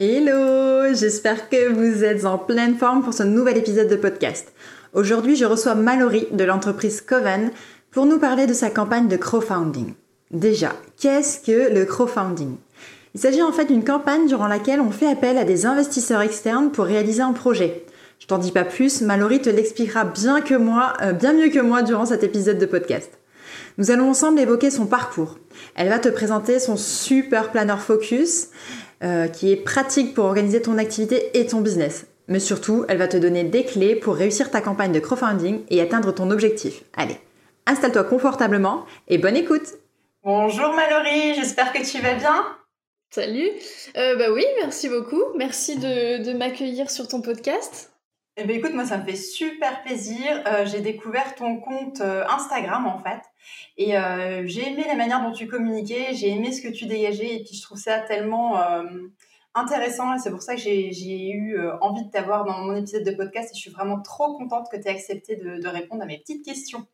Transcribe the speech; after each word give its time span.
Hello 0.00 0.94
J'espère 0.94 1.48
que 1.48 1.72
vous 1.72 2.04
êtes 2.04 2.24
en 2.24 2.38
pleine 2.38 2.76
forme 2.76 3.02
pour 3.02 3.12
ce 3.12 3.24
nouvel 3.24 3.58
épisode 3.58 3.88
de 3.88 3.96
podcast. 3.96 4.52
Aujourd'hui, 4.94 5.34
je 5.34 5.44
reçois 5.44 5.74
Mallory 5.74 6.28
de 6.30 6.44
l'entreprise 6.44 7.00
Coven 7.00 7.50
pour 7.90 8.06
nous 8.06 8.20
parler 8.20 8.46
de 8.46 8.52
sa 8.52 8.70
campagne 8.70 9.08
de 9.08 9.16
crowdfunding. 9.16 9.94
Déjà, 10.30 10.72
qu'est-ce 11.00 11.40
que 11.40 11.74
le 11.74 11.84
crowdfunding? 11.84 12.58
Il 13.16 13.20
s'agit 13.20 13.42
en 13.42 13.50
fait 13.50 13.64
d'une 13.64 13.82
campagne 13.82 14.28
durant 14.28 14.46
laquelle 14.46 14.80
on 14.80 14.92
fait 14.92 15.10
appel 15.10 15.36
à 15.36 15.42
des 15.42 15.66
investisseurs 15.66 16.22
externes 16.22 16.70
pour 16.70 16.84
réaliser 16.84 17.22
un 17.22 17.32
projet. 17.32 17.84
Je 18.20 18.28
t'en 18.28 18.38
dis 18.38 18.52
pas 18.52 18.64
plus, 18.64 19.00
Mallory 19.00 19.42
te 19.42 19.50
l'expliquera 19.50 20.04
bien 20.04 20.42
que 20.42 20.54
moi, 20.54 20.92
euh, 21.02 21.12
bien 21.12 21.32
mieux 21.32 21.48
que 21.48 21.58
moi 21.58 21.82
durant 21.82 22.06
cet 22.06 22.22
épisode 22.22 22.58
de 22.58 22.66
podcast. 22.66 23.18
Nous 23.78 23.90
allons 23.90 24.10
ensemble 24.10 24.38
évoquer 24.40 24.70
son 24.70 24.86
parcours. 24.86 25.38
Elle 25.74 25.88
va 25.88 25.98
te 25.98 26.08
présenter 26.08 26.58
son 26.58 26.76
super 26.76 27.50
planner 27.50 27.78
focus, 27.78 28.48
euh, 29.02 29.28
qui 29.28 29.52
est 29.52 29.56
pratique 29.56 30.14
pour 30.14 30.24
organiser 30.24 30.60
ton 30.60 30.76
activité 30.76 31.38
et 31.38 31.46
ton 31.46 31.60
business. 31.60 32.06
Mais 32.26 32.40
surtout, 32.40 32.84
elle 32.88 32.98
va 32.98 33.08
te 33.08 33.16
donner 33.16 33.44
des 33.44 33.64
clés 33.64 33.94
pour 33.94 34.16
réussir 34.16 34.50
ta 34.50 34.60
campagne 34.60 34.92
de 34.92 34.98
crowdfunding 34.98 35.62
et 35.70 35.80
atteindre 35.80 36.12
ton 36.12 36.30
objectif. 36.30 36.82
Allez, 36.94 37.16
installe-toi 37.66 38.04
confortablement 38.04 38.84
et 39.06 39.18
bonne 39.18 39.36
écoute 39.36 39.74
Bonjour 40.24 40.74
Mallory, 40.74 41.34
j'espère 41.34 41.72
que 41.72 41.88
tu 41.88 42.02
vas 42.02 42.14
bien. 42.14 42.44
Salut, 43.10 43.48
euh, 43.96 44.16
bah 44.16 44.32
oui, 44.32 44.44
merci 44.60 44.88
beaucoup. 44.88 45.22
Merci 45.36 45.78
de, 45.78 46.24
de 46.24 46.36
m'accueillir 46.36 46.90
sur 46.90 47.08
ton 47.08 47.22
podcast. 47.22 47.92
Eh 48.36 48.44
bien, 48.44 48.56
écoute, 48.56 48.74
moi, 48.74 48.84
ça 48.84 48.98
me 48.98 49.04
fait 49.04 49.16
super 49.16 49.82
plaisir. 49.82 50.42
Euh, 50.46 50.66
j'ai 50.66 50.80
découvert 50.80 51.34
ton 51.34 51.58
compte 51.58 52.00
Instagram, 52.00 52.86
en 52.86 52.98
fait. 52.98 53.20
Et 53.76 53.96
euh, 53.96 54.42
j'ai 54.46 54.68
aimé 54.68 54.84
la 54.86 54.94
manière 54.94 55.22
dont 55.22 55.32
tu 55.32 55.46
communiquais, 55.46 56.14
j'ai 56.14 56.28
aimé 56.28 56.52
ce 56.52 56.62
que 56.62 56.68
tu 56.68 56.86
dégageais. 56.86 57.36
Et 57.36 57.44
puis, 57.44 57.54
je 57.54 57.62
trouve 57.62 57.78
ça 57.78 58.00
tellement 58.00 58.56
intéressant. 59.54 60.14
Et 60.14 60.18
c'est 60.18 60.30
pour 60.30 60.42
ça 60.42 60.54
que 60.54 60.60
j'ai 60.60 61.30
eu 61.30 61.58
envie 61.80 62.04
de 62.04 62.10
t'avoir 62.10 62.44
dans 62.44 62.58
mon 62.58 62.76
épisode 62.76 63.04
de 63.04 63.12
podcast. 63.12 63.50
Et 63.52 63.56
je 63.56 63.60
suis 63.60 63.70
vraiment 63.70 64.00
trop 64.00 64.36
contente 64.36 64.68
que 64.70 64.76
tu 64.76 64.88
aies 64.88 64.92
accepté 64.92 65.36
de, 65.36 65.60
de 65.60 65.68
répondre 65.68 66.02
à 66.02 66.06
mes 66.06 66.18
petites 66.18 66.44
questions. 66.44 66.86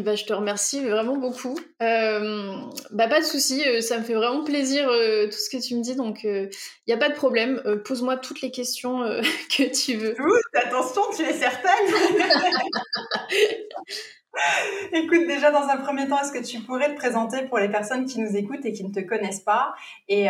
ben, 0.00 0.16
je 0.16 0.24
te 0.24 0.32
remercie 0.32 0.80
vraiment 0.80 1.16
beaucoup. 1.16 1.58
Euh, 1.82 2.54
bah, 2.92 3.08
pas 3.08 3.18
de 3.18 3.24
souci, 3.24 3.64
euh, 3.66 3.80
ça 3.80 3.98
me 3.98 4.04
fait 4.04 4.14
vraiment 4.14 4.44
plaisir 4.44 4.88
euh, 4.88 5.26
tout 5.26 5.36
ce 5.36 5.50
que 5.50 5.60
tu 5.60 5.74
me 5.74 5.82
dis, 5.82 5.96
donc 5.96 6.22
il 6.22 6.50
n'y 6.86 6.94
a 6.94 6.96
pas 6.96 7.08
de 7.08 7.16
problème. 7.16 7.60
Pose-moi 7.84 8.16
toutes 8.16 8.40
les 8.40 8.52
questions 8.52 9.00
que 9.56 9.64
tu 9.64 9.96
veux. 9.96 10.14
attention, 10.54 11.02
tu 11.16 11.22
es 11.22 11.32
certaine 11.32 11.66
Écoute, 14.92 15.26
déjà 15.26 15.50
dans 15.50 15.68
un 15.68 15.76
premier 15.78 16.08
temps, 16.08 16.20
est-ce 16.20 16.32
que 16.32 16.44
tu 16.44 16.60
pourrais 16.60 16.94
te 16.94 16.96
présenter 16.96 17.42
pour 17.42 17.58
les 17.58 17.68
personnes 17.68 18.06
qui 18.06 18.20
nous 18.20 18.36
écoutent 18.36 18.64
et 18.64 18.72
qui 18.72 18.84
ne 18.84 18.92
te 18.92 19.00
connaissent 19.00 19.40
pas 19.40 19.74
et 20.08 20.28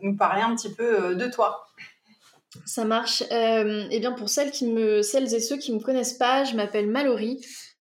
nous 0.00 0.16
parler 0.16 0.42
un 0.42 0.54
petit 0.54 0.72
peu 0.72 1.14
de 1.14 1.26
toi? 1.26 1.66
Ça 2.64 2.84
marche. 2.84 3.22
eh 3.30 4.00
bien, 4.00 4.12
pour 4.12 4.28
celles, 4.28 4.48
et 4.48 5.02
ceux 5.40 5.56
qui 5.56 5.72
ne 5.72 5.78
me 5.78 5.82
connaissent 5.82 6.14
pas, 6.14 6.44
je 6.44 6.56
m'appelle 6.56 6.88
Mallory. 6.88 7.40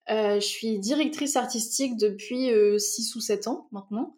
Euh, 0.10 0.36
je 0.36 0.46
suis 0.46 0.80
directrice 0.80 1.36
artistique 1.36 1.98
depuis 1.98 2.48
6 2.48 2.52
euh, 2.52 3.18
ou 3.18 3.22
7 3.22 3.48
ans 3.48 3.68
maintenant. 3.72 4.14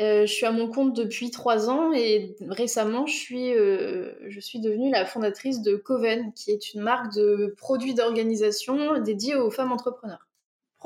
Euh, 0.00 0.26
je 0.26 0.32
suis 0.32 0.46
à 0.46 0.52
mon 0.52 0.70
compte 0.70 0.94
depuis 0.94 1.30
3 1.30 1.70
ans 1.70 1.92
et 1.92 2.36
récemment, 2.48 3.06
je 3.06 3.14
suis, 3.14 3.52
je 3.52 4.40
suis 4.40 4.60
devenue 4.60 4.90
la 4.90 5.04
fondatrice 5.06 5.62
de 5.62 5.76
Coven, 5.76 6.32
qui 6.34 6.50
est 6.50 6.74
une 6.74 6.82
marque 6.82 7.14
de 7.14 7.54
produits 7.56 7.94
d'organisation 7.94 8.98
dédiée 9.00 9.36
aux 9.36 9.50
femmes 9.50 9.72
entrepreneurs. 9.72 10.25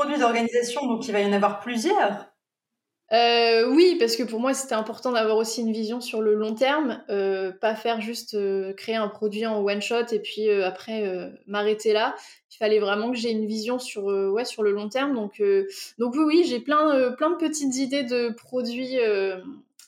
Produits 0.01 0.19
d'organisation, 0.19 0.87
donc 0.87 1.07
il 1.09 1.13
va 1.13 1.21
y 1.21 1.27
en 1.27 1.33
avoir 1.35 1.61
plusieurs 1.61 2.27
euh, 3.13 3.69
oui, 3.69 3.97
parce 3.99 4.15
que 4.15 4.23
pour 4.23 4.39
moi, 4.39 4.55
c'était 4.55 4.77
important 4.77 5.11
d'avoir 5.11 5.37
aussi 5.37 5.63
une 5.63 5.73
vision 5.73 6.01
sur 6.01 6.23
le 6.23 6.33
long 6.33 6.55
terme, 6.55 7.03
euh, 7.11 7.51
pas 7.51 7.75
faire 7.75 8.01
juste 8.01 8.35
euh, 8.35 8.73
créer 8.73 8.95
un 8.95 9.09
produit 9.09 9.45
en 9.47 9.61
one 9.65 9.83
shot 9.83 10.07
et 10.13 10.21
puis 10.21 10.49
après 10.49 11.33
m'arrêter 11.49 11.93
là. 11.93 12.15
Il 12.53 12.57
fallait 12.57 12.79
vraiment 12.79 13.11
que 13.11 13.17
j'ai 13.17 13.33
une 13.33 13.47
vision 13.47 13.81
sur 13.81 14.05
ouais 14.05 14.45
sur 14.45 14.63
le 14.63 14.71
long 14.71 14.89
terme. 14.89 15.13
Donc 15.15 15.43
donc 15.99 16.15
oui, 16.15 16.23
oui, 16.25 16.45
j'ai 16.47 16.61
plein 16.61 17.11
plein 17.19 17.31
de 17.31 17.37
petites 17.37 17.75
idées 17.75 18.05
de 18.05 18.29
produits 18.31 18.97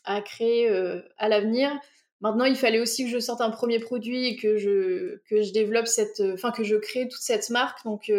à 0.04 0.20
créer 0.20 0.68
à 1.16 1.28
l'avenir. 1.28 1.70
Maintenant, 2.22 2.44
il 2.44 2.56
fallait 2.56 2.80
aussi 2.80 3.04
que 3.04 3.10
je 3.10 3.20
sorte 3.20 3.40
un 3.40 3.50
premier 3.50 3.78
produit 3.78 4.26
et 4.26 4.36
que 4.36 4.58
je 4.58 5.20
que 5.30 5.42
je 5.42 5.52
développe 5.52 5.86
cette, 5.86 6.20
enfin 6.34 6.50
que 6.50 6.64
je 6.64 6.74
crée 6.74 7.06
toute 7.06 7.22
cette 7.22 7.50
marque. 7.50 7.84
Donc 7.84 8.10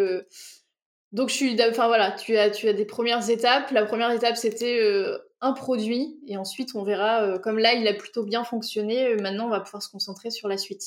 donc 1.13 1.29
je 1.29 1.35
suis, 1.35 1.61
enfin 1.69 1.87
voilà, 1.87 2.11
tu 2.11 2.35
as, 2.37 2.49
tu 2.49 2.67
as 2.67 2.73
des 2.73 2.85
premières 2.85 3.29
étapes. 3.29 3.69
La 3.69 3.85
première 3.85 4.09
étape 4.09 4.35
c'était 4.35 4.79
euh, 4.81 5.19
un 5.41 5.53
produit 5.53 6.19
et 6.27 6.37
ensuite 6.37 6.73
on 6.73 6.83
verra. 6.83 7.21
Euh, 7.21 7.39
comme 7.39 7.59
là 7.59 7.73
il 7.73 7.87
a 7.87 7.93
plutôt 7.93 8.23
bien 8.23 8.43
fonctionné, 8.43 9.05
euh, 9.05 9.17
maintenant 9.21 9.45
on 9.45 9.49
va 9.49 9.59
pouvoir 9.59 9.83
se 9.83 9.89
concentrer 9.89 10.31
sur 10.31 10.47
la 10.47 10.57
suite. 10.57 10.83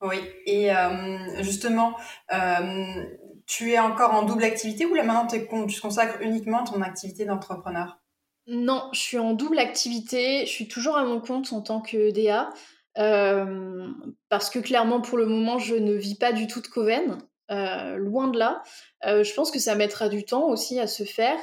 Oui, 0.00 0.18
et 0.46 0.70
justement, 1.40 1.96
tu 3.46 3.72
es 3.72 3.80
encore 3.80 4.14
en 4.14 4.22
double 4.22 4.44
activité 4.44 4.86
ou 4.86 4.94
là 4.94 5.02
maintenant 5.02 5.26
tu 5.26 5.80
consacres 5.80 6.20
uniquement 6.20 6.62
ton 6.62 6.82
activité 6.82 7.24
d'entrepreneur? 7.24 7.98
Non, 8.46 8.88
je 8.92 9.00
suis 9.00 9.18
en 9.18 9.32
double 9.32 9.58
activité. 9.58 10.46
Je 10.46 10.50
suis 10.52 10.68
toujours 10.68 10.96
à 10.96 11.04
mon 11.04 11.20
compte 11.20 11.52
en 11.52 11.62
tant 11.62 11.80
que 11.80 12.12
DA. 12.12 12.50
parce 14.28 14.50
que 14.50 14.60
clairement 14.60 15.00
pour 15.00 15.18
le 15.18 15.26
moment 15.26 15.58
je 15.58 15.74
ne 15.74 15.94
vis 15.94 16.14
pas 16.14 16.32
du 16.32 16.46
tout 16.46 16.60
de 16.60 16.68
Coven. 16.68 17.18
Euh, 17.50 17.96
loin 17.96 18.28
de 18.28 18.38
là. 18.38 18.62
Euh, 19.06 19.24
je 19.24 19.32
pense 19.34 19.50
que 19.50 19.58
ça 19.58 19.74
mettra 19.74 20.08
du 20.08 20.24
temps 20.24 20.48
aussi 20.48 20.78
à 20.78 20.86
se 20.86 21.04
faire. 21.04 21.38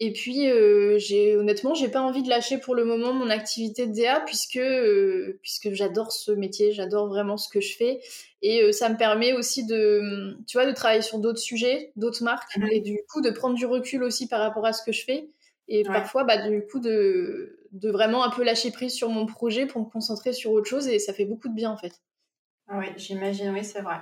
Et 0.00 0.12
puis, 0.12 0.48
euh, 0.48 0.96
j'ai 0.98 1.36
honnêtement, 1.36 1.74
j'ai 1.74 1.88
pas 1.88 2.00
envie 2.00 2.22
de 2.22 2.28
lâcher 2.28 2.58
pour 2.58 2.76
le 2.76 2.84
moment 2.84 3.12
mon 3.12 3.30
activité 3.30 3.86
de 3.86 3.92
DA 3.92 4.20
puisque 4.20 4.60
puisque 5.40 5.72
j'adore 5.72 6.12
ce 6.12 6.30
métier, 6.30 6.72
j'adore 6.72 7.08
vraiment 7.08 7.36
ce 7.36 7.48
que 7.48 7.60
je 7.60 7.74
fais 7.76 8.00
et 8.40 8.72
ça 8.72 8.88
me 8.90 8.96
permet 8.96 9.32
aussi 9.32 9.66
de, 9.66 10.38
tu 10.46 10.56
vois, 10.56 10.66
de 10.66 10.72
travailler 10.72 11.02
sur 11.02 11.18
d'autres 11.18 11.40
sujets, 11.40 11.90
d'autres 11.96 12.22
marques 12.22 12.56
mmh 12.56 12.68
et 12.70 12.80
du 12.80 13.00
coup 13.10 13.20
de 13.20 13.30
prendre 13.30 13.56
du 13.56 13.66
recul 13.66 14.04
aussi 14.04 14.28
par 14.28 14.38
rapport 14.38 14.64
à 14.64 14.72
ce 14.72 14.84
que 14.84 14.92
je 14.92 15.04
fais 15.04 15.30
et 15.68 15.82
parfois, 15.82 16.24
bah, 16.24 16.48
du 16.48 16.64
coup, 16.66 16.80
de 16.80 17.58
de 17.72 17.90
vraiment 17.90 18.24
un 18.24 18.30
peu 18.30 18.42
lâcher 18.42 18.70
prise 18.70 18.94
sur 18.94 19.10
mon 19.10 19.26
projet 19.26 19.66
pour 19.66 19.82
me 19.82 19.90
concentrer 19.90 20.32
sur 20.32 20.52
autre 20.52 20.68
chose 20.68 20.88
et 20.88 20.98
ça 20.98 21.12
fait 21.12 21.26
beaucoup 21.26 21.48
de 21.48 21.54
bien 21.54 21.70
en 21.70 21.76
fait. 21.76 22.00
Ah 22.66 22.78
oui, 22.78 22.86
j'imagine, 22.96 23.50
oui, 23.50 23.64
c'est 23.64 23.82
vrai. 23.82 23.98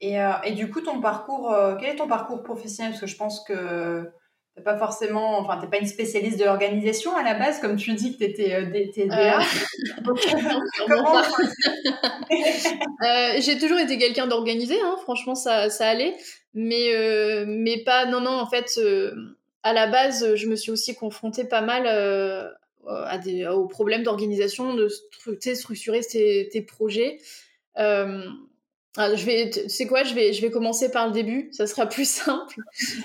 Et, 0.00 0.20
euh, 0.20 0.32
et, 0.44 0.52
du 0.52 0.70
coup, 0.70 0.80
ton 0.80 1.00
parcours, 1.00 1.52
euh, 1.52 1.74
quel 1.78 1.94
est 1.94 1.96
ton 1.96 2.08
parcours 2.08 2.42
professionnel? 2.42 2.92
Parce 2.92 3.00
que 3.00 3.06
je 3.06 3.16
pense 3.16 3.44
que 3.44 4.10
t'es 4.54 4.62
pas 4.62 4.76
forcément, 4.76 5.38
enfin, 5.38 5.58
t'es 5.58 5.68
pas 5.68 5.78
une 5.78 5.86
spécialiste 5.86 6.38
de 6.38 6.44
l'organisation 6.44 7.16
à 7.16 7.22
la 7.22 7.34
base, 7.34 7.60
comme 7.60 7.76
tu 7.76 7.94
dis 7.94 8.12
que 8.12 8.18
t'étais 8.18 8.54
euh, 8.54 8.66
DA. 8.66 9.38
Comment 10.88 11.22
J'ai 13.40 13.58
toujours 13.58 13.78
été 13.78 13.98
quelqu'un 13.98 14.26
d'organisé, 14.26 14.78
hein, 14.82 14.96
franchement, 15.02 15.34
ça, 15.34 15.70
ça 15.70 15.88
allait, 15.88 16.14
mais 16.52 16.92
mais 17.46 17.82
pas, 17.84 18.06
non, 18.06 18.20
non, 18.20 18.38
en 18.38 18.46
fait, 18.46 18.78
à 19.62 19.72
la 19.72 19.86
base, 19.86 20.34
je 20.34 20.46
me 20.46 20.56
suis 20.56 20.70
aussi 20.70 20.94
confrontée 20.94 21.44
pas 21.44 21.62
mal. 21.62 21.86
à 22.86 23.18
des, 23.18 23.46
aux 23.46 23.66
problèmes 23.66 24.02
d'organisation, 24.02 24.74
de 24.74 24.88
structurer 25.54 26.00
tes, 26.00 26.50
tes 26.50 26.60
projets. 26.60 27.18
Euh, 27.78 28.22
ah, 28.96 29.14
je 29.14 29.26
vais, 29.26 29.50
tu 29.50 29.68
sais 29.68 29.86
quoi, 29.86 30.04
je 30.04 30.14
vais, 30.14 30.32
je 30.32 30.40
vais 30.40 30.50
commencer 30.50 30.90
par 30.90 31.06
le 31.06 31.12
début, 31.12 31.50
ça 31.52 31.66
sera 31.66 31.86
plus 31.86 32.08
simple. 32.10 32.56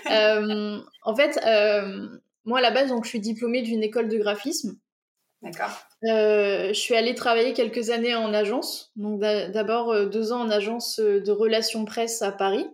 euh, 0.10 0.80
en 1.04 1.16
fait, 1.16 1.40
euh, 1.46 2.08
moi 2.46 2.60
à 2.60 2.62
la 2.62 2.72
base, 2.72 2.90
donc 2.90 3.04
je 3.04 3.10
suis 3.10 3.20
diplômée 3.20 3.62
d'une 3.62 3.84
école 3.84 4.08
de 4.08 4.18
graphisme. 4.18 4.78
D'accord. 5.42 5.72
Euh, 6.06 6.68
je 6.70 6.80
suis 6.80 6.96
allée 6.96 7.16
travailler 7.16 7.54
quelques 7.54 7.90
années 7.90 8.16
en 8.16 8.34
agence. 8.34 8.92
Donc 8.96 9.20
d'abord 9.20 10.06
deux 10.08 10.32
ans 10.32 10.42
en 10.42 10.50
agence 10.50 11.00
de 11.00 11.32
relations 11.32 11.84
presse 11.84 12.22
à 12.22 12.32
Paris 12.32 12.68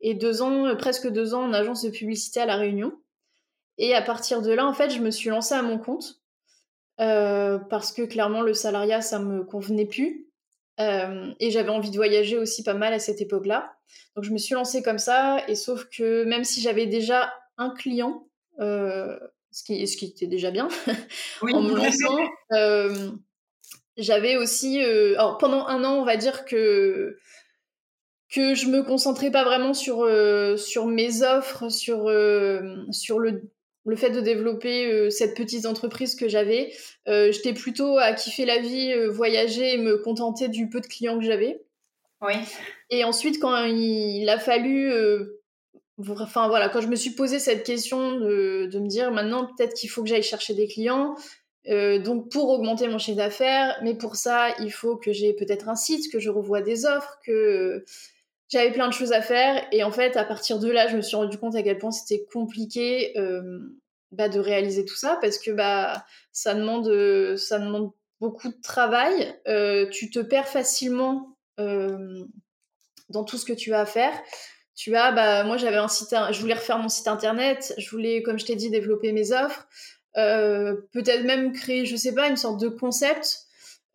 et 0.00 0.14
deux 0.14 0.40
ans, 0.40 0.74
presque 0.76 1.08
deux 1.08 1.34
ans 1.34 1.44
en 1.44 1.52
agence 1.52 1.82
de 1.82 1.90
publicité 1.90 2.40
à 2.40 2.46
la 2.46 2.56
Réunion. 2.56 2.92
Et 3.76 3.94
à 3.94 4.00
partir 4.00 4.40
de 4.40 4.50
là, 4.50 4.66
en 4.66 4.72
fait, 4.72 4.88
je 4.88 5.00
me 5.00 5.10
suis 5.10 5.28
lancée 5.28 5.54
à 5.54 5.60
mon 5.60 5.78
compte 5.78 6.22
parce 6.96 7.92
que 7.92 8.02
clairement 8.02 8.40
le 8.40 8.54
salariat 8.54 9.02
ça 9.02 9.18
me 9.18 9.44
convenait 9.44 9.84
plus. 9.84 10.25
Euh, 10.78 11.32
et 11.40 11.50
j'avais 11.50 11.70
envie 11.70 11.90
de 11.90 11.96
voyager 11.96 12.36
aussi 12.36 12.62
pas 12.62 12.74
mal 12.74 12.92
à 12.92 12.98
cette 12.98 13.20
époque-là. 13.20 13.72
Donc 14.14 14.24
je 14.24 14.32
me 14.32 14.38
suis 14.38 14.54
lancée 14.54 14.82
comme 14.82 14.98
ça, 14.98 15.42
et 15.48 15.54
sauf 15.54 15.86
que 15.86 16.24
même 16.24 16.44
si 16.44 16.60
j'avais 16.60 16.86
déjà 16.86 17.32
un 17.56 17.70
client, 17.70 18.28
euh, 18.60 19.18
ce, 19.50 19.64
qui, 19.64 19.86
ce 19.86 19.96
qui 19.96 20.06
était 20.06 20.26
déjà 20.26 20.50
bien, 20.50 20.68
en 21.42 21.62
me 21.62 21.74
lançant, 21.74 22.18
euh, 22.52 23.10
j'avais 23.96 24.36
aussi, 24.36 24.80
alors 24.80 25.38
pendant 25.38 25.66
un 25.66 25.84
an, 25.84 25.94
on 25.94 26.04
va 26.04 26.16
dire 26.16 26.44
que 26.44 27.18
que 28.28 28.54
je 28.54 28.66
me 28.66 28.82
concentrais 28.82 29.30
pas 29.30 29.44
vraiment 29.44 29.72
sur 29.72 30.06
sur 30.58 30.86
mes 30.86 31.22
offres, 31.22 31.70
sur 31.70 32.10
sur 32.90 33.18
le 33.18 33.50
le 33.86 33.96
fait 33.96 34.10
de 34.10 34.20
développer 34.20 35.10
cette 35.10 35.36
petite 35.36 35.64
entreprise 35.64 36.14
que 36.16 36.28
j'avais, 36.28 36.72
j'étais 37.06 37.52
plutôt 37.52 37.98
à 37.98 38.12
kiffer 38.12 38.44
la 38.44 38.58
vie, 38.58 38.94
voyager 39.08 39.74
et 39.74 39.78
me 39.78 39.98
contenter 39.98 40.48
du 40.48 40.68
peu 40.68 40.80
de 40.80 40.86
clients 40.86 41.18
que 41.18 41.24
j'avais. 41.24 41.62
Oui. 42.20 42.34
Et 42.90 43.04
ensuite, 43.04 43.40
quand 43.40 43.64
il, 43.64 44.28
a 44.28 44.38
fallu 44.38 44.92
enfin 45.98 46.48
voilà, 46.48 46.68
quand 46.68 46.80
je 46.80 46.88
me 46.88 46.96
suis 46.96 47.10
posé 47.10 47.38
cette 47.38 47.64
question 47.64 48.18
de, 48.18 48.68
de 48.70 48.78
me 48.78 48.86
dire 48.86 49.10
maintenant 49.10 49.46
peut-être 49.46 49.74
qu'il 49.74 49.88
faut 49.88 50.02
que 50.02 50.08
j'aille 50.08 50.22
chercher 50.22 50.54
des 50.54 50.66
clients, 50.66 51.14
euh, 51.68 51.98
donc 51.98 52.30
pour 52.30 52.48
augmenter 52.50 52.86
mon 52.88 52.98
chiffre 52.98 53.16
d'affaires, 53.16 53.76
mais 53.82 53.94
pour 53.94 54.16
ça 54.16 54.54
il 54.60 54.70
faut 54.70 54.96
que 54.96 55.12
j'ai 55.12 55.32
peut-être 55.32 55.68
un 55.68 55.76
site, 55.76 56.12
que 56.12 56.18
je 56.18 56.30
revoie 56.30 56.60
des 56.60 56.84
offres, 56.86 57.18
que 57.24 57.84
j'avais 58.48 58.72
plein 58.72 58.88
de 58.88 58.92
choses 58.92 59.12
à 59.12 59.22
faire 59.22 59.66
et 59.72 59.82
en 59.82 59.90
fait 59.90 60.16
à 60.16 60.24
partir 60.24 60.58
de 60.58 60.70
là 60.70 60.86
je 60.88 60.96
me 60.96 61.02
suis 61.02 61.16
rendu 61.16 61.38
compte 61.38 61.56
à 61.56 61.62
quel 61.62 61.78
point 61.78 61.90
c'était 61.90 62.24
compliqué 62.32 63.18
euh, 63.18 63.60
bah, 64.12 64.28
de 64.28 64.38
réaliser 64.38 64.84
tout 64.84 64.96
ça 64.96 65.18
parce 65.20 65.38
que 65.38 65.50
bah 65.50 66.04
ça 66.32 66.54
demande 66.54 67.36
ça 67.36 67.58
demande 67.58 67.92
beaucoup 68.20 68.48
de 68.48 68.60
travail, 68.62 69.34
euh, 69.46 69.88
tu 69.90 70.10
te 70.10 70.20
perds 70.20 70.48
facilement 70.48 71.36
dans 71.58 73.24
tout 73.24 73.38
ce 73.38 73.44
que 73.44 73.52
tu 73.52 73.72
as 73.72 73.80
à 73.80 73.86
faire 73.86 74.12
tu 74.76 74.94
as, 74.94 75.10
bah, 75.10 75.42
moi 75.44 75.56
j'avais 75.56 75.78
un 75.78 75.88
site, 75.88 76.14
je 76.30 76.40
voulais 76.40 76.54
refaire 76.54 76.78
mon 76.78 76.90
site 76.90 77.08
internet, 77.08 77.74
je 77.78 77.90
voulais, 77.90 78.22
comme 78.22 78.38
je 78.38 78.44
t'ai 78.44 78.56
dit, 78.56 78.70
développer 78.70 79.10
mes 79.12 79.32
offres, 79.32 79.66
euh, 80.18 80.76
peut-être 80.92 81.24
même 81.24 81.52
créer, 81.52 81.86
je 81.86 81.96
sais 81.96 82.14
pas, 82.14 82.28
une 82.28 82.36
sorte 82.36 82.60
de 82.60 82.68
concept. 82.68 83.45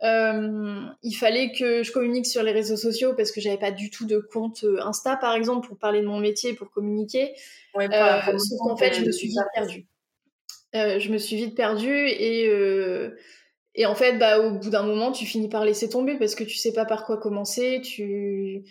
Euh, 0.03 0.81
il 1.03 1.13
fallait 1.13 1.51
que 1.51 1.83
je 1.83 1.92
communique 1.92 2.25
sur 2.25 2.42
les 2.42 2.51
réseaux 2.51 2.77
sociaux 2.77 3.13
parce 3.15 3.31
que 3.31 3.39
j'avais 3.39 3.59
pas 3.59 3.71
du 3.71 3.92
tout 3.92 4.07
de 4.07 4.18
compte 4.18 4.63
euh, 4.63 4.81
Insta 4.81 5.15
par 5.15 5.36
exemple 5.36 5.68
pour 5.68 5.77
parler 5.77 6.01
de 6.01 6.07
mon 6.07 6.19
métier, 6.19 6.53
pour 6.53 6.71
communiquer. 6.71 7.33
Ouais, 7.75 7.88
euh, 7.94 8.38
sauf 8.38 8.59
qu'en 8.59 8.77
fait, 8.77 8.94
je 8.94 9.06
me 9.06 9.12
suis 9.12 9.27
vite 9.27 9.39
perdue. 9.53 9.86
Euh, 10.74 11.00
je 11.00 11.12
me 11.12 11.18
suis 11.18 11.36
vite 11.36 11.56
perdue 11.56 12.07
et 12.07 12.50
et 13.74 13.86
en 13.86 13.95
fait, 13.95 14.18
bah, 14.18 14.39
au 14.39 14.51
bout 14.51 14.69
d'un 14.69 14.83
moment, 14.83 15.13
tu 15.13 15.25
finis 15.25 15.48
par 15.48 15.63
laisser 15.63 15.88
tomber 15.88 16.18
parce 16.18 16.36
que 16.36 16.44
tu 16.44 16.57
sais 16.57 16.74
pas 16.74 16.86
par 16.86 17.06
quoi 17.06 17.18
commencer. 17.18 17.81
Tu 17.81 18.63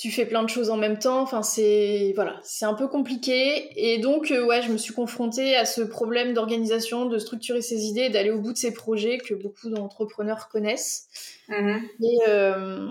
tu 0.00 0.10
fais 0.10 0.24
plein 0.24 0.42
de 0.42 0.48
choses 0.48 0.70
en 0.70 0.78
même 0.78 0.98
temps. 0.98 1.20
Enfin, 1.20 1.42
c'est 1.42 2.12
voilà, 2.14 2.40
c'est 2.42 2.64
un 2.64 2.72
peu 2.72 2.88
compliqué. 2.88 3.68
Et 3.76 3.98
donc, 3.98 4.30
euh, 4.30 4.46
ouais, 4.46 4.62
je 4.62 4.72
me 4.72 4.78
suis 4.78 4.94
confrontée 4.94 5.54
à 5.56 5.66
ce 5.66 5.82
problème 5.82 6.32
d'organisation, 6.32 7.04
de 7.04 7.18
structurer 7.18 7.60
ses 7.60 7.84
idées, 7.84 8.08
d'aller 8.08 8.30
au 8.30 8.38
bout 8.38 8.54
de 8.54 8.56
ces 8.56 8.72
projets 8.72 9.18
que 9.18 9.34
beaucoup 9.34 9.68
d'entrepreneurs 9.68 10.48
connaissent. 10.48 11.06
Mm-hmm. 11.50 11.82
Et, 12.02 12.18
euh, 12.28 12.88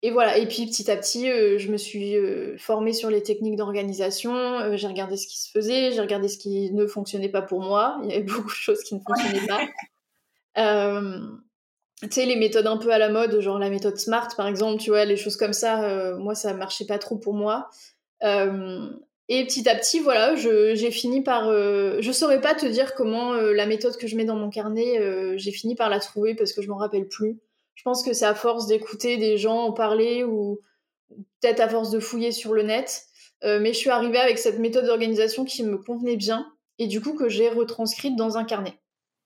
et 0.00 0.10
voilà. 0.10 0.38
Et 0.38 0.48
puis 0.48 0.64
petit 0.64 0.90
à 0.90 0.96
petit, 0.96 1.30
euh, 1.30 1.58
je 1.58 1.70
me 1.70 1.76
suis 1.76 2.14
formée 2.56 2.94
sur 2.94 3.10
les 3.10 3.22
techniques 3.22 3.56
d'organisation. 3.56 4.74
j'ai 4.74 4.86
regardé 4.86 5.18
ce 5.18 5.26
qui 5.26 5.38
se 5.38 5.50
faisait, 5.50 5.92
j'ai 5.92 6.00
regardé 6.00 6.28
ce 6.28 6.38
qui 6.38 6.72
ne 6.72 6.86
fonctionnait 6.86 7.28
pas 7.28 7.42
pour 7.42 7.60
moi. 7.60 8.00
Il 8.04 8.10
y 8.10 8.14
avait 8.14 8.22
beaucoup 8.22 8.48
de 8.48 8.54
choses 8.54 8.82
qui 8.82 8.94
ne 8.94 9.00
fonctionnaient 9.00 9.46
pas 9.46 9.60
tu 12.02 12.08
sais, 12.10 12.26
les 12.26 12.36
méthodes 12.36 12.66
un 12.66 12.78
peu 12.78 12.92
à 12.92 12.98
la 12.98 13.08
mode, 13.08 13.40
genre 13.40 13.58
la 13.58 13.70
méthode 13.70 13.96
SMART 13.96 14.34
par 14.36 14.48
exemple, 14.48 14.82
tu 14.82 14.90
vois, 14.90 15.04
les 15.04 15.16
choses 15.16 15.36
comme 15.36 15.52
ça, 15.52 15.84
euh, 15.84 16.16
moi 16.16 16.34
ça 16.34 16.52
marchait 16.52 16.84
pas 16.84 16.98
trop 16.98 17.16
pour 17.16 17.34
moi. 17.34 17.70
Euh, 18.24 18.90
et 19.28 19.46
petit 19.46 19.68
à 19.68 19.76
petit, 19.76 20.00
voilà, 20.00 20.34
j'ai 20.34 20.90
fini 20.90 21.22
par. 21.22 21.48
Euh, 21.48 21.98
je 22.00 22.10
saurais 22.10 22.40
pas 22.40 22.54
te 22.54 22.66
dire 22.66 22.94
comment 22.94 23.34
la 23.34 23.66
méthode 23.66 23.96
que 23.96 24.08
je 24.08 24.16
mets 24.16 24.24
dans 24.24 24.36
mon 24.36 24.50
carnet, 24.50 25.38
j'ai 25.38 25.52
fini 25.52 25.74
par 25.76 25.88
la 25.88 26.00
trouver 26.00 26.34
parce 26.34 26.52
que 26.52 26.60
je 26.60 26.68
m'en 26.68 26.76
rappelle 26.76 27.06
plus. 27.06 27.38
Je 27.74 27.82
pense 27.84 28.02
que 28.02 28.12
c'est 28.12 28.26
à 28.26 28.34
force 28.34 28.66
d'écouter 28.66 29.16
des 29.16 29.38
gens 29.38 29.62
en 29.62 29.72
parler 29.72 30.24
ou 30.24 30.60
peut-être 31.40 31.60
à 31.60 31.68
force 31.68 31.90
de 31.90 32.00
fouiller 32.00 32.32
sur 32.32 32.52
le 32.52 32.62
net. 32.62 33.04
mais 33.42 33.72
je 33.72 33.78
suis 33.78 33.90
arrivée 33.90 34.18
avec 34.18 34.38
cette 34.38 34.58
méthode 34.58 34.86
d'organisation 34.86 35.44
qui 35.44 35.62
me 35.62 35.78
convenait 35.78 36.16
bien 36.16 36.52
et 36.78 36.88
du 36.88 37.00
coup 37.00 37.14
que 37.14 37.28
j'ai 37.28 37.48
retranscrite 37.48 38.16
dans 38.16 38.36
un 38.36 38.44
carnet. 38.44 38.74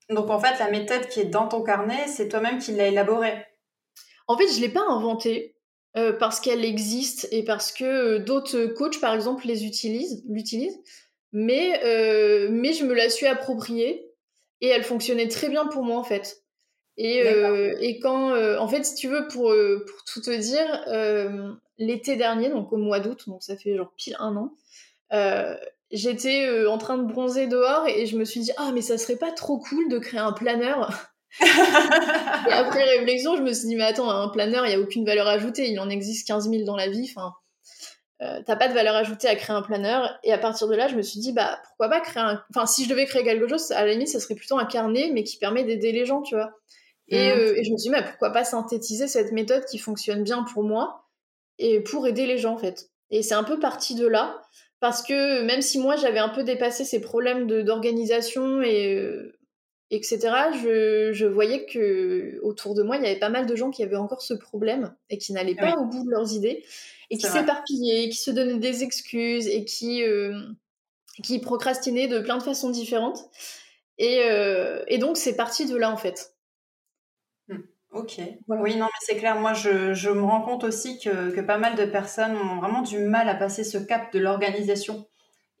Donc 0.09 0.29
en 0.29 0.39
fait, 0.39 0.57
la 0.59 0.69
méthode 0.69 1.07
qui 1.07 1.19
est 1.19 1.25
dans 1.25 1.47
ton 1.47 1.61
carnet, 1.63 2.07
c'est 2.07 2.29
toi-même 2.29 2.59
qui 2.59 2.71
l'as 2.71 2.87
élaborée. 2.87 3.45
En 4.27 4.37
fait, 4.37 4.47
je 4.47 4.61
l'ai 4.61 4.69
pas 4.69 4.85
inventée 4.87 5.55
euh, 5.97 6.13
parce 6.13 6.39
qu'elle 6.39 6.63
existe 6.63 7.27
et 7.31 7.43
parce 7.43 7.71
que 7.71 7.83
euh, 7.83 8.19
d'autres 8.19 8.65
coachs, 8.67 8.99
par 8.99 9.13
exemple, 9.13 9.47
les 9.47 9.65
utilisent, 9.65 10.23
l'utilisent. 10.27 10.79
Mais 11.33 11.81
euh, 11.83 12.47
mais 12.51 12.73
je 12.73 12.85
me 12.85 12.93
la 12.93 13.09
suis 13.09 13.27
appropriée 13.27 14.09
et 14.61 14.67
elle 14.67 14.83
fonctionnait 14.83 15.27
très 15.27 15.49
bien 15.49 15.67
pour 15.67 15.83
moi 15.83 15.97
en 15.97 16.03
fait. 16.03 16.43
Et, 16.99 17.19
et 17.79 17.99
quand, 17.99 18.35
en 18.57 18.67
fait, 18.67 18.83
si 18.83 18.95
tu 18.95 19.07
veux, 19.07 19.27
pour, 19.27 19.53
pour 19.53 20.03
tout 20.03 20.19
te 20.19 20.35
dire, 20.35 20.83
l'été 21.77 22.15
dernier, 22.15 22.49
donc 22.49 22.73
au 22.73 22.77
mois 22.77 22.99
d'août, 22.99 23.25
donc 23.27 23.43
ça 23.43 23.55
fait 23.55 23.75
genre 23.75 23.93
pile 23.95 24.15
un 24.17 24.35
an, 24.35 24.51
j'étais 25.91 26.45
euh, 26.45 26.69
en 26.69 26.77
train 26.77 26.97
de 26.97 27.11
bronzer 27.11 27.47
dehors 27.47 27.87
et 27.87 28.05
je 28.05 28.17
me 28.17 28.25
suis 28.25 28.41
dit 28.41 28.51
ah 28.57 28.71
mais 28.73 28.81
ça 28.81 28.97
serait 28.97 29.15
pas 29.15 29.31
trop 29.31 29.59
cool 29.59 29.89
de 29.89 29.99
créer 29.99 30.19
un 30.19 30.33
planeur? 30.33 31.13
Et 31.41 32.51
après 32.51 32.83
réflexion 32.83 33.35
je 33.35 33.41
me 33.41 33.53
suis 33.53 33.67
dit 33.67 33.75
mais 33.75 33.83
attends 33.83 34.09
un 34.09 34.29
planeur 34.29 34.65
il 34.65 34.71
y 34.71 34.75
a 34.75 34.79
aucune 34.79 35.05
valeur 35.05 35.27
ajoutée 35.27 35.69
il 35.69 35.79
en 35.79 35.89
existe 35.89 36.27
15 36.27 36.49
000 36.49 36.63
dans 36.63 36.75
la 36.75 36.89
vie 36.89 37.11
enfin 37.15 37.33
euh, 38.23 38.41
t'as 38.47 38.55
pas 38.55 38.67
de 38.67 38.73
valeur 38.73 38.95
ajoutée 38.95 39.27
à 39.27 39.35
créer 39.35 39.55
un 39.55 39.61
planeur. 39.61 40.17
Et 40.23 40.33
à 40.33 40.39
partir 40.39 40.67
de 40.67 40.75
là 40.75 40.87
je 40.87 40.95
me 40.95 41.03
suis 41.03 41.19
dit 41.19 41.33
bah 41.33 41.59
pourquoi 41.67 41.89
pas 41.89 42.01
créer 42.01 42.23
un 42.23 42.43
enfin 42.49 42.65
si 42.65 42.85
je 42.85 42.89
devais 42.89 43.05
créer 43.05 43.23
quelque 43.23 43.47
chose 43.47 43.71
à 43.71 43.85
la 43.85 43.91
limite 43.91 44.07
ça 44.07 44.19
serait 44.19 44.35
plutôt 44.35 44.57
un 44.57 44.65
carnet 44.65 45.11
mais 45.13 45.23
qui 45.23 45.37
permet 45.37 45.63
d'aider 45.63 45.91
les 45.91 46.05
gens 46.05 46.21
tu 46.21 46.35
vois. 46.35 46.51
Et, 47.09 47.29
mmh. 47.29 47.39
euh, 47.39 47.53
et, 47.55 47.63
je 47.63 47.71
me 47.71 47.77
suis 47.77 47.89
dit 47.89 47.89
mais 47.89 48.03
pourquoi 48.03 48.31
pas 48.31 48.43
synthétiser 48.43 49.07
cette 49.07 49.31
méthode 49.31 49.65
qui 49.65 49.77
fonctionne 49.77 50.23
bien 50.23 50.43
pour 50.43 50.63
moi 50.63 51.05
et 51.59 51.79
pour 51.81 52.07
aider 52.07 52.25
les 52.25 52.39
gens 52.39 52.55
en 52.55 52.57
fait. 52.57 52.89
Et 53.11 53.21
c'est 53.21 53.35
un 53.35 53.43
peu 53.43 53.59
parti 53.59 53.93
de 53.93 54.07
là 54.07 54.41
parce 54.79 55.01
que 55.01 55.41
même 55.43 55.61
si 55.61 55.79
moi 55.79 55.95
j'avais 55.95 56.19
un 56.19 56.29
peu 56.29 56.43
dépassé 56.43 56.85
ces 56.85 57.01
problèmes 57.01 57.47
d'organisation 57.63 58.61
et 58.61 58.95
euh, 58.95 59.37
etc 59.89 60.19
je, 60.61 61.11
je, 61.13 61.25
voyais 61.25 61.65
que 61.65 62.39
autour 62.43 62.75
de 62.75 62.83
moi 62.83 62.97
il 62.97 63.03
y 63.03 63.07
avait 63.07 63.19
pas 63.19 63.29
mal 63.29 63.45
de 63.45 63.55
gens 63.55 63.71
qui 63.71 63.83
avaient 63.83 63.95
encore 63.95 64.21
ce 64.21 64.33
problème 64.33 64.95
et 65.09 65.17
qui 65.17 65.33
n'allaient 65.33 65.55
pas 65.55 65.75
au 65.77 65.85
bout 65.85 66.03
de 66.03 66.09
leurs 66.11 66.33
idées 66.33 66.63
et 67.09 67.17
qui 67.17 67.25
s'éparpillaient 67.25 68.09
qui 68.09 68.17
se 68.17 68.31
donnaient 68.31 68.59
des 68.59 68.83
excuses 68.83 69.47
et 69.47 69.65
qui 69.65 70.03
euh, 70.03 70.39
qui 71.23 71.39
procrastinaient 71.39 72.07
de 72.07 72.19
plein 72.19 72.37
de 72.37 72.43
façons 72.43 72.69
différentes. 72.69 73.29
Et, 73.97 74.21
euh, 74.25 74.83
et 74.87 74.97
donc 74.99 75.17
c'est 75.17 75.35
parti 75.35 75.65
de 75.65 75.75
là 75.75 75.91
en 75.91 75.97
fait 75.97 76.35
Ok. 77.91 78.19
Oui, 78.47 78.75
non, 78.75 78.85
mais 78.85 78.99
c'est 79.01 79.15
clair. 79.15 79.39
Moi, 79.39 79.53
je, 79.53 79.93
je, 79.93 80.09
me 80.09 80.21
rends 80.21 80.41
compte 80.41 80.63
aussi 80.63 80.99
que, 80.99 81.31
que, 81.31 81.41
pas 81.41 81.57
mal 81.57 81.75
de 81.75 81.85
personnes 81.85 82.35
ont 82.35 82.57
vraiment 82.57 82.81
du 82.81 82.99
mal 82.99 83.29
à 83.29 83.35
passer 83.35 83.63
ce 83.63 83.77
cap 83.77 84.11
de 84.13 84.19
l'organisation. 84.19 85.07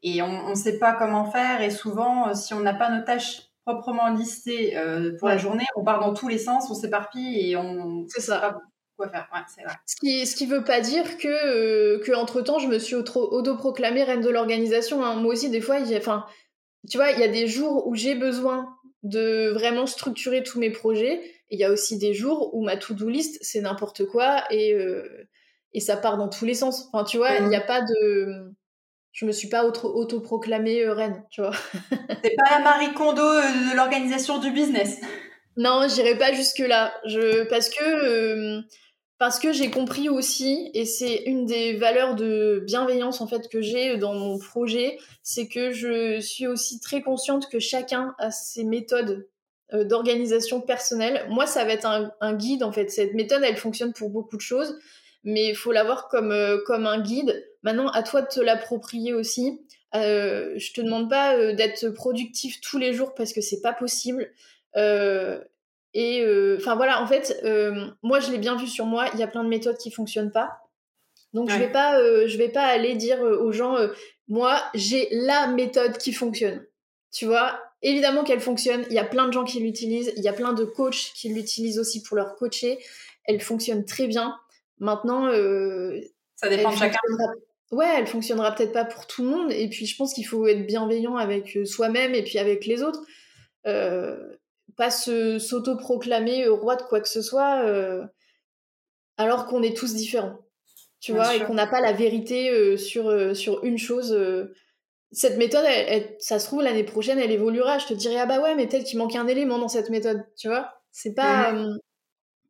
Et 0.03 0.21
on 0.21 0.49
ne 0.49 0.55
sait 0.55 0.77
pas 0.77 0.93
comment 0.93 1.31
faire. 1.31 1.61
Et 1.61 1.71
souvent, 1.71 2.29
euh, 2.29 2.33
si 2.33 2.53
on 2.53 2.59
n'a 2.59 2.73
pas 2.73 2.91
nos 2.91 3.03
tâches 3.03 3.43
proprement 3.65 4.09
listées 4.09 4.77
euh, 4.77 5.17
pour 5.17 5.27
la 5.27 5.37
journée, 5.37 5.65
on 5.75 5.83
part 5.83 5.99
dans 5.99 6.13
tous 6.13 6.27
les 6.27 6.37
sens, 6.37 6.69
on 6.69 6.73
s'éparpille 6.73 7.49
et 7.49 7.57
on 7.57 8.05
c'est 8.07 8.21
ça. 8.21 8.39
pas 8.39 8.57
quoi 8.97 9.09
faire. 9.09 9.27
Ouais, 9.33 9.41
c'est 9.47 9.63
vrai. 9.63 9.73
Ce 9.85 9.95
qui, 9.95 10.25
ce 10.25 10.35
qui 10.35 10.45
veut 10.45 10.63
pas 10.63 10.81
dire 10.81 11.17
que, 11.17 11.27
euh, 11.27 11.99
que 11.99 12.11
entre 12.13 12.41
temps, 12.41 12.59
je 12.59 12.67
me 12.67 12.79
suis 12.79 12.95
auto-proclamée 12.95 14.03
reine 14.03 14.21
de 14.21 14.29
l'organisation. 14.29 15.03
Hein. 15.03 15.15
Moi 15.15 15.33
aussi, 15.33 15.49
des 15.49 15.61
fois, 15.61 15.77
enfin, 15.97 16.25
tu 16.89 16.97
vois, 16.97 17.11
il 17.11 17.19
y 17.19 17.23
a 17.23 17.27
des 17.27 17.47
jours 17.47 17.87
où 17.87 17.95
j'ai 17.95 18.15
besoin 18.15 18.76
de 19.03 19.49
vraiment 19.49 19.85
structurer 19.85 20.43
tous 20.43 20.59
mes 20.59 20.71
projets 20.71 21.21
il 21.49 21.59
y 21.59 21.63
a 21.63 21.71
aussi 21.71 21.97
des 21.97 22.13
jours 22.13 22.53
où 22.53 22.63
ma 22.63 22.77
to-do 22.77 23.07
list, 23.09 23.37
c'est 23.41 23.61
n'importe 23.61 24.05
quoi 24.05 24.43
et, 24.51 24.73
euh, 24.73 25.27
et 25.73 25.79
ça 25.79 25.97
part 25.97 26.17
dans 26.17 26.27
tous 26.27 26.45
les 26.45 26.53
sens. 26.53 26.89
Enfin, 26.91 27.03
tu 27.03 27.17
vois, 27.17 27.35
il 27.37 27.47
n'y 27.47 27.55
a 27.55 27.61
pas 27.61 27.81
de. 27.81 28.53
Je 29.13 29.25
me 29.25 29.31
suis 29.31 29.49
pas 29.49 29.65
autoproclamée 29.65 30.83
euh, 30.83 30.93
reine, 30.93 31.23
tu 31.31 31.41
vois. 31.41 31.53
C'est 32.23 32.35
pas 32.35 32.51
la 32.51 32.59
Marie 32.59 32.93
Kondo 32.93 33.23
euh, 33.23 33.71
de 33.71 33.75
l'organisation 33.75 34.37
du 34.39 34.51
business. 34.51 34.99
Non, 35.55 35.87
j'irai 35.87 36.17
pas 36.17 36.33
jusque-là. 36.33 36.93
Je... 37.05 37.43
Parce 37.45 37.69
que. 37.69 38.61
Parce 39.19 39.39
que 39.39 39.51
j'ai 39.51 39.71
compris 39.71 40.09
aussi, 40.09 40.69
et 40.75 40.85
c'est 40.85 41.23
une 41.25 41.47
des 41.47 41.73
valeurs 41.73 42.15
de 42.15 42.63
bienveillance 42.65 43.19
en 43.19 43.27
fait 43.27 43.49
que 43.49 43.61
j'ai 43.61 43.97
dans 43.97 44.13
mon 44.13 44.37
projet, 44.37 44.99
c'est 45.23 45.47
que 45.47 45.71
je 45.71 46.19
suis 46.19 46.45
aussi 46.45 46.79
très 46.79 47.01
consciente 47.01 47.49
que 47.49 47.57
chacun 47.59 48.13
a 48.19 48.29
ses 48.29 48.63
méthodes 48.63 49.27
euh, 49.73 49.83
d'organisation 49.83 50.61
personnelle. 50.61 51.25
Moi, 51.29 51.47
ça 51.47 51.65
va 51.65 51.73
être 51.73 51.87
un, 52.21 52.33
guide 52.35 52.63
en 52.63 52.71
fait. 52.71 52.89
Cette 52.89 53.15
méthode, 53.15 53.41
elle 53.43 53.57
fonctionne 53.57 53.91
pour 53.91 54.11
beaucoup 54.11 54.37
de 54.37 54.41
choses, 54.41 54.77
mais 55.23 55.49
il 55.49 55.55
faut 55.55 55.71
l'avoir 55.71 56.09
comme 56.09 56.31
euh, 56.31 56.59
comme 56.67 56.85
un 56.85 57.01
guide. 57.01 57.43
Maintenant, 57.63 57.87
à 57.89 58.03
toi 58.03 58.21
de 58.21 58.27
te 58.27 58.39
l'approprier 58.39 59.13
aussi. 59.13 59.59
Euh, 59.95 60.53
je 60.57 60.73
te 60.73 60.81
demande 60.81 61.09
pas 61.09 61.35
euh, 61.35 61.53
d'être 61.53 61.89
productif 61.89 62.61
tous 62.61 62.77
les 62.77 62.93
jours 62.93 63.13
parce 63.15 63.33
que 63.33 63.41
c'est 63.41 63.61
pas 63.61 63.73
possible. 63.73 64.31
Et 65.93 66.23
enfin 66.57 66.75
voilà, 66.75 67.01
en 67.01 67.07
fait, 67.07 67.41
moi 68.03 68.19
je 68.19 68.31
l'ai 68.31 68.37
bien 68.37 68.55
vu 68.55 68.67
sur 68.67 68.85
moi. 68.85 69.07
Il 69.13 69.19
y 69.19 69.23
a 69.23 69.27
plein 69.27 69.43
de 69.43 69.49
méthodes 69.49 69.77
qui 69.77 69.91
fonctionnent 69.91 70.31
pas. 70.31 70.57
Donc 71.33 71.49
je 71.49 71.57
vais 71.57 71.71
pas, 71.71 71.97
je 72.27 72.37
vais 72.37 72.49
pas 72.49 72.63
aller 72.63 72.95
dire 72.95 73.21
aux 73.21 73.51
gens, 73.51 73.77
moi 74.27 74.61
j'ai 74.73 75.07
la 75.11 75.47
méthode 75.47 75.97
qui 75.97 76.13
fonctionne. 76.13 76.65
Tu 77.11 77.25
vois, 77.25 77.59
évidemment 77.81 78.23
qu'elle 78.23 78.39
fonctionne. 78.39 78.85
Il 78.89 78.93
y 78.93 78.99
a 78.99 79.05
plein 79.05 79.27
de 79.27 79.33
gens 79.33 79.43
qui 79.43 79.59
l'utilisent. 79.59 80.13
Il 80.17 80.23
y 80.23 80.27
a 80.27 80.33
plein 80.33 80.53
de 80.53 80.63
coachs 80.63 81.11
qui 81.15 81.29
l'utilisent 81.29 81.79
aussi 81.79 82.03
pour 82.03 82.17
leur 82.17 82.35
coacher. 82.35 82.79
Elle 83.25 83.41
fonctionne 83.41 83.85
très 83.85 84.07
bien. 84.07 84.35
Maintenant, 84.79 85.27
euh, 85.27 85.99
ça 86.35 86.49
dépend 86.49 86.71
de 86.71 86.77
chacun. 86.77 86.99
Ouais, 87.71 87.87
elle 87.97 88.07
fonctionnera 88.07 88.55
peut-être 88.55 88.71
pas 88.71 88.85
pour 88.85 89.07
tout 89.07 89.23
le 89.23 89.29
monde. 89.29 89.51
Et 89.51 89.67
puis, 89.69 89.85
je 89.85 89.95
pense 89.97 90.13
qu'il 90.13 90.25
faut 90.25 90.47
être 90.47 90.65
bienveillant 90.65 91.17
avec 91.17 91.57
euh, 91.57 91.65
soi-même 91.65 92.15
et 92.15 92.23
puis 92.23 92.39
avec 92.39 92.65
les 92.65 92.81
autres. 92.81 93.01
Euh, 93.65 94.17
pas 94.77 94.91
se 94.91 95.39
s'auto-proclamer 95.39 96.47
roi 96.47 96.75
de 96.75 96.83
quoi 96.83 97.01
que 97.01 97.09
ce 97.09 97.21
soit, 97.21 97.63
alors 99.17 99.47
qu'on 99.47 99.63
est 99.63 99.75
tous 99.75 99.93
différents. 99.93 100.37
Tu 100.99 101.11
vois, 101.11 101.35
et 101.35 101.43
qu'on 101.43 101.53
n'a 101.53 101.67
pas 101.67 101.81
la 101.81 101.93
vérité 101.93 102.77
sur, 102.77 103.35
sur 103.35 103.63
une 103.63 103.77
chose 103.77 104.15
cette 105.11 105.37
méthode, 105.37 105.65
ça 106.19 106.39
se 106.39 106.47
trouve, 106.47 106.61
l'année 106.61 106.83
prochaine, 106.83 107.19
elle 107.19 107.31
évoluera. 107.31 107.77
Je 107.77 107.87
te 107.87 107.93
dirais, 107.93 108.17
ah 108.19 108.25
bah 108.25 108.39
ouais, 108.39 108.55
mais 108.55 108.67
peut-être 108.67 108.85
qu'il 108.85 108.99
manque 108.99 109.15
un 109.15 109.27
élément 109.27 109.57
dans 109.57 109.69
cette 109.69 109.89
méthode, 109.89 110.25
tu 110.37 110.47
vois. 110.47 110.73
C'est 110.91 111.13
pas. 111.13 111.51
Il 111.51 111.59
mhm. 111.59 111.79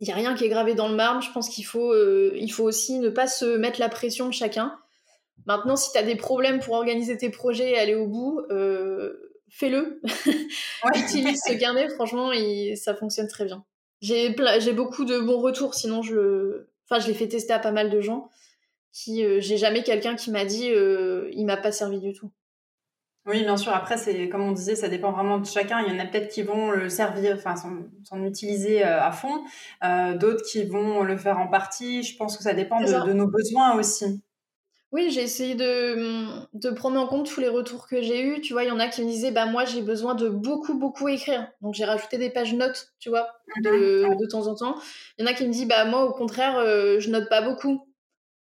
n'y 0.02 0.10
euh, 0.10 0.14
a 0.14 0.16
rien 0.16 0.36
qui 0.36 0.46
est 0.46 0.50
gravé 0.50 0.74
dans 0.74 0.88
le 0.88 0.96
marbre. 0.96 1.22
Je 1.22 1.32
pense 1.32 1.50
qu'il 1.50 1.66
faut, 1.66 1.92
euh, 1.94 2.32
il 2.36 2.52
faut 2.52 2.64
aussi 2.64 3.00
ne 3.00 3.10
pas 3.10 3.28
se 3.28 3.58
mettre 3.58 3.80
la 3.80 3.90
pression 3.90 4.28
de 4.28 4.34
chacun. 4.34 4.78
Maintenant, 5.46 5.76
si 5.76 5.92
tu 5.92 5.98
as 5.98 6.04
des 6.04 6.16
problèmes 6.16 6.60
pour 6.60 6.74
organiser 6.74 7.16
tes 7.18 7.30
projets 7.30 7.72
et 7.72 7.78
aller 7.78 7.96
au 7.96 8.08
bout, 8.08 8.42
euh, 8.50 9.27
fais-le. 9.50 10.02
Utilise 10.96 11.42
ce 11.46 11.54
carnet, 11.54 11.90
franchement, 11.90 12.32
ça 12.76 12.96
fonctionne 12.96 13.28
très 13.28 13.46
bien. 13.46 13.66
J'ai, 14.02 14.36
j'ai 14.60 14.74
beaucoup 14.74 15.06
de 15.06 15.20
bons 15.20 15.40
retours, 15.40 15.74
sinon 15.74 16.02
je, 16.02 16.68
enfin, 16.90 17.02
je 17.02 17.08
l'ai 17.08 17.14
fait 17.14 17.28
tester 17.28 17.54
à 17.54 17.60
pas 17.60 17.72
mal 17.72 17.90
de 17.90 18.02
gens. 18.02 18.30
Qui, 18.94 19.24
j'ai 19.42 19.58
jamais 19.58 19.84
quelqu'un 19.84 20.16
qui 20.16 20.32
m'a 20.32 20.46
dit, 20.46 20.70
il 20.70 21.46
m'a 21.46 21.58
pas 21.58 21.72
servi 21.72 22.00
du 22.00 22.14
tout. 22.14 22.32
Oui, 23.28 23.44
bien 23.44 23.58
sûr. 23.58 23.74
Après, 23.74 23.98
c'est 23.98 24.30
comme 24.30 24.42
on 24.42 24.54
disait, 24.54 24.76
ça 24.76 24.88
dépend 24.88 25.12
vraiment 25.12 25.38
de 25.38 25.46
chacun. 25.46 25.82
Il 25.82 25.94
y 25.94 25.96
en 25.96 26.00
a 26.00 26.06
peut-être 26.06 26.30
qui 26.30 26.44
vont 26.44 26.72
le 26.72 26.88
servir, 26.88 27.36
enfin, 27.36 27.56
s'en 27.56 28.24
utiliser 28.24 28.86
euh, 28.86 29.04
à 29.04 29.12
fond. 29.12 29.44
Euh, 29.84 30.18
d'autres 30.18 30.44
qui 30.50 30.64
vont 30.64 31.04
le 31.04 31.18
faire 31.18 31.38
en 31.38 31.48
partie. 31.48 32.04
Je 32.04 32.16
pense 32.16 32.38
que 32.38 32.44
ça 32.44 32.54
dépend 32.54 32.80
de, 32.80 33.14
nos 33.14 33.28
besoins 33.28 33.76
aussi. 33.76 34.24
Oui, 34.94 35.12
j'ai 35.12 35.22
essayé 35.22 35.56
de, 35.56 36.26
de, 36.54 36.70
prendre 36.70 36.98
en 36.98 37.08
compte 37.08 37.28
tous 37.28 37.42
les 37.42 37.50
retours 37.50 37.88
que 37.88 38.02
j'ai 38.02 38.22
eus. 38.22 38.40
Tu 38.40 38.54
vois, 38.54 38.64
il 38.64 38.68
y 38.68 38.72
en 38.72 38.80
a 38.80 38.88
qui 38.88 39.02
me 39.04 39.10
disaient, 39.10 39.32
bah 39.32 39.46
moi, 39.46 39.66
j'ai 39.66 39.82
besoin 39.82 40.16
de 40.16 40.30
beaucoup, 40.30 40.80
beaucoup 40.80 41.10
écrire. 41.10 41.52
Donc, 41.62 41.74
j'ai 41.74 41.84
rajouté 41.84 42.18
des 42.18 42.30
pages 42.30 42.54
notes, 42.54 42.94
tu 43.00 43.10
vois, 43.10 43.28
de, 43.64 44.06
mhm. 44.06 44.18
de, 44.18 44.26
temps 44.26 44.48
en 44.48 44.56
temps. 44.56 44.78
Il 45.18 45.26
y 45.26 45.28
en 45.28 45.32
a 45.32 45.34
qui 45.34 45.46
me 45.46 45.52
disent, 45.52 45.68
bah 45.68 45.84
moi, 45.84 46.06
au 46.06 46.14
contraire, 46.14 46.58
euh, 46.60 47.02
je 47.02 47.10
note 47.10 47.28
pas 47.28 47.42
beaucoup 47.42 47.88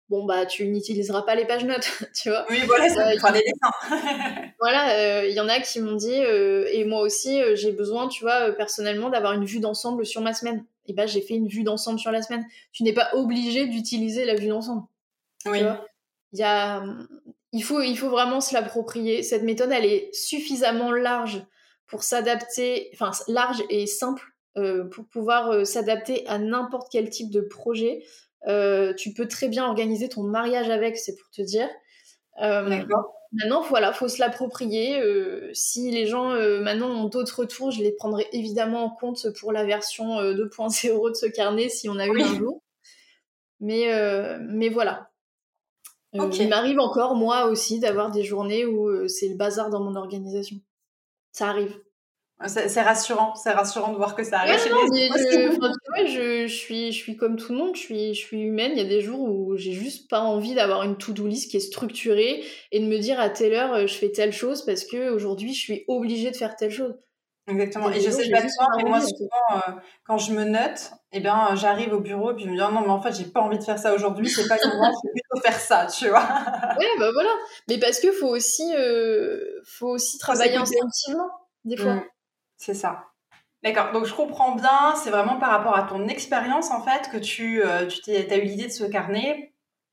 bon 0.09 0.25
bah 0.25 0.47
tu 0.47 0.67
n'utiliseras 0.67 1.23
pas 1.23 1.35
les 1.35 1.47
pages 1.47 1.65
notes, 1.65 1.89
tu 2.15 2.31
vois. 2.31 2.47
Oui, 2.51 2.61
voilà, 2.67 2.89
ça 2.89 3.09
euh, 3.09 3.33
des 3.33 3.41
dessins. 3.41 4.53
voilà, 4.61 5.25
il 5.25 5.31
euh, 5.31 5.35
y 5.35 5.41
en 5.41 5.49
a 5.49 5.61
qui 5.61 5.81
m'ont 5.81 5.97
dit 5.97 6.15
euh, 6.15 6.69
et 6.71 6.85
moi 6.85 7.01
aussi 7.01 7.41
j'ai 7.55 7.73
besoin, 7.73 8.09
tu 8.09 8.23
vois, 8.23 8.53
personnellement 8.53 9.11
d'avoir 9.11 9.33
une 9.33 9.45
vue 9.45 9.61
d'ensemble 9.61 10.07
sur 10.07 10.21
ma 10.21 10.33
semaine. 10.33 10.65
Et 10.87 10.93
bah 10.93 11.07
j'ai 11.07 11.21
fait 11.21 11.35
une 11.35 11.49
vue 11.49 11.65
d'ensemble 11.65 11.99
sur 11.99 12.13
la 12.13 12.23
semaine. 12.23 12.47
Tu 12.73 12.85
n'es 12.85 12.93
pas 12.93 13.11
obligé 13.15 13.67
d'utiliser 13.67 14.25
la 14.25 14.35
vue 14.35 14.49
d'ensemble. 14.49 14.83
Oui. 15.47 15.61
Il 15.61 15.79
y 16.33 16.43
a 16.43 16.85
il 17.53 17.63
faut 17.63 17.81
il 17.81 17.97
faut 17.97 18.11
vraiment 18.11 18.41
se 18.41 18.55
l'approprier. 18.55 19.23
Cette 19.23 19.43
méthode, 19.43 19.73
elle 19.73 19.85
est 19.85 20.11
suffisamment 20.15 20.93
large 20.93 21.45
pour 21.87 22.03
s'adapter, 22.03 22.91
enfin 22.95 23.13
large 23.29 23.63
et 23.71 23.87
simple 23.87 24.23
pour 24.91 25.05
pouvoir 25.09 25.67
s'adapter 25.67 26.27
à 26.27 26.39
n'importe 26.39 26.89
quel 26.91 27.11
type 27.11 27.31
de 27.31 27.43
projet. 27.43 28.03
Euh, 28.49 28.95
tu 28.95 29.13
peux 29.13 29.27
très 29.27 29.49
bien 29.49 29.67
organiser 29.67 30.09
ton 30.09 30.23
mariage 30.23 30.71
avec, 30.71 30.97
c'est 30.97 31.17
pour 31.17 31.31
te 31.31 31.43
dire. 31.43 31.69
Euh, 32.43 32.85
maintenant, 33.33 33.63
voilà, 33.63 33.93
faut 33.93 34.09
se 34.09 34.21
l'approprier. 34.21 35.01
Euh, 35.01 35.51
si 35.53 35.91
les 35.91 36.07
gens 36.07 36.31
maintenant 36.61 36.91
ont 36.91 37.09
d'autres 37.09 37.41
retours, 37.41 37.71
je 37.71 37.83
les 37.83 37.93
prendrai 37.93 38.27
évidemment 38.33 38.85
en 38.85 38.91
compte 38.91 39.29
pour 39.41 39.53
la 39.53 39.65
version 39.65 40.21
2.0 40.21 41.11
de 41.11 41.15
ce 41.15 41.27
carnet 41.27 41.69
si 41.69 41.89
on 41.89 41.99
a 41.99 42.07
eu 42.07 42.21
un 42.21 42.35
jour. 42.37 42.63
Mais, 43.61 43.89
mais 44.41 44.69
voilà. 44.69 45.11
Il 46.39 46.49
m'arrive 46.49 46.79
encore, 46.79 47.15
moi 47.15 47.47
aussi, 47.47 47.81
d'avoir 47.81 48.11
des 48.11 48.25
journées 48.25 48.65
où 48.67 49.09
c'est 49.09 49.29
le 49.29 49.37
bazar 49.37 49.71
dans 49.71 49.81
mon 49.81 49.97
organisation. 49.97 50.57
Ça 51.33 51.49
arrive. 51.49 51.79
C'est 52.47 52.83
rassurant, 52.83 53.35
c'est 53.35 53.53
rassurant 53.53 53.93
de 53.93 53.97
voir 53.97 54.15
que 54.15 54.23
ça 54.23 54.41
arrive. 54.41 54.59
je, 56.07 56.47
suis, 56.47 56.93
je 56.93 56.97
suis 56.97 57.17
comme 57.17 57.37
tout 57.37 57.53
le 57.53 57.59
monde, 57.59 57.75
je 57.75 57.81
suis, 57.81 58.15
je 58.15 58.21
suis 58.21 58.43
humaine. 58.43 58.73
Il 58.75 58.79
y 58.79 58.85
a 58.85 58.89
des 58.89 59.01
jours 59.01 59.21
où 59.21 59.57
j'ai 59.57 59.73
juste 59.73 60.11
pas 60.11 60.21
envie 60.21 60.55
d'avoir 60.55 60.83
une 60.83 60.99
to-do 60.99 61.27
list 61.27 61.51
qui 61.51 61.57
est 61.57 61.61
structurée 61.61 62.45
et 62.73 62.81
de 62.81 62.85
me 62.85 62.99
dire 62.99 63.19
à 63.19 63.31
telle 63.31 63.55
heure 63.55 63.73
euh, 63.73 63.87
je 63.87 63.95
fais 63.95 64.13
telle 64.13 64.35
chose 64.35 64.67
parce 64.67 64.85
que 64.85 65.09
aujourd'hui 65.11 65.55
je 65.55 65.61
suis 65.61 65.85
obligée 65.89 66.31
de 66.31 66.37
faire 66.37 66.57
telle 66.57 66.71
chose. 66.71 66.95
Exactement. 67.49 67.91
Et 67.91 68.01
je 68.01 68.11
sais 68.11 68.29
pas 68.31 68.43
toi, 68.43 68.69
mais 68.77 68.85
moi 68.85 69.01
souvent 69.01 69.29
euh, 69.53 69.73
quand 70.05 70.19
je 70.19 70.33
me 70.33 70.45
note, 70.45 70.91
eh 71.13 71.21
bien 71.21 71.55
j'arrive 71.55 71.93
au 71.93 72.01
bureau 72.01 72.33
et 72.33 72.35
puis 72.35 72.45
je 72.45 72.51
me 72.51 72.57
dis 72.57 72.63
oh 72.67 72.73
non 72.73 72.81
mais 72.81 72.89
en 72.89 73.01
fait 73.01 73.13
j'ai 73.15 73.25
pas 73.25 73.41
envie 73.41 73.59
de 73.59 73.63
faire 73.63 73.79
ça 73.79 73.95
aujourd'hui, 73.95 74.29
c'est 74.29 74.49
pas 74.49 74.57
grave, 74.57 74.73
je 74.73 75.09
vais 75.09 75.13
plutôt 75.13 75.41
faire 75.41 75.61
ça, 75.61 75.87
tu 75.87 76.09
vois. 76.09 76.23
ouais 76.79 76.87
bah 76.99 77.11
voilà. 77.13 77.31
Mais 77.69 77.79
parce 77.79 78.01
que 78.01 78.11
faut 78.11 78.29
aussi, 78.29 78.75
euh, 78.77 79.61
faut 79.65 79.91
aussi 79.91 80.19
travailler 80.19 80.57
instinctivement 80.57 81.31
des 81.65 81.77
fois. 81.77 81.95
Mm. 81.95 82.05
C'est 82.57 82.75
ça. 82.75 83.05
D'accord, 83.63 83.93
donc 83.93 84.07
je 84.07 84.15
comprends 84.15 84.55
bien, 84.55 84.95
c'est 84.97 85.11
vraiment 85.11 85.39
par 85.39 85.51
rapport 85.51 85.77
à 85.77 85.85
ton 85.85 86.09
expérience 86.09 86.71
en 86.71 86.83
fait 86.83 87.11
que 87.11 87.17
tu, 87.17 87.63
euh, 87.65 87.87
tu 87.87 88.11
as 88.11 88.37
eu 88.37 88.43
l'idée 88.43 88.67
de 88.67 88.73
ce 88.73 88.85
carnet. 88.85 89.53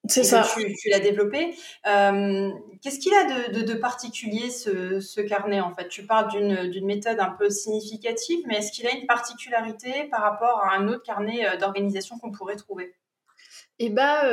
C'est 0.09 0.23
ça. 0.23 0.45
tu, 0.53 0.73
tu 0.73 0.89
l'as 0.89 0.99
développé. 0.99 1.55
Euh, 1.87 2.49
qu'est-ce 2.81 2.99
qu'il 2.99 3.13
a 3.13 3.51
de, 3.51 3.61
de, 3.61 3.73
particulier 3.73 4.49
ce, 4.49 4.99
ce, 4.99 5.21
carnet 5.21 5.61
en 5.61 5.73
fait? 5.73 5.87
Tu 5.87 6.05
parles 6.05 6.29
d'une 6.29 6.85
méthode 6.85 7.19
un 7.19 7.29
peu 7.29 7.49
significative, 7.49 8.39
mais 8.45 8.57
est-ce 8.57 8.73
qu'il 8.73 8.85
a 8.85 8.91
une 8.91 9.07
particularité 9.07 10.05
par 10.11 10.21
rapport 10.21 10.61
à 10.63 10.75
un 10.75 10.89
autre 10.89 11.03
carnet 11.03 11.47
euh, 11.47 11.57
d'organisation 11.57 12.17
qu'on 12.19 12.31
pourrait 12.31 12.57
trouver? 12.57 12.93
Et 13.79 13.87
eh 13.87 13.89
bah, 13.89 14.23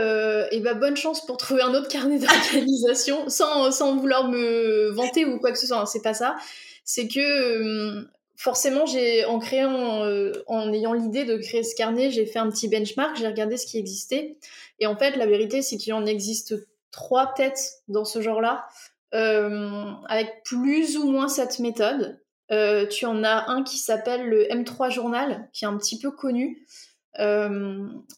et 0.50 0.60
bah, 0.60 0.74
bonne 0.74 0.96
chance 0.96 1.24
pour 1.24 1.36
trouver 1.36 1.62
un 1.62 1.72
autre 1.72 1.88
carnet 1.88 2.18
d'organisation 2.20 3.28
sans, 3.28 3.70
sans 3.70 3.96
vouloir 3.96 4.28
me 4.28 4.90
vanter 4.90 5.24
ou 5.24 5.38
quoi 5.38 5.52
que 5.52 5.58
ce 5.58 5.66
soit, 5.66 5.78
hein, 5.78 5.86
c'est 5.86 6.02
pas 6.02 6.14
ça. 6.14 6.36
C'est 6.84 7.06
que 7.06 8.06
forcément, 8.40 8.86
j'ai 8.86 9.26
en 9.26 9.38
créant, 9.38 10.02
euh, 10.04 10.32
en 10.46 10.72
ayant 10.72 10.94
l'idée 10.94 11.26
de 11.26 11.36
créer 11.36 11.62
ce 11.62 11.74
carnet, 11.74 12.10
j'ai 12.10 12.24
fait 12.24 12.38
un 12.38 12.48
petit 12.48 12.68
benchmark, 12.68 13.18
j'ai 13.18 13.26
regardé 13.26 13.58
ce 13.58 13.66
qui 13.66 13.76
existait. 13.76 14.38
Et 14.80 14.86
en 14.86 14.96
fait, 14.96 15.16
la 15.16 15.26
vérité, 15.26 15.62
c'est 15.62 15.76
qu'il 15.76 15.92
en 15.92 16.06
existe 16.06 16.54
trois 16.90 17.32
têtes 17.34 17.82
dans 17.88 18.04
ce 18.04 18.20
genre-là, 18.20 18.66
euh, 19.14 19.92
avec 20.08 20.42
plus 20.44 20.96
ou 20.96 21.10
moins 21.10 21.28
cette 21.28 21.58
méthode. 21.58 22.20
Euh, 22.50 22.86
tu 22.86 23.06
en 23.06 23.22
as 23.22 23.48
un 23.48 23.62
qui 23.62 23.78
s'appelle 23.78 24.28
le 24.28 24.44
M3 24.48 24.90
Journal, 24.90 25.48
qui 25.52 25.64
est 25.64 25.68
un 25.68 25.76
petit 25.76 25.98
peu 25.98 26.10
connu. 26.10 26.66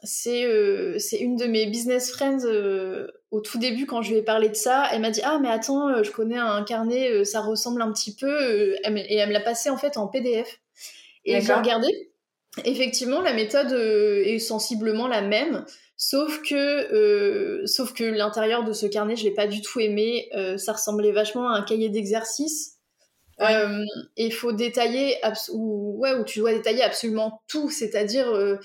c'est 0.04 0.42
une 1.21 1.37
de 1.37 1.47
mes 1.47 1.66
business 1.66 2.11
friends 2.11 2.47
au 3.33 3.40
tout 3.40 3.59
début, 3.59 3.87
quand 3.87 4.02
je 4.02 4.11
lui 4.11 4.19
ai 4.19 4.23
parlé 4.23 4.50
de 4.50 4.54
ça, 4.54 4.87
elle 4.92 5.00
m'a 5.00 5.11
dit 5.11 5.23
Ah, 5.25 5.38
mais 5.40 5.49
attends, 5.49 5.88
euh, 5.88 6.02
je 6.02 6.12
connais 6.12 6.37
un 6.37 6.62
carnet, 6.64 7.11
euh, 7.11 7.25
ça 7.25 7.40
ressemble 7.40 7.81
un 7.81 7.90
petit 7.90 8.14
peu. 8.14 8.31
Euh, 8.31 8.76
et 8.85 9.16
elle 9.16 9.28
me 9.28 9.33
l'a 9.33 9.40
passé 9.40 9.71
en 9.71 9.78
fait 9.78 9.97
en 9.97 10.07
PDF. 10.07 10.61
Et 11.25 11.40
j'ai 11.40 11.54
regardé. 11.54 12.12
Effectivement, 12.64 13.21
la 13.23 13.32
méthode 13.32 13.73
est 13.73 14.38
sensiblement 14.38 15.09
la 15.09 15.23
même, 15.23 15.64
sauf 15.97 16.42
que, 16.42 17.62
sauf 17.64 17.94
que 17.94 18.04
l'intérieur 18.04 18.62
de 18.62 18.73
ce 18.73 18.87
carnet, 18.87 19.16
je 19.16 19.25
l'ai 19.25 19.35
pas 19.35 19.47
du 19.47 19.62
tout 19.62 19.80
aimé. 19.80 20.28
ça 20.59 20.75
ressemblait 20.75 21.12
vachement 21.12 21.49
à 21.49 21.56
un 21.56 21.62
cahier 21.62 21.88
d'exercice. 21.88 22.78
et 23.40 24.26
il 24.26 24.35
faut 24.35 24.52
détailler, 24.52 25.16
ou, 25.52 25.97
ouais, 25.99 26.12
où 26.14 26.25
tu 26.25 26.40
dois 26.40 26.52
détailler 26.52 26.82
absolument 26.82 27.40
tout, 27.49 27.71
c'est-à-dire 27.71 28.59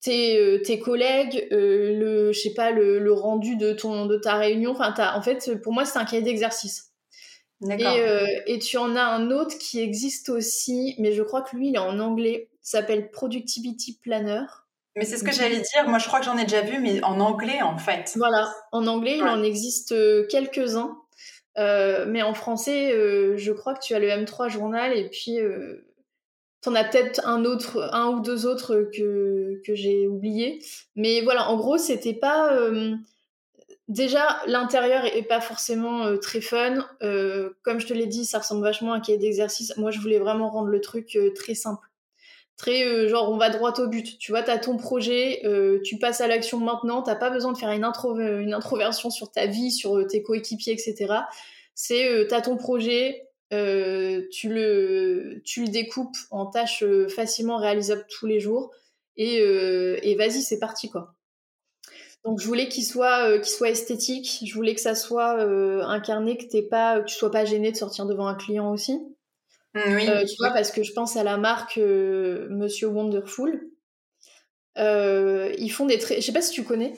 tes, 0.00 0.38
euh, 0.38 0.58
tes 0.62 0.78
collègues, 0.78 1.48
euh, 1.52 1.94
le, 1.98 2.32
je 2.32 2.40
sais 2.40 2.54
pas, 2.54 2.70
le, 2.70 2.98
le, 2.98 3.12
rendu 3.12 3.56
de, 3.56 3.72
ton, 3.72 4.06
de 4.06 4.16
ta 4.16 4.36
réunion. 4.36 4.72
Enfin, 4.72 4.94
en 5.14 5.22
fait, 5.22 5.60
pour 5.62 5.72
moi, 5.72 5.84
c'est 5.84 5.98
un 5.98 6.04
cahier 6.04 6.22
d'exercice. 6.22 6.89
Et, 7.68 7.84
euh, 7.84 8.26
et, 8.46 8.58
tu 8.58 8.78
en 8.78 8.96
as 8.96 9.04
un 9.04 9.30
autre 9.30 9.58
qui 9.58 9.80
existe 9.80 10.30
aussi, 10.30 10.94
mais 10.98 11.12
je 11.12 11.22
crois 11.22 11.42
que 11.42 11.54
lui, 11.56 11.68
il 11.68 11.74
est 11.74 11.78
en 11.78 11.98
anglais. 11.98 12.48
Il 12.52 12.58
s'appelle 12.66 13.10
Productivity 13.10 13.98
Planner. 14.02 14.44
Mais 14.96 15.04
c'est 15.04 15.18
ce 15.18 15.24
que 15.24 15.32
j'allais 15.32 15.60
dire. 15.60 15.86
Moi, 15.86 15.98
je 15.98 16.06
crois 16.06 16.20
que 16.20 16.26
j'en 16.26 16.38
ai 16.38 16.44
déjà 16.44 16.62
vu, 16.62 16.78
mais 16.80 17.02
en 17.04 17.20
anglais, 17.20 17.60
en 17.62 17.76
fait. 17.76 18.12
Voilà, 18.16 18.52
en 18.72 18.86
anglais, 18.86 19.18
il 19.18 19.24
en 19.24 19.42
existe 19.42 19.94
quelques-uns. 20.28 20.96
mais 21.56 22.22
en 22.22 22.34
français, 22.34 22.92
je 23.36 23.52
crois 23.52 23.74
que 23.74 23.80
tu 23.80 23.94
as 23.94 23.98
le 23.98 24.08
M3 24.08 24.48
Journal 24.48 24.96
et 24.96 25.08
puis 25.08 25.38
T'en 26.62 26.74
as 26.74 26.84
peut-être 26.84 27.26
un 27.26 27.46
autre, 27.46 27.88
un 27.94 28.08
ou 28.08 28.20
deux 28.20 28.44
autres 28.44 28.90
que, 28.94 29.62
que 29.64 29.74
j'ai 29.74 30.06
oublié. 30.06 30.62
Mais 30.94 31.22
voilà, 31.22 31.48
en 31.48 31.56
gros, 31.56 31.78
c'était 31.78 32.12
pas. 32.12 32.54
Euh, 33.90 33.94
déjà, 33.94 34.40
l'intérieur 34.46 35.04
est 35.04 35.22
pas 35.22 35.40
forcément 35.40 36.04
euh, 36.04 36.16
très 36.16 36.40
fun. 36.40 36.86
Euh, 37.02 37.50
comme 37.62 37.80
je 37.80 37.86
te 37.86 37.92
l'ai 37.92 38.06
dit, 38.06 38.24
ça 38.24 38.38
ressemble 38.38 38.62
vachement 38.62 38.92
à 38.92 38.96
un 38.96 39.00
cahier 39.00 39.18
d'exercice. 39.18 39.76
Moi, 39.76 39.90
je 39.90 40.00
voulais 40.00 40.18
vraiment 40.18 40.48
rendre 40.50 40.68
le 40.68 40.80
truc 40.80 41.18
très 41.34 41.54
simple. 41.54 41.86
Très 42.56 43.08
genre, 43.08 43.30
on 43.30 43.38
va 43.38 43.48
droit 43.48 43.72
au 43.80 43.88
but. 43.88 44.18
Tu 44.18 44.32
vois, 44.32 44.42
t'as 44.42 44.58
ton 44.58 44.76
projet, 44.76 45.42
tu 45.82 45.98
passes 45.98 46.20
à 46.20 46.28
l'action 46.28 46.58
maintenant. 46.58 47.00
T'as 47.00 47.16
pas 47.16 47.30
besoin 47.30 47.52
de 47.52 47.58
faire 47.58 47.70
une, 47.70 47.84
intro 47.84 48.18
une 48.18 48.52
introversion 48.52 49.08
sur 49.08 49.32
ta 49.32 49.46
vie, 49.46 49.70
sur 49.70 50.06
tes 50.06 50.22
coéquipiers, 50.22 50.74
etc. 50.74 51.14
C'est, 51.74 52.26
t'as 52.28 52.42
ton 52.42 52.58
projet, 52.58 53.28
tu, 53.50 54.50
le, 54.50 55.40
tu 55.42 55.64
découpes 55.68 56.18
en 56.30 56.44
tâches 56.44 56.84
facilement 57.08 57.56
réalisables 57.56 58.04
tous 58.10 58.26
les 58.26 58.40
jours 58.40 58.70
et, 59.16 59.36
et 59.36 60.14
vas-y, 60.16 60.42
c'est 60.42 60.58
parti 60.58 60.90
quoi. 60.90 61.14
Donc 62.24 62.38
je 62.40 62.46
voulais 62.46 62.68
qu'il 62.68 62.84
soit, 62.84 63.38
qu'il 63.38 63.48
soit 63.48 63.70
esthétique, 63.70 64.42
je 64.44 64.54
voulais 64.54 64.74
que 64.74 64.80
ça 64.80 64.94
soit 64.94 65.40
incarné, 65.86 66.36
que, 66.36 66.44
t'es 66.44 66.62
pas, 66.62 67.00
que 67.00 67.06
tu 67.06 67.14
sois 67.14 67.30
pas 67.30 67.44
gêné 67.44 67.72
de 67.72 67.76
sortir 67.76 68.04
devant 68.06 68.26
un 68.26 68.34
client 68.34 68.70
aussi. 68.70 69.00
Mmh, 69.74 69.80
oui. 69.94 70.06
tu 70.28 70.36
vois, 70.38 70.50
parce 70.50 70.70
que 70.70 70.82
je 70.82 70.92
pense 70.92 71.16
à 71.16 71.24
la 71.24 71.38
marque 71.38 71.78
Monsieur 71.78 72.88
Wonderful. 72.88 73.70
ils 74.76 75.72
font 75.72 75.86
des 75.86 75.98
traits. 75.98 76.20
Je 76.20 76.26
sais 76.26 76.32
pas 76.32 76.42
si 76.42 76.52
tu 76.52 76.62
connais. 76.62 76.92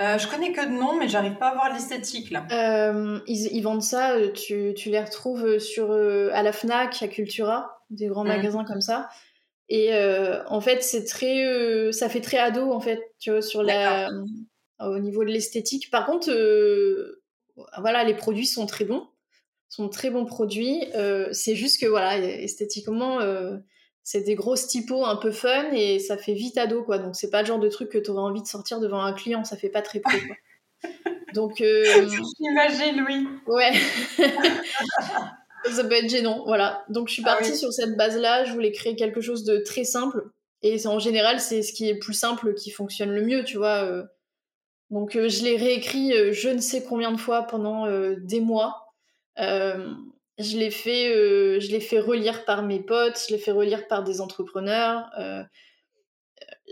Euh, 0.00 0.16
je 0.16 0.26
connais 0.28 0.52
que 0.52 0.64
de 0.64 0.70
nom, 0.70 0.96
mais 0.96 1.08
j'arrive 1.08 1.34
pas 1.34 1.48
à 1.48 1.54
voir 1.54 1.72
l'esthétique 1.72 2.30
là. 2.30 2.46
Euh, 2.52 3.18
ils, 3.26 3.60
vendent 3.60 3.82
ça, 3.82 4.12
euh, 4.12 4.32
tu, 4.32 4.72
tu, 4.74 4.88
les 4.88 5.00
retrouves 5.00 5.58
sur, 5.58 5.92
à 5.92 6.42
la 6.42 6.52
Fnac, 6.52 7.02
à 7.02 7.08
Cultura, 7.08 7.82
des 7.90 8.06
grands 8.06 8.24
mm. 8.24 8.28
magasins 8.28 8.64
comme 8.64 8.80
ça. 8.80 9.10
Et 9.70 9.90
en 10.48 10.60
fait, 10.60 10.82
c'est 10.82 11.04
très, 11.04 11.92
ça 11.92 12.08
fait 12.08 12.20
très 12.20 12.38
ado 12.38 12.72
en 12.72 12.80
fait, 12.80 13.00
tu 13.20 13.30
vois, 13.30 13.40
sur 13.40 13.62
la, 13.62 14.10
au 14.80 14.98
niveau 14.98 15.24
de 15.24 15.30
l'esthétique. 15.30 15.90
Par 15.90 16.06
contre, 16.06 16.28
voilà, 17.78 18.02
les 18.04 18.14
produits 18.14 18.46
sont 18.46 18.66
très 18.66 18.84
bons, 18.84 19.06
sont 19.68 19.88
très 19.88 20.10
bons 20.10 20.24
produits. 20.24 20.84
c'est 21.32 21.54
juste 21.54 21.80
que 21.80 21.86
voilà, 21.86 22.18
esthétiquement 22.18 23.20
c'est 24.02 24.22
des 24.22 24.34
grosses 24.34 24.66
typos 24.66 25.04
un 25.04 25.16
peu 25.16 25.30
fun 25.30 25.70
et 25.72 25.98
ça 25.98 26.16
fait 26.16 26.34
vite 26.34 26.58
ado 26.58 26.82
quoi. 26.82 26.98
Donc 26.98 27.16
c'est 27.16 27.30
pas 27.30 27.42
le 27.42 27.46
genre 27.46 27.58
de 27.58 27.68
truc 27.68 27.90
que 27.90 27.98
tu 27.98 28.10
aurais 28.10 28.22
envie 28.22 28.42
de 28.42 28.46
sortir 28.46 28.80
devant 28.80 29.02
un 29.02 29.12
client, 29.12 29.44
ça 29.44 29.56
fait 29.56 29.68
pas 29.68 29.82
très 29.82 30.00
pro 30.00 30.16
quoi. 30.26 30.36
Donc 31.34 31.60
euh... 31.60 32.08
j'imagine 32.38 33.04
oui. 33.06 33.28
Ouais. 33.46 33.72
ça 35.72 35.84
peut 35.84 35.94
être 35.94 36.08
gênant, 36.08 36.44
voilà. 36.46 36.84
Donc 36.88 37.08
je 37.08 37.14
suis 37.14 37.22
ah 37.26 37.36
partie 37.36 37.56
sur 37.56 37.72
cette 37.72 37.96
base-là, 37.96 38.44
je 38.44 38.52
voulais 38.52 38.72
créer 38.72 38.96
quelque 38.96 39.20
chose 39.20 39.44
de 39.44 39.58
très 39.58 39.84
simple 39.84 40.30
et 40.62 40.86
en 40.86 40.98
général 40.98 41.40
c'est 41.40 41.62
ce 41.62 41.72
qui 41.72 41.88
est 41.88 41.98
plus 41.98 42.14
simple 42.14 42.54
qui 42.54 42.70
fonctionne 42.70 43.10
le 43.10 43.22
mieux, 43.22 43.44
tu 43.44 43.56
vois. 43.56 43.84
Euh. 43.84 44.04
Donc 44.90 45.16
euh, 45.16 45.28
je 45.28 45.44
l'ai 45.44 45.56
réécrit 45.56 46.12
euh, 46.12 46.32
je 46.32 46.48
ne 46.48 46.60
sais 46.60 46.82
combien 46.82 47.12
de 47.12 47.18
fois 47.18 47.42
pendant 47.42 47.86
des 48.18 48.40
mois. 48.40 48.86
Je 50.40 50.56
l'ai 50.56 50.70
fait, 50.70 51.14
euh, 51.14 51.60
je 51.60 51.70
l'ai 51.70 51.80
fait 51.80 52.00
relire 52.00 52.46
par 52.46 52.62
mes 52.62 52.80
potes, 52.80 53.20
je 53.28 53.34
l'ai 53.34 53.38
fait 53.38 53.50
relire 53.50 53.86
par 53.88 54.02
des 54.02 54.22
entrepreneurs. 54.22 55.10
Euh, 55.18 55.42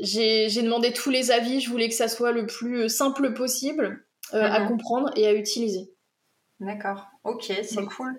j'ai 0.00 0.62
demandé 0.62 0.92
tous 0.92 1.11
les 1.11 1.30
avis. 1.30 1.61
Je 1.61 1.68
voulais 1.68 1.88
que 1.88 1.95
ça 1.95 2.09
soit 2.09 2.33
le 2.33 2.47
plus 2.47 2.88
simple 2.88 3.35
possible 3.35 4.07
à 4.33 4.61
mhm. 4.61 4.68
comprendre 4.68 5.11
et 5.16 5.26
à 5.26 5.35
utiliser. 5.35 5.92
D'accord. 6.61 7.09
Ok, 7.25 7.52
c'est 7.62 7.85
cool. 7.85 8.18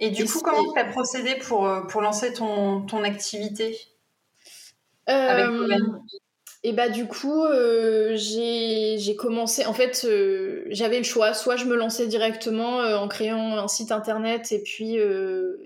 Et 0.00 0.10
du 0.10 0.24
coup, 0.24 0.40
comment 0.40 0.72
tu 0.72 0.78
as 0.78 0.86
procédé 0.86 1.36
pour, 1.36 1.68
pour 1.88 2.00
lancer 2.00 2.32
ton, 2.32 2.82
ton 2.82 3.04
activité 3.04 3.76
avec 5.06 5.50
et 6.62 6.72
bah 6.72 6.90
du 6.90 7.06
coup, 7.06 7.44
euh, 7.44 8.14
j'ai 8.16 9.16
commencé. 9.16 9.64
En 9.64 9.72
fait, 9.72 10.04
euh, 10.04 10.64
j'avais 10.68 10.98
le 10.98 11.04
choix. 11.04 11.32
Soit 11.32 11.56
je 11.56 11.64
me 11.64 11.74
lançais 11.74 12.06
directement 12.06 12.82
euh, 12.82 12.98
en 12.98 13.08
créant 13.08 13.56
un 13.56 13.68
site 13.68 13.92
internet 13.92 14.52
et 14.52 14.62
puis 14.62 14.98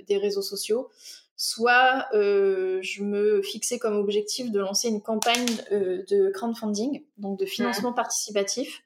des 0.06 0.18
réseaux 0.18 0.42
sociaux, 0.42 0.90
soit 1.36 2.06
je 2.12 3.02
me 3.02 3.42
fixais 3.42 3.78
comme 3.78 3.96
objectif 3.96 4.52
de 4.52 4.60
lancer 4.60 4.88
une 4.88 5.02
campagne 5.02 5.46
de 5.72 6.30
crowdfunding, 6.30 7.02
donc 7.18 7.40
de 7.40 7.46
financement 7.46 7.92
participatif. 7.92 8.82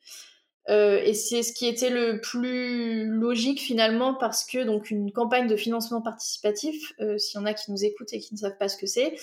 Et 0.69 1.15
c'est 1.15 1.43
ce 1.43 1.53
qui 1.53 1.67
était 1.67 1.91
le 1.91 2.21
plus 2.21 3.07
logique 3.07 3.61
finalement 3.61 4.15
parce 4.15 4.45
que 4.45 4.65
donc 4.65 4.91
une 4.91 5.13
campagne 5.13 5.47
de 5.47 5.57
financement 5.57 6.03
participatif, 6.03 6.93
s'il 7.17 7.41
y 7.41 7.43
en 7.43 7.47
a 7.47 7.55
qui 7.55 7.71
nous 7.73 7.85
écoutent 7.85 8.13
et 8.13 8.19
qui 8.19 8.35
ne 8.35 8.39
savent 8.39 8.59
pas 8.59 8.69
ce 8.69 8.77
que 8.77 8.87
c'est 8.87 9.17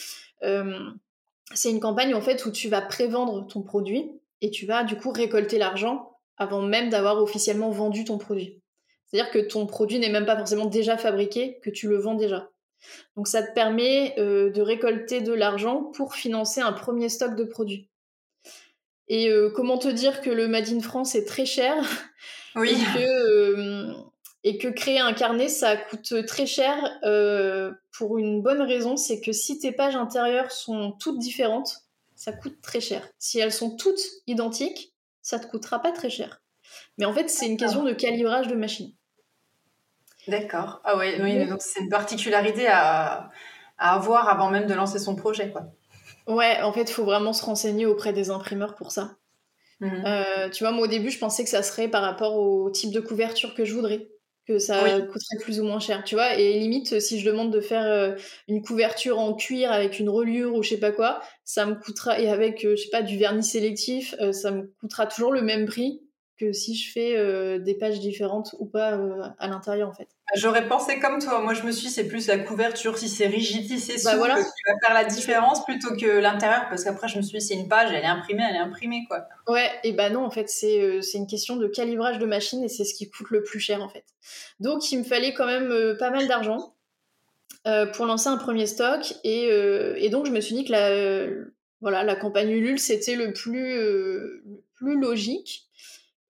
c'est 1.53 1.69
une 1.69 1.79
campagne 1.79 2.13
en 2.13 2.21
fait 2.21 2.45
où 2.45 2.51
tu 2.51 2.69
vas 2.69 2.81
prévendre 2.81 3.45
ton 3.47 3.61
produit 3.61 4.11
et 4.41 4.49
tu 4.49 4.65
vas 4.65 4.83
du 4.83 4.95
coup 4.95 5.11
récolter 5.11 5.57
l'argent 5.57 6.17
avant 6.37 6.61
même 6.61 6.89
d'avoir 6.89 7.21
officiellement 7.21 7.69
vendu 7.69 8.03
ton 8.03 8.17
produit. 8.17 8.61
C'est-à-dire 9.05 9.31
que 9.31 9.39
ton 9.39 9.65
produit 9.65 9.99
n'est 9.99 10.09
même 10.09 10.25
pas 10.25 10.37
forcément 10.37 10.65
déjà 10.65 10.97
fabriqué, 10.97 11.59
que 11.61 11.69
tu 11.69 11.87
le 11.87 11.97
vends 11.97 12.15
déjà. 12.15 12.49
Donc 13.15 13.27
ça 13.27 13.43
te 13.43 13.53
permet 13.53 14.13
euh, 14.17 14.49
de 14.49 14.61
récolter 14.61 15.21
de 15.21 15.33
l'argent 15.33 15.83
pour 15.93 16.15
financer 16.15 16.61
un 16.61 16.73
premier 16.73 17.09
stock 17.09 17.35
de 17.35 17.43
produits. 17.43 17.89
Et 19.07 19.29
euh, 19.29 19.49
comment 19.49 19.77
te 19.77 19.87
dire 19.87 20.21
que 20.21 20.29
le 20.29 20.47
Made 20.47 20.69
in 20.69 20.81
France 20.81 21.15
est 21.15 21.25
très 21.25 21.45
cher? 21.45 21.75
Oui. 22.57 22.71
et 22.71 22.97
que 22.97 23.05
euh, 23.05 23.93
et 24.45 24.57
que 24.57 24.69
créer 24.69 25.01
un 25.01 25.11
carnet, 25.11 25.49
ça 25.49 25.75
coûte 25.75 26.25
très 26.25 26.45
cher 26.45 26.77
euh, 27.03 27.73
pour 27.91 28.17
une 28.17 28.41
bonne 28.41 28.61
raison, 28.61 28.95
c'est 28.95 29.19
que 29.19 29.33
si 29.33 29.59
tes 29.59 29.73
pages 29.73 29.97
intérieures 29.97 30.51
sont 30.51 30.93
toutes 30.93 31.19
différentes, 31.19 31.79
ça 32.15 32.31
coûte 32.31 32.61
très 32.61 32.79
cher. 32.79 33.05
Si 33.19 33.39
elles 33.39 33.51
sont 33.51 33.75
toutes 33.75 33.99
identiques, 34.27 34.93
ça 35.21 35.39
te 35.39 35.47
coûtera 35.47 35.81
pas 35.81 35.91
très 35.91 36.09
cher. 36.09 36.41
Mais 36.97 37.05
en 37.05 37.13
fait, 37.13 37.27
c'est 37.27 37.47
une 37.47 37.57
question 37.57 37.83
de 37.83 37.91
calibrage 37.91 38.47
de 38.47 38.55
machine. 38.55 38.93
D'accord. 40.27 40.79
Ah 40.83 40.95
ouais, 40.95 41.19
oui, 41.21 41.47
donc 41.47 41.61
c'est 41.61 41.81
une 41.81 41.89
particularité 41.89 42.67
à, 42.67 43.31
avoir 43.77 44.29
avant 44.29 44.49
même 44.49 44.67
de 44.67 44.73
lancer 44.73 44.99
son 44.99 45.15
projet, 45.15 45.51
quoi. 45.51 45.63
Ouais, 46.27 46.61
en 46.61 46.73
fait, 46.73 46.83
il 46.83 46.93
faut 46.93 47.05
vraiment 47.05 47.33
se 47.33 47.43
renseigner 47.43 47.85
auprès 47.85 48.13
des 48.13 48.29
imprimeurs 48.29 48.75
pour 48.75 48.91
ça. 48.91 49.17
Mhm. 49.79 50.03
Euh, 50.05 50.49
tu 50.49 50.63
vois, 50.63 50.71
moi 50.71 50.85
au 50.85 50.87
début, 50.87 51.11
je 51.11 51.19
pensais 51.19 51.43
que 51.43 51.49
ça 51.49 51.63
serait 51.63 51.87
par 51.87 52.01
rapport 52.01 52.35
au 52.37 52.69
type 52.69 52.91
de 52.91 52.99
couverture 52.99 53.53
que 53.53 53.65
je 53.65 53.73
voudrais 53.73 54.09
que 54.47 54.59
ça 54.59 55.01
coûterait 55.01 55.37
plus 55.41 55.59
ou 55.59 55.63
moins 55.63 55.79
cher, 55.79 56.03
tu 56.03 56.13
vois. 56.13 56.35
Et 56.35 56.59
limite, 56.59 56.99
si 56.99 57.19
je 57.19 57.25
demande 57.25 57.51
de 57.51 57.59
faire 57.59 57.83
euh, 57.83 58.15
une 58.47 58.61
couverture 58.61 59.17
en 59.17 59.33
cuir 59.33 59.71
avec 59.71 59.99
une 59.99 60.07
reliure 60.07 60.53
ou 60.53 60.61
je 60.61 60.69
sais 60.69 60.79
pas 60.79 60.91
quoi, 60.91 61.19
ça 61.43 61.65
me 61.65 61.73
coûtera, 61.73 62.19
et 62.19 62.29
avec, 62.29 62.63
euh, 62.63 62.75
je 62.75 62.83
sais 62.83 62.89
pas, 62.91 63.01
du 63.01 63.17
vernis 63.17 63.43
sélectif, 63.43 64.13
ça 64.31 64.51
me 64.51 64.71
coûtera 64.79 65.07
toujours 65.07 65.31
le 65.31 65.41
même 65.41 65.65
prix 65.65 66.04
que 66.37 66.51
si 66.51 66.75
je 66.75 66.91
fais 66.91 67.59
des 67.59 67.75
pages 67.75 67.99
différentes 67.99 68.55
ou 68.59 68.65
pas 68.65 68.99
à 69.39 69.47
l'intérieur, 69.47 69.89
en 69.89 69.93
fait. 69.93 70.07
J'aurais 70.33 70.67
pensé 70.67 70.99
comme 70.99 71.19
toi. 71.19 71.39
Moi, 71.39 71.53
je 71.53 71.63
me 71.63 71.71
suis, 71.71 71.89
c'est 71.89 72.07
plus 72.07 72.27
la 72.27 72.39
couverture, 72.39 72.97
si 72.97 73.07
c'est 73.07 73.27
rigide, 73.27 73.67
si 73.67 73.79
c'est 73.79 74.03
bah, 74.03 74.11
souple, 74.11 74.17
voilà. 74.17 74.35
qui 74.35 74.61
va 74.67 74.73
faire 74.81 74.93
la 74.93 75.05
différence 75.05 75.63
plutôt 75.63 75.95
que 75.95 76.19
l'intérieur. 76.19 76.65
Parce 76.69 76.83
qu'après, 76.83 77.07
je 77.07 77.17
me 77.17 77.21
suis 77.21 77.37
dit, 77.37 77.45
c'est 77.45 77.53
une 77.53 77.67
page, 77.67 77.91
elle 77.93 78.03
est 78.03 78.07
imprimée, 78.07 78.43
elle 78.49 78.55
est 78.55 78.59
imprimée, 78.59 79.05
quoi. 79.07 79.27
Ouais, 79.47 79.69
et 79.83 79.93
bah 79.93 80.09
non, 80.09 80.25
en 80.25 80.31
fait, 80.31 80.49
c'est 80.49 80.81
euh, 80.81 81.01
une 81.13 81.27
question 81.27 81.57
de 81.57 81.67
calibrage 81.67 82.17
de 82.17 82.25
machine 82.25 82.63
et 82.63 82.69
c'est 82.69 82.85
ce 82.85 82.95
qui 82.95 83.09
coûte 83.09 83.29
le 83.29 83.43
plus 83.43 83.59
cher, 83.59 83.83
en 83.83 83.87
fait. 83.87 84.03
Donc, 84.59 84.91
il 84.91 84.99
me 84.99 85.03
fallait 85.03 85.33
quand 85.33 85.45
même 85.45 85.71
euh, 85.71 85.95
pas 85.95 86.09
mal 86.09 86.27
d'argent 86.27 86.73
euh, 87.67 87.85
pour 87.85 88.07
lancer 88.07 88.27
un 88.27 88.37
premier 88.37 88.65
stock. 88.65 89.13
Et, 89.23 89.45
et, 89.45 90.09
donc, 90.09 90.25
je 90.25 90.31
me 90.31 90.41
suis 90.41 90.55
dit 90.55 90.65
que 90.65 90.71
la, 90.71 91.29
voilà, 91.81 92.03
la 92.03 92.15
campagne 92.15 92.49
Ulule, 92.49 92.79
c'était 92.79 93.15
le 93.15 93.31
plus, 93.31 93.75
le 93.75 94.63
plus 94.75 94.99
logique. 94.99 95.64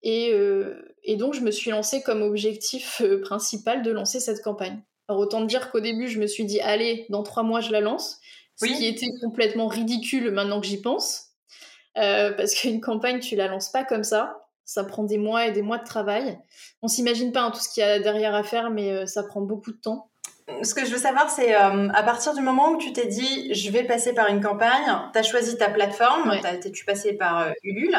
Et, 0.03 0.33
et 1.03 1.17
donc, 1.17 1.33
je 1.33 1.41
me 1.41 1.51
suis 1.51 1.71
lancée 1.71 2.01
comme 2.01 2.21
objectif 2.21 3.01
euh, 3.01 3.21
principal 3.21 3.83
de 3.83 3.91
lancer 3.91 4.19
cette 4.19 4.41
campagne. 4.41 4.81
Alors, 5.07 5.21
autant 5.21 5.41
dire 5.41 5.69
qu'au 5.69 5.81
début, 5.81 6.07
je 6.07 6.19
me 6.19 6.27
suis 6.27 6.45
dit, 6.45 6.61
allez, 6.61 7.05
dans 7.09 7.23
trois 7.23 7.43
mois, 7.43 7.59
je 7.59 7.71
la 7.71 7.81
lance. 7.81 8.19
Ce 8.55 8.65
qui 8.65 8.85
était 8.85 9.09
complètement 9.21 9.67
ridicule 9.67 10.31
maintenant 10.31 10.61
que 10.61 10.67
j'y 10.67 10.79
pense. 10.79 11.31
Euh, 11.97 12.31
parce 12.31 12.53
qu'une 12.59 12.79
campagne, 12.79 13.19
tu 13.19 13.35
la 13.35 13.47
lances 13.47 13.69
pas 13.69 13.83
comme 13.83 14.03
ça. 14.03 14.39
Ça 14.65 14.85
prend 14.85 15.03
des 15.03 15.17
mois 15.17 15.47
et 15.47 15.51
des 15.51 15.61
mois 15.61 15.77
de 15.77 15.83
travail. 15.83 16.39
On 16.81 16.87
s'imagine 16.87 17.33
pas 17.33 17.41
hein, 17.41 17.51
tout 17.51 17.59
ce 17.59 17.67
qu'il 17.67 17.81
y 17.81 17.83
a 17.83 17.99
derrière 17.99 18.33
à 18.33 18.43
faire, 18.43 18.69
mais 18.69 18.91
euh, 18.91 19.05
ça 19.05 19.23
prend 19.23 19.41
beaucoup 19.41 19.71
de 19.71 19.77
temps 19.77 20.09
ce 20.61 20.73
que 20.73 20.85
je 20.85 20.91
veux 20.91 20.97
savoir, 20.97 21.29
c'est 21.29 21.55
euh, 21.55 21.89
à 21.93 22.03
partir 22.03 22.33
du 22.33 22.41
moment 22.41 22.71
où 22.71 22.77
tu 22.77 22.93
t'es 22.93 23.07
dit, 23.07 23.53
je 23.53 23.71
vais 23.71 23.83
passer 23.83 24.13
par 24.13 24.27
une 24.29 24.41
campagne, 24.41 24.97
tu 25.11 25.19
as 25.19 25.23
choisi 25.23 25.57
ta 25.57 25.69
plateforme, 25.69 26.35
tu 26.73 26.85
passé 26.85 27.13
par 27.13 27.39
euh, 27.39 27.51
Ulule. 27.63 27.95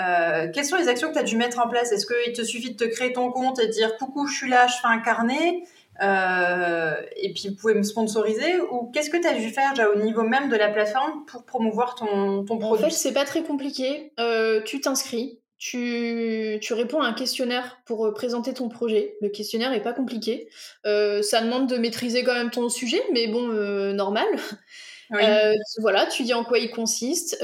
Euh, 0.00 0.48
quelles 0.52 0.64
sont 0.64 0.76
les 0.76 0.88
actions 0.88 1.08
que 1.08 1.14
tu 1.14 1.18
as 1.18 1.24
dû 1.24 1.36
mettre 1.36 1.58
en 1.58 1.68
place? 1.68 1.92
Est-ce 1.92 2.06
qu'il 2.06 2.32
te 2.32 2.42
suffit 2.42 2.72
de 2.74 2.76
te 2.76 2.88
créer 2.88 3.12
ton 3.12 3.30
compte 3.30 3.58
et 3.58 3.66
de 3.66 3.72
dire, 3.72 3.96
coucou, 3.96 4.26
je 4.26 4.36
suis 4.36 4.48
là, 4.48 4.66
je 4.66 4.74
fais 4.74 4.88
un 4.88 5.00
carnet 5.00 5.62
et 6.00 7.32
puis 7.32 7.48
vous 7.48 7.56
pouvez 7.56 7.74
me 7.74 7.82
sponsoriser? 7.82 8.60
Ou 8.60 8.90
qu'est-ce 8.92 9.10
que 9.10 9.18
tu 9.18 9.26
as 9.26 9.34
dû 9.34 9.50
faire 9.50 9.70
déjà 9.70 9.88
au 9.90 9.96
niveau 9.96 10.22
même 10.22 10.48
de 10.48 10.56
la 10.56 10.68
plateforme 10.68 11.24
pour 11.26 11.44
promouvoir 11.44 11.94
ton, 11.94 12.44
ton 12.44 12.58
produit 12.58 12.84
En 12.84 12.88
fait, 12.88 12.94
c'est 12.94 13.12
pas 13.12 13.24
très 13.24 13.42
compliqué. 13.42 14.12
tu 14.64 14.80
t'inscris, 14.80 15.41
tu, 15.62 16.72
réponds 16.72 17.00
à 17.00 17.06
un 17.06 17.12
questionnaire 17.12 17.78
pour 17.86 18.04
euh, 18.04 18.12
présenter 18.12 18.52
ton 18.52 18.68
projet. 18.68 19.16
Le 19.20 19.28
questionnaire 19.28 19.70
n'est 19.70 19.82
pas 19.82 19.92
compliqué. 19.92 20.48
Euh, 20.86 21.22
ça 21.22 21.40
demande 21.40 21.68
de 21.68 21.76
maîtriser 21.76 22.24
quand 22.24 22.34
même 22.34 22.50
ton 22.50 22.68
sujet, 22.68 23.00
mais 23.12 23.28
bon, 23.28 23.48
euh, 23.50 23.92
normal. 23.92 24.26
voilà, 25.78 26.06
tu 26.06 26.24
dis 26.24 26.34
en 26.34 26.42
quoi 26.42 26.58
il 26.58 26.70
consiste, 26.70 27.38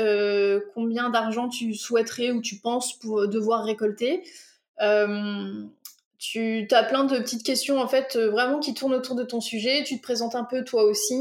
combien 0.74 1.11
d'argent 1.11 1.48
tu 1.48 1.74
souhaiterais 1.74 2.31
ou 2.33 2.40
tu 2.40 2.57
penses 2.57 2.98
pour 2.98 3.28
devoir 3.28 3.64
récolter. 3.64 4.24
tu 6.18 6.68
as 6.70 6.83
plein 6.83 7.04
de 7.04 7.18
petites 7.18 7.44
questions 7.44 7.78
en 7.78 7.87
fait 7.87 8.16
vraiment 8.16 8.59
qui 8.59 8.72
tournent 8.72 8.94
autour 8.94 9.14
de 9.16 9.22
ton 9.22 9.40
sujet. 9.42 9.85
Tu 9.85 9.98
te 9.98 10.02
présentes 10.02 10.35
un 10.35 10.44
peu 10.44 10.64
toi 10.64 10.85
aussi. 10.85 11.20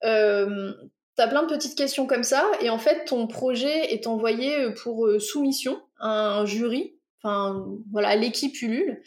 T'as 0.00 1.28
plein 1.28 1.42
de 1.42 1.54
petites 1.54 1.76
questions 1.76 2.06
comme 2.06 2.24
ça, 2.24 2.50
et 2.62 2.70
en 2.70 2.78
fait, 2.78 3.04
ton 3.04 3.26
projet 3.26 3.92
est 3.92 4.06
envoyé 4.06 4.70
pour 4.82 5.06
soumission 5.20 5.78
un 6.02 6.44
jury, 6.44 6.94
enfin 7.22 7.64
voilà, 7.90 8.14
l'équipe 8.16 8.60
Ulule. 8.60 9.02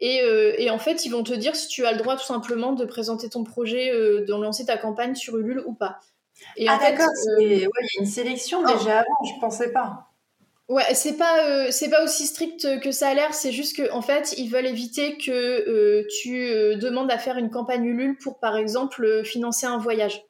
Et, 0.00 0.70
en 0.70 0.78
fait, 0.78 1.04
ils 1.04 1.10
vont 1.10 1.22
te 1.22 1.34
dire 1.34 1.54
si 1.54 1.68
tu 1.68 1.84
as 1.84 1.92
le 1.92 1.98
droit 1.98 2.16
tout 2.16 2.24
simplement 2.24 2.72
de 2.72 2.84
présenter 2.84 3.28
ton 3.28 3.44
projet, 3.44 3.90
de 3.90 4.30
lancer 4.30 4.66
ta 4.66 4.78
campagne 4.78 5.14
sur 5.14 5.36
Ulule 5.36 5.62
ou 5.66 5.74
pas. 5.74 6.00
Et 6.56 6.68
ah 6.68 6.78
d'accord, 6.78 7.08
il 7.40 7.58
y 7.58 7.64
a 7.64 7.68
une 7.98 8.06
sélection 8.06 8.62
oh. 8.62 8.72
déjà 8.78 9.00
avant, 9.00 9.24
je 9.24 9.40
pensais 9.40 9.72
pas. 9.72 10.06
Ouais, 10.68 10.94
c'est 10.94 11.16
pas 11.16 11.46
euh, 11.46 11.68
c'est 11.70 11.88
pas 11.88 12.02
aussi 12.02 12.26
strict 12.26 12.80
que 12.80 12.90
ça 12.90 13.08
a 13.08 13.14
l'air. 13.14 13.32
C'est 13.34 13.52
juste 13.52 13.76
que 13.76 13.90
en 13.92 14.02
fait, 14.02 14.34
ils 14.36 14.50
veulent 14.50 14.66
éviter 14.66 15.16
que 15.16 15.30
euh, 15.30 16.04
tu 16.20 16.44
euh, 16.48 16.74
demandes 16.76 17.10
à 17.10 17.18
faire 17.18 17.36
une 17.36 17.50
campagne 17.50 17.84
Ulule 17.84 18.16
pour, 18.16 18.40
par 18.40 18.56
exemple, 18.56 19.22
financer 19.24 19.66
un 19.66 19.78
voyage. 19.78 20.24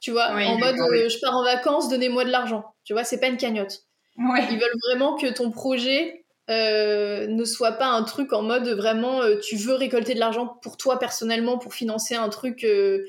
Tu 0.00 0.10
vois, 0.10 0.30
en 0.30 0.58
mode 0.58 0.76
je 0.76 1.20
pars 1.20 1.36
en 1.36 1.44
vacances, 1.44 1.88
donnez-moi 1.88 2.24
de 2.24 2.30
l'argent. 2.30 2.64
Tu 2.84 2.92
vois, 2.92 3.04
c'est 3.04 3.20
pas 3.20 3.28
une 3.28 3.36
cagnotte. 3.36 3.84
Ils 4.18 4.58
veulent 4.58 4.78
vraiment 4.88 5.16
que 5.16 5.32
ton 5.32 5.50
projet 5.50 6.24
ne 6.48 7.44
soit 7.44 7.72
pas 7.72 7.88
un 7.88 8.02
truc 8.02 8.32
en 8.32 8.42
mode 8.42 8.68
vraiment 8.68 9.20
tu 9.42 9.56
veux 9.56 9.74
récolter 9.74 10.14
de 10.14 10.20
l'argent 10.20 10.46
pour 10.46 10.76
toi 10.76 10.98
personnellement 10.98 11.58
pour 11.58 11.74
financer 11.74 12.14
un 12.14 12.28
truc, 12.28 12.60
je 12.62 13.04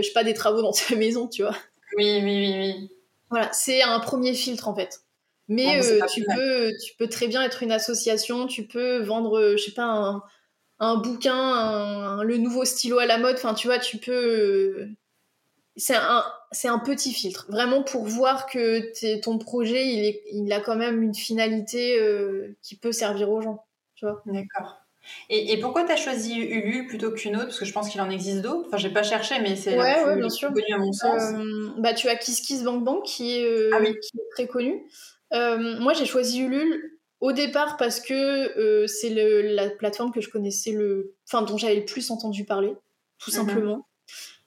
sais 0.00 0.12
pas, 0.12 0.24
des 0.24 0.34
travaux 0.34 0.62
dans 0.62 0.72
ta 0.72 0.96
maison, 0.96 1.28
tu 1.28 1.42
vois. 1.42 1.56
Oui, 1.96 2.20
oui, 2.22 2.22
oui, 2.22 2.54
oui. 2.58 2.90
Voilà, 3.30 3.52
c'est 3.52 3.82
un 3.82 4.00
premier 4.00 4.34
filtre 4.34 4.68
en 4.68 4.74
fait. 4.74 5.00
Mais 5.48 5.82
euh, 5.82 6.00
tu, 6.12 6.24
peux, 6.24 6.72
tu 6.82 6.94
peux 6.96 7.08
très 7.08 7.28
bien 7.28 7.42
être 7.42 7.62
une 7.62 7.72
association, 7.72 8.46
tu 8.46 8.66
peux 8.66 9.02
vendre, 9.02 9.38
euh, 9.38 9.56
je 9.56 9.64
sais 9.64 9.72
pas, 9.72 9.84
un, 9.84 10.22
un 10.78 10.96
bouquin, 10.96 12.22
le 12.22 12.38
nouveau 12.38 12.64
stylo 12.64 12.98
à 12.98 13.06
la 13.06 13.18
mode. 13.18 13.36
Enfin, 13.36 13.54
tu 13.54 13.66
vois, 13.66 13.78
tu 13.78 13.98
peux. 13.98 14.88
Euh, 15.76 15.80
c'est 15.80 15.96
un, 15.96 16.24
c'est 16.52 16.68
un 16.68 16.78
petit 16.78 17.12
filtre, 17.12 17.46
vraiment 17.48 17.82
pour 17.82 18.04
voir 18.04 18.46
que 18.46 19.20
ton 19.20 19.38
projet, 19.38 19.86
il, 19.86 20.04
est, 20.04 20.22
il 20.32 20.52
a 20.52 20.60
quand 20.60 20.76
même 20.76 21.02
une 21.02 21.14
finalité 21.14 22.00
qui 22.62 22.76
peut 22.76 22.92
servir 22.92 23.30
aux 23.30 23.40
gens. 23.40 23.64
Tu 23.94 24.04
vois 24.04 24.22
D'accord. 24.26 24.80
Et, 25.28 25.52
et, 25.52 25.60
pourquoi 25.60 25.84
tu 25.84 25.92
as 25.92 25.96
choisi 25.96 26.34
Ulule 26.40 26.86
plutôt 26.86 27.10
qu'une 27.12 27.36
autre? 27.36 27.46
Parce 27.46 27.58
que 27.58 27.66
je 27.66 27.72
pense 27.72 27.90
qu'il 27.90 28.00
en 28.00 28.08
existe 28.08 28.40
d'autres. 28.40 28.68
Enfin, 28.68 28.78
j'ai 28.78 28.88
pas 28.88 29.02
cherché, 29.02 29.34
mais 29.40 29.54
c'est 29.54 29.78
ouais, 29.78 29.96
la 29.96 30.04
plus, 30.04 30.16
bien 30.16 30.30
sûr. 30.30 30.48
à 30.48 30.78
mon 30.78 30.92
sens. 30.92 31.22
bah, 31.76 31.92
tu 31.92 32.08
as 32.08 32.16
KissKissBankBank 32.16 33.04
qui 33.04 33.36
est, 33.36 33.70
ah 33.72 33.80
qui 33.82 34.18
est 34.18 34.30
très 34.32 34.46
connu. 34.46 34.82
Euh, 35.34 35.78
moi, 35.80 35.92
j'ai 35.92 36.06
choisi 36.06 36.40
Ulule 36.40 36.98
au 37.20 37.32
départ 37.32 37.76
parce 37.76 38.00
que 38.00 38.58
euh, 38.58 38.86
c'est 38.86 39.10
la 39.10 39.70
plateforme 39.70 40.12
que 40.12 40.20
je 40.20 40.30
connaissais 40.30 40.72
le, 40.72 41.14
enfin 41.26 41.42
dont 41.42 41.56
j'avais 41.56 41.76
le 41.76 41.84
plus 41.84 42.10
entendu 42.10 42.44
parler, 42.44 42.74
tout 43.18 43.30
mhm. 43.30 43.36
simplement. 43.36 43.76
Euh, 43.76 43.93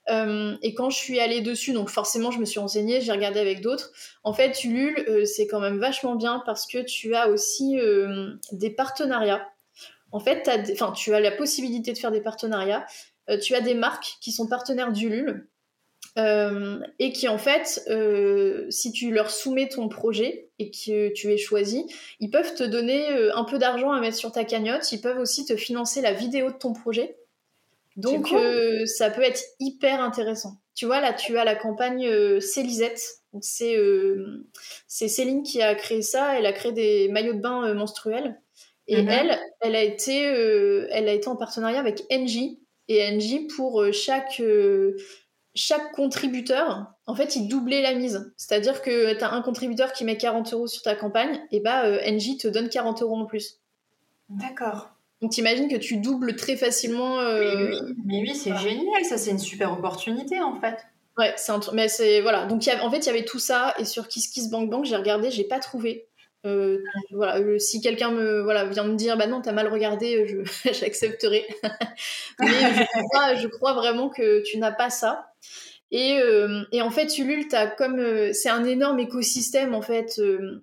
et 0.09 0.73
quand 0.73 0.89
je 0.89 0.97
suis 0.97 1.19
allée 1.19 1.41
dessus, 1.41 1.73
donc 1.73 1.89
forcément 1.89 2.31
je 2.31 2.39
me 2.39 2.45
suis 2.45 2.59
renseignée, 2.59 3.01
j'ai 3.01 3.11
regardé 3.11 3.39
avec 3.39 3.61
d'autres. 3.61 3.91
En 4.23 4.33
fait, 4.33 4.63
Ulule, 4.63 5.25
c'est 5.25 5.47
quand 5.47 5.59
même 5.59 5.79
vachement 5.79 6.15
bien 6.15 6.41
parce 6.45 6.65
que 6.65 6.77
tu 6.79 7.13
as 7.15 7.29
aussi 7.29 7.77
des 8.51 8.69
partenariats. 8.69 9.45
En 10.11 10.19
fait, 10.19 10.49
tu 10.95 11.13
as 11.13 11.19
la 11.19 11.31
possibilité 11.31 11.91
de 11.91 11.97
faire 11.97 12.11
des 12.11 12.21
partenariats. 12.21 12.85
tu 13.41 13.53
as 13.53 13.61
des 13.61 13.73
marques 13.73 14.17
qui 14.21 14.31
sont 14.31 14.47
partenaires 14.47 14.93
d'Ulule 14.93 15.47
euh, 16.17 16.79
et 16.97 17.11
qui 17.11 17.27
en 17.27 17.37
fait, 17.37 17.83
euh, 17.89 18.65
si 18.71 18.91
tu 18.91 19.11
leur 19.11 19.29
soumets 19.29 19.69
ton 19.69 19.87
projet 19.87 20.49
et 20.57 20.71
que 20.71 21.13
tu 21.13 21.31
es 21.31 21.37
choisi, 21.37 21.85
ils 22.19 22.31
peuvent 22.31 22.55
te 22.55 22.63
donner 22.63 23.11
euh, 23.11 23.35
un 23.35 23.43
peu 23.43 23.59
d'argent 23.59 23.91
à 23.91 23.99
mettre 23.99 24.17
sur 24.17 24.31
ta 24.31 24.43
cagnotte, 24.43 24.91
ils 24.91 24.99
peuvent 24.99 25.19
aussi 25.19 25.45
te 25.45 25.55
financer 25.55 26.01
la 26.01 26.13
vidéo 26.13 26.49
de 26.49 26.57
ton 26.57 26.73
projet. 26.73 27.17
Donc 27.97 28.33
ça 28.85 29.09
peut 29.09 29.23
être 29.23 29.41
hyper 29.59 30.01
intéressant. 30.01 30.61
Tu 30.75 30.85
vois, 30.85 31.01
là 31.01 31.13
tu 31.13 31.37
as 31.37 31.43
la 31.43 31.55
campagne 31.55 32.39
Célisette. 32.39 33.01
C'est 33.41 33.75
Céline 34.87 35.43
qui 35.43 35.61
a 35.61 35.75
créé 35.75 36.01
ça, 36.01 36.39
elle 36.39 36.45
a 36.45 36.53
créé 36.53 36.71
des 36.71 37.09
maillots 37.09 37.33
de 37.33 37.41
bain 37.41 37.73
menstruels. 37.73 38.39
Et 38.89 39.01
mhm. 39.01 39.09
elle, 39.09 39.39
elle 39.59 39.75
a, 39.75 39.83
été, 39.83 40.21
elle 40.21 41.09
a 41.09 41.13
été 41.13 41.27
en 41.27 41.35
partenariat 41.35 41.79
avec 41.79 42.03
NJ. 42.09 42.57
Et 42.87 43.11
NJ, 43.11 43.47
pour 43.53 43.83
chaque 43.91 44.41
chaque 45.57 45.91
contributeur, 45.93 46.85
en 47.07 47.15
fait, 47.15 47.35
il 47.35 47.47
doublait 47.47 47.81
la 47.81 47.93
mise. 47.95 48.31
C'est-à-dire 48.37 48.81
que 48.81 49.17
tu 49.17 49.23
as 49.23 49.33
un 49.33 49.41
contributeur 49.41 49.91
qui 49.91 50.05
met 50.05 50.17
40 50.17 50.53
euros 50.53 50.67
sur 50.67 50.83
ta 50.83 50.95
campagne, 50.95 51.41
et 51.51 51.59
bah, 51.59 51.85
euh, 51.85 51.99
NJ 52.09 52.37
te 52.37 52.47
donne 52.47 52.69
40 52.69 53.01
euros 53.01 53.17
en 53.17 53.25
plus. 53.25 53.59
D'accord. 54.29 54.91
Donc 55.21 55.31
t'imagines 55.31 55.67
que 55.67 55.77
tu 55.77 55.97
doubles 55.97 56.35
très 56.35 56.55
facilement. 56.55 57.19
Euh, 57.19 57.71
mais 58.05 58.21
oui, 58.21 58.35
c'est 58.35 58.55
génial, 58.57 59.03
ça 59.03 59.17
c'est 59.17 59.31
une 59.31 59.39
super 59.39 59.71
opportunité 59.73 60.39
en 60.39 60.59
fait. 60.59 60.77
Ouais, 61.17 61.33
c'est 61.37 61.51
un 61.51 61.59
mais 61.73 61.87
c'est 61.87 62.21
voilà. 62.21 62.45
Donc 62.45 62.61
en 62.81 62.91
fait 62.91 62.99
il 62.99 63.05
y 63.07 63.09
avait 63.09 63.25
tout 63.25 63.39
ça 63.39 63.73
et 63.79 63.85
sur 63.85 64.07
KissKissBankBank 64.07 64.85
j'ai 64.85 64.95
regardé, 64.95 65.31
j'ai 65.31 65.43
pas 65.43 65.59
trouvé. 65.59 66.07
Euh, 66.45 66.77
voilà, 67.11 67.41
si 67.59 67.81
quelqu'un 67.81 68.11
me 68.11 68.41
voilà 68.41 68.65
vient 68.65 68.83
me 68.83 68.95
dire 68.95 69.17
bah 69.17 69.25
non 69.25 69.41
t'as 69.41 69.53
mal 69.53 69.67
regardé, 69.67 70.27
je 70.27 70.71
j'accepterai. 70.71 71.47
mais 72.39 72.47
je 72.47 73.07
crois, 73.09 73.35
je 73.35 73.47
crois 73.47 73.73
vraiment 73.73 74.09
que 74.09 74.43
tu 74.43 74.59
n'as 74.59 74.71
pas 74.71 74.91
ça. 74.91 75.33
Et, 75.91 76.19
euh, 76.19 76.63
et 76.71 76.81
en 76.81 76.89
fait, 76.89 77.17
Ulule, 77.17 77.47
as 77.53 77.67
comme 77.67 77.99
euh, 77.99 78.33
c'est 78.33 78.49
un 78.49 78.65
énorme 78.65 78.99
écosystème 78.99 79.73
en 79.73 79.81
fait. 79.81 80.19
Euh, 80.19 80.61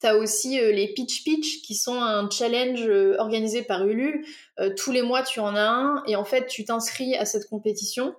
tu 0.00 0.06
as 0.06 0.16
aussi 0.16 0.58
les 0.58 0.88
Pitch 0.94 1.24
Pitch 1.24 1.62
qui 1.62 1.74
sont 1.74 2.00
un 2.00 2.28
challenge 2.30 2.88
organisé 3.18 3.62
par 3.62 3.86
Ulule. 3.86 4.24
tous 4.76 4.92
les 4.92 5.02
mois, 5.02 5.22
tu 5.22 5.40
en 5.40 5.54
as 5.56 5.68
un 5.68 6.02
et 6.06 6.16
en 6.16 6.24
fait, 6.24 6.46
tu 6.46 6.64
t'inscris 6.64 7.16
à 7.16 7.24
cette 7.24 7.48
compétition 7.48 8.14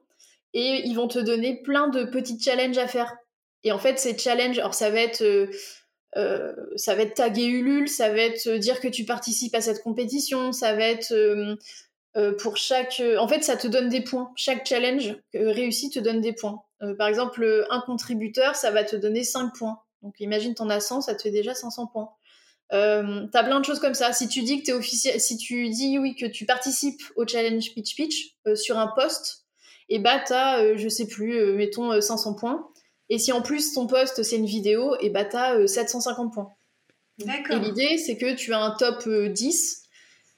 et 0.54 0.82
ils 0.86 0.96
vont 0.96 1.08
te 1.08 1.20
donner 1.20 1.62
plein 1.62 1.88
de 1.88 2.04
petits 2.04 2.40
challenges 2.40 2.78
à 2.78 2.88
faire. 2.88 3.16
Et 3.64 3.72
en 3.72 3.80
fait, 3.80 4.00
ces 4.00 4.18
challenges, 4.18 4.60
alors 4.60 4.74
ça 4.74 4.90
va 4.90 5.02
être 5.02 5.50
ça 6.16 6.96
va 6.96 7.04
être 7.04 7.14
taguer 7.14 7.46
Ulule, 7.46 7.88
ça 7.88 8.10
va 8.10 8.18
être 8.18 8.50
dire 8.50 8.80
que 8.80 8.88
tu 8.88 9.06
participes 9.06 9.56
à 9.56 9.62
cette 9.62 9.82
compétition, 9.84 10.52
ça 10.52 10.74
va 10.74 10.84
être 10.84 11.14
euh, 12.18 12.36
pour 12.36 12.58
chaque. 12.58 13.00
Euh, 13.00 13.18
en 13.18 13.28
fait, 13.28 13.44
ça 13.44 13.56
te 13.56 13.68
donne 13.68 13.88
des 13.88 14.02
points. 14.02 14.32
Chaque 14.36 14.66
challenge 14.68 15.16
euh, 15.36 15.52
réussi 15.52 15.90
te 15.92 16.00
donne 16.00 16.22
des 16.22 16.34
points. 16.34 16.62
par 16.98 17.08
exemple, 17.08 17.68
un 17.70 17.82
contributeur, 17.82 18.56
ça 18.56 18.72
va 18.72 18.84
te 18.84 18.96
donner 18.96 19.24
5 19.24 19.54
points. 19.58 19.80
Donc, 20.02 20.16
imagine, 20.20 20.56
t'en 20.56 20.70
as 20.70 20.80
100, 20.80 21.02
ça 21.02 21.16
te 21.16 21.22
fait 21.22 21.32
déjà 21.32 21.54
500 21.54 21.88
points. 21.88 22.10
Euh, 22.72 23.26
t'as 23.32 23.44
plein 23.44 23.60
de 23.60 23.66
choses 23.66 23.80
comme 23.80 23.94
ça. 23.94 24.14
Si 24.14 24.28
tu 24.28 24.44
dis 24.44 24.60
que 24.60 24.66
t'es 24.66 24.74
officiel, 24.74 25.20
si 25.20 25.38
tu 25.38 25.70
dis 25.70 25.98
oui 25.98 26.16
que 26.16 26.28
tu 26.28 26.46
participes 26.46 27.02
au 27.16 27.28
challenge 27.28 27.74
Pitch 27.74 27.96
Pitch 27.96 28.36
sur 28.56 28.78
un 28.78 28.88
post, 28.96 29.46
et 29.92 29.96
eh 29.96 30.00
bah 30.00 30.20
t'as, 30.20 30.76
je 30.76 30.88
sais 30.88 31.08
plus, 31.08 31.54
mettons 31.54 32.00
500 32.00 32.36
points. 32.36 32.70
Et 33.10 33.18
si 33.18 33.32
en 33.32 33.42
plus 33.42 33.74
ton 33.74 33.88
post 33.88 34.22
c'est 34.22 34.36
une 34.36 34.46
vidéo, 34.46 34.94
et 34.98 35.08
eh 35.08 35.10
bah 35.10 35.26
t'as 35.26 35.66
750 35.66 36.32
points. 36.32 36.52
D'accord. 37.18 37.56
Et 37.56 37.60
l'idée 37.60 37.98
c'est 37.98 38.18
que 38.18 38.36
tu 38.36 38.54
as 38.54 38.62
un 38.62 38.76
top 38.78 39.10
10 39.10 39.90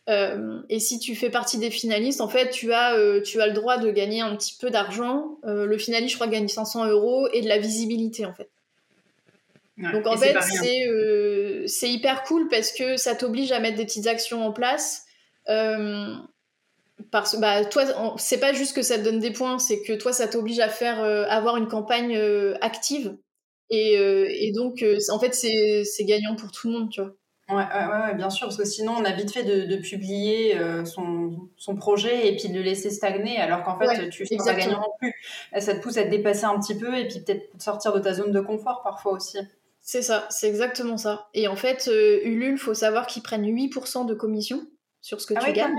euh, 0.09 0.61
et 0.69 0.79
si 0.79 0.99
tu 0.99 1.15
fais 1.15 1.29
partie 1.29 1.57
des 1.57 1.71
finalistes, 1.71 2.21
en 2.21 2.27
fait, 2.27 2.49
tu 2.49 2.73
as, 2.73 2.95
euh, 2.95 3.21
tu 3.21 3.41
as 3.41 3.47
le 3.47 3.53
droit 3.53 3.77
de 3.77 3.91
gagner 3.91 4.21
un 4.21 4.35
petit 4.35 4.55
peu 4.59 4.69
d'argent. 4.69 5.37
Euh, 5.45 5.65
le 5.65 5.77
finaliste, 5.77 6.11
je 6.11 6.15
crois, 6.15 6.27
gagne 6.27 6.47
500 6.47 6.87
euros 6.87 7.27
et 7.33 7.41
de 7.41 7.47
la 7.47 7.59
visibilité, 7.59 8.25
en 8.25 8.33
fait. 8.33 8.49
Donc, 9.77 10.05
en 10.05 10.17
fait, 10.17 10.35
c'est 11.67 11.89
hyper 11.89 12.23
cool 12.23 12.47
parce 12.49 12.71
que 12.71 12.97
ça 12.97 13.15
t'oblige 13.15 13.51
à 13.51 13.59
mettre 13.59 13.77
des 13.77 13.85
petites 13.85 14.07
actions 14.07 14.45
en 14.45 14.51
place. 14.51 15.05
parce 15.45 17.33
que 17.33 17.37
bah, 17.39 17.65
toi, 17.65 17.83
c'est 18.17 18.39
pas 18.39 18.53
juste 18.53 18.75
que 18.75 18.81
ça 18.81 18.97
te 18.97 19.03
donne 19.03 19.19
des 19.19 19.31
points, 19.31 19.59
c'est 19.59 19.81
que 19.81 19.93
toi, 19.93 20.13
ça 20.13 20.27
t'oblige 20.27 20.59
à 20.59 20.69
faire 20.69 20.99
avoir 21.29 21.57
une 21.57 21.67
campagne 21.67 22.17
active. 22.61 23.17
Et, 23.69 23.93
et 23.93 24.51
donc, 24.51 24.85
en 25.09 25.19
fait, 25.19 25.33
c'est 25.33 26.05
gagnant 26.05 26.35
pour 26.35 26.51
tout 26.51 26.67
le 26.69 26.79
monde, 26.79 26.89
tu 26.89 27.01
vois. 27.01 27.13
Ouais, 27.51 27.65
ouais, 27.65 28.15
bien 28.15 28.29
sûr, 28.29 28.47
parce 28.47 28.57
que 28.57 28.65
sinon 28.65 28.93
on 28.97 29.03
a 29.03 29.11
vite 29.11 29.31
fait 29.31 29.43
de, 29.43 29.75
publier 29.75 30.57
euh, 30.57 30.85
son, 30.85 31.49
son, 31.57 31.75
projet 31.75 32.27
et 32.27 32.37
puis 32.37 32.47
de 32.47 32.53
le 32.53 32.61
laisser 32.61 32.89
stagner, 32.89 33.37
alors 33.39 33.63
qu'en 33.63 33.77
fait 33.77 34.09
tu 34.09 34.23
ne 34.23 34.37
pas 34.37 34.53
gagnant 34.53 34.79
non 34.79 34.93
plus. 34.99 35.13
Ça 35.59 35.73
te 35.73 35.81
pousse 35.81 35.97
à 35.97 36.03
te 36.03 36.09
dépasser 36.09 36.45
un 36.45 36.57
petit 36.59 36.75
peu 36.75 36.95
et 36.97 37.07
puis 37.07 37.19
peut-être 37.19 37.49
sortir 37.61 37.91
de 37.93 37.99
ta 37.99 38.13
zone 38.13 38.31
de 38.31 38.39
confort 38.39 38.81
parfois 38.83 39.13
aussi. 39.13 39.37
C'est 39.81 40.01
ça, 40.01 40.27
c'est 40.29 40.47
exactement 40.47 40.97
ça. 40.97 41.29
Et 41.33 41.47
en 41.47 41.55
fait, 41.55 41.87
euh, 41.87 42.19
Ulule, 42.23 42.57
faut 42.57 42.73
savoir 42.73 43.07
qu'ils 43.07 43.23
prennent 43.23 43.45
8% 43.45 44.05
de 44.05 44.13
commission 44.13 44.67
sur 45.01 45.19
ce 45.19 45.27
que 45.27 45.33
ah 45.35 45.43
tu 45.43 45.53
gagnes. 45.53 45.75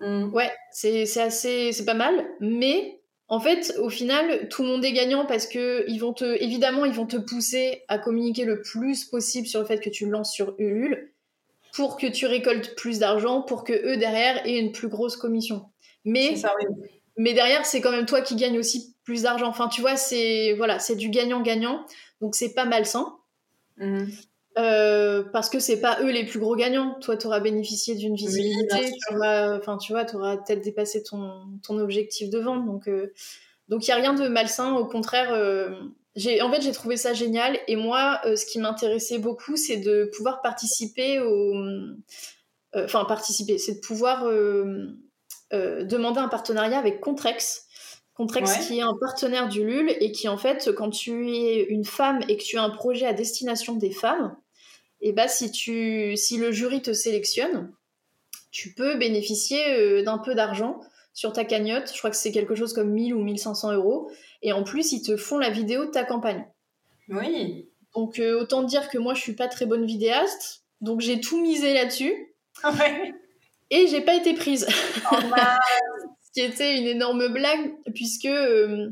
Mmh. 0.00 0.32
Ouais, 0.32 0.52
c'est 0.70 1.02
assez, 1.20 1.72
c'est 1.72 1.84
pas 1.84 1.94
mal, 1.94 2.24
mais 2.40 3.00
en 3.28 3.40
fait, 3.40 3.74
au 3.78 3.90
final, 3.90 4.48
tout 4.48 4.62
le 4.62 4.68
monde 4.68 4.84
est 4.84 4.92
gagnant 4.92 5.26
parce 5.26 5.46
que 5.46 5.84
ils 5.88 5.98
vont 5.98 6.14
te, 6.14 6.24
évidemment, 6.42 6.84
ils 6.84 6.92
vont 6.92 7.06
te 7.06 7.16
pousser 7.16 7.84
à 7.88 7.98
communiquer 7.98 8.44
le 8.44 8.62
plus 8.62 9.04
possible 9.04 9.46
sur 9.46 9.60
le 9.60 9.66
fait 9.66 9.80
que 9.80 9.90
tu 9.90 10.08
lances 10.08 10.32
sur 10.32 10.54
Ulule 10.58 11.12
pour 11.74 11.98
que 11.98 12.06
tu 12.06 12.26
récoltes 12.26 12.74
plus 12.74 13.00
d'argent, 13.00 13.42
pour 13.42 13.64
que 13.64 13.72
eux 13.72 13.98
derrière 13.98 14.46
aient 14.46 14.58
une 14.58 14.72
plus 14.72 14.88
grosse 14.88 15.16
commission. 15.16 15.66
Mais, 16.04 16.34
mais 17.18 17.34
derrière, 17.34 17.66
c'est 17.66 17.82
quand 17.82 17.90
même 17.90 18.06
toi 18.06 18.22
qui 18.22 18.34
gagnes 18.34 18.58
aussi 18.58 18.96
plus 19.04 19.22
d'argent. 19.22 19.48
Enfin, 19.48 19.68
tu 19.68 19.82
vois, 19.82 19.96
c'est 19.96 20.54
voilà, 20.54 20.78
c'est 20.78 20.96
du 20.96 21.10
gagnant-gagnant, 21.10 21.84
donc 22.22 22.34
c'est 22.34 22.54
pas 22.54 22.64
malsain. 22.64 23.14
Mmh. 23.78 24.06
Euh, 24.58 25.22
parce 25.32 25.50
que 25.50 25.60
c'est 25.60 25.80
pas 25.80 26.00
eux 26.02 26.10
les 26.10 26.24
plus 26.24 26.40
gros 26.40 26.56
gagnants. 26.56 26.94
Toi, 27.00 27.16
tu 27.16 27.26
auras 27.28 27.38
bénéficié 27.38 27.94
d'une 27.94 28.16
visibilité, 28.16 28.92
tu 29.08 29.14
enfin, 29.14 29.78
tu 29.78 29.92
vois, 29.92 30.04
tu 30.04 30.16
auras 30.16 30.36
peut-être 30.36 30.62
dépassé 30.62 31.02
ton, 31.04 31.44
ton, 31.62 31.78
objectif 31.78 32.28
de 32.28 32.38
vente. 32.38 32.66
Donc, 32.66 32.88
euh, 32.88 33.12
donc 33.68 33.86
il 33.86 33.90
y 33.90 33.92
a 33.92 33.96
rien 33.96 34.14
de 34.14 34.26
malsain. 34.26 34.74
Au 34.74 34.84
contraire, 34.84 35.32
euh, 35.32 35.70
j'ai, 36.16 36.42
en 36.42 36.50
fait, 36.50 36.60
j'ai 36.60 36.72
trouvé 36.72 36.96
ça 36.96 37.14
génial. 37.14 37.56
Et 37.68 37.76
moi, 37.76 38.20
ce 38.24 38.44
qui 38.46 38.58
m'intéressait 38.58 39.18
beaucoup, 39.18 39.56
c'est 39.56 39.76
de 39.76 40.10
pouvoir 40.16 40.42
participer 40.42 41.20
au, 41.20 41.54
enfin 42.74 43.04
participer, 43.04 43.58
c'est 43.58 43.74
de 43.74 43.80
pouvoir 43.80 44.24
demander 45.52 46.18
un 46.18 46.28
partenariat 46.28 46.78
avec 46.78 47.00
Contrex. 47.00 47.67
Contrex 48.18 48.66
qui 48.66 48.78
est 48.78 48.82
un 48.82 48.96
partenaire 49.00 49.48
du 49.48 49.64
LUL 49.64 49.90
et 50.00 50.12
qui 50.12 50.28
en 50.28 50.36
fait, 50.36 50.70
quand 50.74 50.90
tu 50.90 51.30
es 51.30 51.62
une 51.62 51.86
femme 51.86 52.20
et 52.28 52.36
que 52.36 52.42
tu 52.42 52.58
as 52.58 52.62
un 52.62 52.70
projet 52.70 53.06
à 53.06 53.14
destination 53.14 53.76
des 53.76 53.90
femmes, 53.90 54.36
et 55.00 55.12
bah 55.12 55.28
si 55.28 55.50
tu 55.50 56.16
si 56.16 56.36
le 56.36 56.52
jury 56.52 56.82
te 56.82 56.92
sélectionne, 56.92 57.72
tu 58.50 58.74
peux 58.74 58.96
bénéficier 58.96 60.02
d'un 60.02 60.18
peu 60.18 60.34
d'argent 60.34 60.80
sur 61.18 61.32
ta 61.32 61.44
cagnotte. 61.44 61.90
Je 61.92 61.98
crois 61.98 62.10
que 62.10 62.16
c'est 62.16 62.30
quelque 62.30 62.54
chose 62.54 62.72
comme 62.72 62.90
1000 62.90 63.12
ou 63.12 63.20
1500 63.24 63.72
euros. 63.72 64.08
Et 64.42 64.52
en 64.52 64.62
plus, 64.62 64.92
ils 64.92 65.02
te 65.02 65.16
font 65.16 65.36
la 65.36 65.50
vidéo 65.50 65.86
de 65.86 65.90
ta 65.90 66.04
campagne. 66.04 66.46
Oui. 67.08 67.68
Donc, 67.96 68.20
euh, 68.20 68.40
autant 68.40 68.62
dire 68.62 68.88
que 68.88 68.98
moi, 68.98 69.14
je 69.14 69.22
suis 69.22 69.32
pas 69.32 69.48
très 69.48 69.66
bonne 69.66 69.84
vidéaste. 69.84 70.62
Donc, 70.80 71.00
j'ai 71.00 71.20
tout 71.20 71.40
misé 71.40 71.74
là-dessus. 71.74 72.34
Ouais. 72.64 73.14
Et 73.70 73.86
j'ai 73.86 74.00
pas 74.00 74.14
été 74.14 74.34
prise. 74.34 74.66
Oh, 75.12 75.16
Ce 76.28 76.40
qui 76.40 76.46
était 76.46 76.78
une 76.78 76.86
énorme 76.86 77.28
blague, 77.28 77.72
puisque. 77.94 78.26
Euh, 78.26 78.90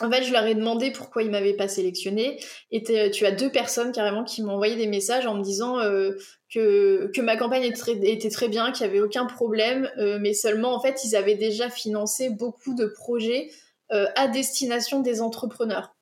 en 0.00 0.08
fait, 0.12 0.22
je 0.22 0.32
leur 0.32 0.46
ai 0.46 0.54
demandé 0.54 0.92
pourquoi 0.92 1.24
ils 1.24 1.30
m'avaient 1.30 1.56
pas 1.56 1.66
sélectionné. 1.66 2.38
Et 2.70 2.84
tu 3.10 3.26
as 3.26 3.32
deux 3.32 3.50
personnes 3.50 3.90
carrément 3.90 4.22
qui 4.22 4.42
m'ont 4.42 4.52
envoyé 4.52 4.76
des 4.76 4.86
messages 4.86 5.26
en 5.26 5.34
me 5.34 5.42
disant 5.42 5.80
euh, 5.80 6.12
que, 6.54 7.10
que 7.12 7.20
ma 7.20 7.36
campagne 7.36 7.64
était 7.64 7.76
très, 7.76 7.92
était 8.04 8.30
très 8.30 8.46
bien, 8.46 8.70
qu'il 8.70 8.86
n'y 8.86 8.92
avait 8.92 9.00
aucun 9.00 9.26
problème, 9.26 9.90
mais 10.20 10.34
seulement 10.34 10.72
en 10.72 10.80
fait, 10.80 11.02
ils 11.02 11.16
avaient 11.16 11.34
déjà 11.34 11.68
financé 11.68 12.30
beaucoup 12.30 12.76
de 12.76 12.86
projets 12.86 13.50
à 13.88 14.28
destination 14.28 15.00
des 15.00 15.20
entrepreneurs. 15.20 15.96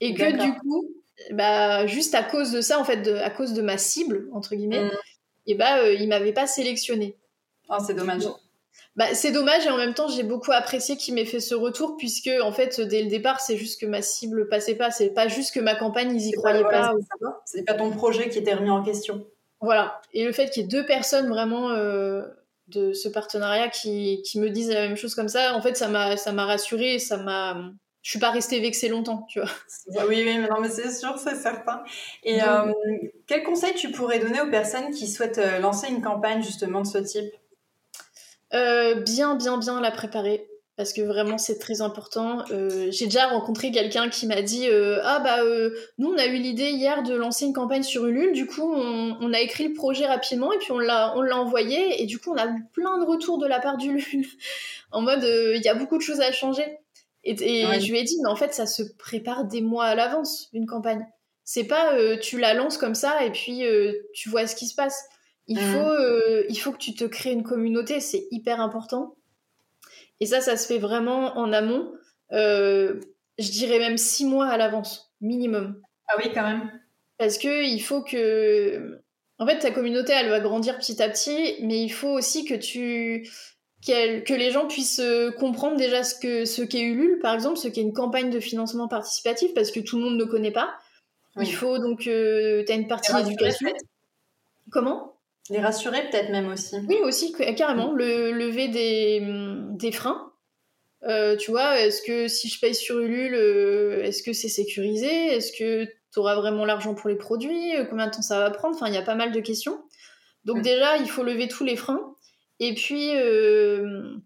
Et 0.00 0.14
que 0.14 0.30
du 0.30 0.56
coup, 0.60 0.94
bah, 1.30 1.86
juste 1.86 2.14
à 2.14 2.22
cause 2.22 2.50
de 2.50 2.60
ça, 2.60 2.78
en 2.78 2.84
fait, 2.84 3.06
à 3.08 3.30
cause 3.30 3.52
de 3.52 3.62
ma 3.62 3.78
cible, 3.78 4.28
entre 4.32 4.54
guillemets, 4.54 4.84
mm. 4.84 4.90
et 5.46 5.54
bah, 5.54 5.78
euh, 5.78 5.94
il 5.94 6.08
m'avait 6.08 6.32
pas 6.32 6.46
sélectionné. 6.46 7.16
Oh, 7.68 7.76
c'est 7.84 7.94
dommage. 7.94 8.24
Bah, 8.96 9.14
c'est 9.14 9.32
dommage 9.32 9.66
et 9.66 9.70
en 9.70 9.76
même 9.76 9.94
temps, 9.94 10.08
j'ai 10.08 10.22
beaucoup 10.22 10.52
apprécié 10.52 10.96
qu'il 10.96 11.14
m'ait 11.14 11.24
fait 11.24 11.40
ce 11.40 11.54
retour 11.54 11.96
puisque, 11.96 12.30
en 12.42 12.52
fait, 12.52 12.80
dès 12.80 13.02
le 13.02 13.08
départ, 13.08 13.40
c'est 13.40 13.56
juste 13.56 13.80
que 13.80 13.86
ma 13.86 14.02
cible 14.02 14.48
passait 14.48 14.76
pas. 14.76 14.90
C'est 14.90 15.10
pas 15.10 15.28
juste 15.28 15.52
que 15.52 15.60
ma 15.60 15.74
campagne, 15.74 16.14
ils 16.14 16.28
y 16.28 16.32
croyaient 16.32 16.62
pas. 16.62 16.94
C'est 17.44 17.64
pas 17.64 17.74
ton 17.74 17.90
projet 17.90 18.28
qui 18.28 18.38
était 18.38 18.54
remis 18.54 18.70
en 18.70 18.82
question. 18.82 19.26
Voilà. 19.60 20.00
Et 20.12 20.24
le 20.24 20.32
fait 20.32 20.50
qu'il 20.50 20.62
y 20.62 20.64
ait 20.66 20.68
deux 20.68 20.86
personnes 20.86 21.28
vraiment 21.28 21.70
euh, 21.70 22.22
de 22.68 22.92
ce 22.92 23.08
partenariat 23.08 23.68
qui, 23.68 24.22
qui, 24.22 24.38
me 24.38 24.50
disent 24.50 24.70
la 24.70 24.88
même 24.88 24.96
chose 24.96 25.14
comme 25.14 25.28
ça, 25.28 25.54
en 25.54 25.62
fait, 25.62 25.76
ça 25.76 25.88
m'a, 25.88 26.16
ça 26.16 26.32
m'a 26.32 26.44
rassuré, 26.44 26.98
ça 26.98 27.16
m'a, 27.16 27.56
je 28.02 28.10
suis 28.10 28.18
pas 28.18 28.30
restée 28.30 28.60
vexée 28.60 28.88
longtemps, 28.88 29.26
tu 29.28 29.40
vois. 29.40 29.48
Oui, 30.06 30.22
oui, 30.24 30.38
mais 30.38 30.48
non, 30.48 30.60
mais 30.60 30.68
c'est 30.68 30.90
sûr, 30.90 31.18
c'est 31.18 31.36
certain. 31.36 31.82
Et 32.22 32.42
euh, 32.42 32.72
quel 33.26 33.42
conseil 33.42 33.74
tu 33.74 33.90
pourrais 33.90 34.18
donner 34.18 34.40
aux 34.42 34.50
personnes 34.50 34.90
qui 34.90 35.08
souhaitent 35.08 35.38
euh, 35.38 35.58
lancer 35.58 35.88
une 35.88 36.02
campagne 36.02 36.42
justement 36.42 36.82
de 36.82 36.86
ce 36.86 36.98
type? 36.98 37.32
Euh, 38.52 38.94
Bien, 38.96 39.36
bien, 39.36 39.58
bien 39.58 39.80
la 39.80 39.90
préparer. 39.90 40.48
Parce 40.76 40.92
que 40.92 41.02
vraiment, 41.02 41.38
c'est 41.38 41.60
très 41.60 41.82
important. 41.82 42.44
J'ai 42.90 43.04
déjà 43.04 43.28
rencontré 43.28 43.70
quelqu'un 43.70 44.08
qui 44.08 44.26
m'a 44.26 44.42
dit 44.42 44.66
Ah, 45.04 45.20
bah, 45.20 45.38
nous, 45.98 46.12
on 46.12 46.18
a 46.18 46.26
eu 46.26 46.36
l'idée 46.36 46.70
hier 46.70 47.04
de 47.04 47.14
lancer 47.14 47.44
une 47.44 47.52
campagne 47.52 47.84
sur 47.84 48.06
Ulule. 48.06 48.32
Du 48.32 48.46
coup, 48.46 48.74
on, 48.74 49.16
on 49.20 49.32
a 49.32 49.40
écrit 49.40 49.68
le 49.68 49.72
projet 49.72 50.04
rapidement 50.04 50.52
et 50.52 50.58
puis 50.58 50.72
on 50.72 50.80
l'a 50.80 51.14
envoyé. 51.16 52.02
Et 52.02 52.06
du 52.06 52.18
coup, 52.18 52.32
on 52.32 52.36
a 52.36 52.46
eu 52.46 52.64
plein 52.72 52.98
de 52.98 53.04
retours 53.04 53.38
de 53.38 53.46
la 53.46 53.60
part 53.60 53.76
d'Ulule. 53.76 54.26
en 54.90 55.02
mode, 55.02 55.22
il 55.22 55.62
y 55.62 55.68
a 55.68 55.74
beaucoup 55.74 55.96
de 55.96 56.02
choses 56.02 56.20
à 56.20 56.32
changer. 56.32 56.80
Et, 57.24 57.36
je 57.36 57.90
lui 57.90 57.98
ai 57.98 58.02
dit, 58.02 58.18
mais 58.22 58.28
en 58.28 58.36
fait, 58.36 58.52
ça 58.52 58.66
se 58.66 58.82
prépare 58.98 59.44
des 59.44 59.60
mois 59.60 59.86
à 59.86 59.94
l'avance, 59.94 60.48
une 60.52 60.66
campagne. 60.66 61.06
C'est 61.44 61.64
pas 61.64 61.94
euh, 61.94 62.16
tu 62.18 62.38
la 62.38 62.54
lances 62.54 62.78
comme 62.78 62.94
ça 62.94 63.22
et 63.24 63.30
puis 63.30 63.66
euh, 63.66 63.92
tu 64.14 64.30
vois 64.30 64.46
ce 64.46 64.56
qui 64.56 64.66
se 64.66 64.74
passe. 64.74 65.04
Il, 65.46 65.58
mm. 65.58 65.72
faut, 65.72 65.90
euh, 65.90 66.44
il 66.48 66.56
faut 66.56 66.72
que 66.72 66.78
tu 66.78 66.94
te 66.94 67.04
crées 67.04 67.32
une 67.32 67.42
communauté, 67.42 68.00
c'est 68.00 68.26
hyper 68.30 68.60
important. 68.60 69.16
Et 70.20 70.26
ça, 70.26 70.40
ça 70.40 70.56
se 70.56 70.66
fait 70.66 70.78
vraiment 70.78 71.36
en 71.36 71.52
amont. 71.52 71.92
je 72.30 73.00
dirais 73.38 73.78
même 73.78 73.98
six 73.98 74.24
mois 74.24 74.46
à 74.46 74.56
l'avance, 74.56 75.12
minimum. 75.20 75.80
Ah 76.08 76.14
oui, 76.18 76.30
quand 76.32 76.42
même. 76.42 76.70
Parce 77.18 77.38
que 77.38 77.64
il 77.64 77.80
faut 77.80 78.02
que. 78.02 79.00
En 79.38 79.46
fait, 79.46 79.58
ta 79.58 79.72
communauté, 79.72 80.12
elle 80.12 80.28
va 80.28 80.40
grandir 80.40 80.78
petit 80.78 81.02
à 81.02 81.08
petit, 81.08 81.56
mais 81.62 81.82
il 81.82 81.90
faut 81.90 82.10
aussi 82.10 82.44
que 82.44 82.54
tu 82.54 83.28
que 83.86 84.34
les 84.34 84.50
gens 84.50 84.66
puissent 84.66 85.00
euh, 85.00 85.30
comprendre 85.30 85.76
déjà 85.76 86.02
ce 86.02 86.14
que 86.14 86.44
ce 86.44 86.62
qu'est 86.62 86.80
Ulule, 86.80 87.18
par 87.20 87.34
exemple, 87.34 87.58
ce 87.58 87.68
qu'est 87.68 87.82
une 87.82 87.92
campagne 87.92 88.30
de 88.30 88.40
financement 88.40 88.88
participatif, 88.88 89.52
parce 89.54 89.70
que 89.70 89.80
tout 89.80 89.98
le 89.98 90.04
monde 90.04 90.16
ne 90.16 90.24
connaît 90.24 90.52
pas. 90.52 90.74
Il 91.40 91.52
faut 91.52 91.78
donc, 91.78 92.06
euh, 92.06 92.62
tu 92.64 92.72
as 92.72 92.76
une 92.76 92.86
partie 92.86 93.12
d'éducation. 93.12 93.68
Comment? 94.70 95.13
Les 95.50 95.60
rassurer 95.60 96.08
peut-être 96.10 96.30
même 96.30 96.48
aussi. 96.48 96.76
Oui, 96.88 96.96
aussi, 97.02 97.32
carrément. 97.56 97.92
Le, 97.92 98.32
lever 98.32 98.68
des, 98.68 99.22
des 99.76 99.92
freins. 99.92 100.32
Euh, 101.02 101.36
tu 101.36 101.50
vois, 101.50 101.78
est-ce 101.80 102.00
que 102.00 102.28
si 102.28 102.48
je 102.48 102.58
paye 102.58 102.74
sur 102.74 102.98
Ulule, 102.98 103.34
est-ce 104.02 104.22
que 104.22 104.32
c'est 104.32 104.48
sécurisé? 104.48 105.06
Est-ce 105.06 105.52
que 105.52 105.84
tu 105.84 106.18
auras 106.18 106.34
vraiment 106.34 106.64
l'argent 106.64 106.94
pour 106.94 107.10
les 107.10 107.16
produits? 107.16 107.72
Combien 107.90 108.06
de 108.06 108.12
temps 108.12 108.22
ça 108.22 108.38
va 108.38 108.50
prendre? 108.50 108.74
Enfin, 108.74 108.88
il 108.88 108.94
y 108.94 108.98
a 108.98 109.02
pas 109.02 109.14
mal 109.14 109.32
de 109.32 109.40
questions. 109.40 109.82
Donc 110.44 110.62
déjà, 110.62 110.96
il 110.96 111.08
faut 111.08 111.22
lever 111.22 111.48
tous 111.48 111.64
les 111.64 111.76
freins. 111.76 112.14
Et 112.60 112.74
puis, 112.74 113.10
euh, 113.16 114.16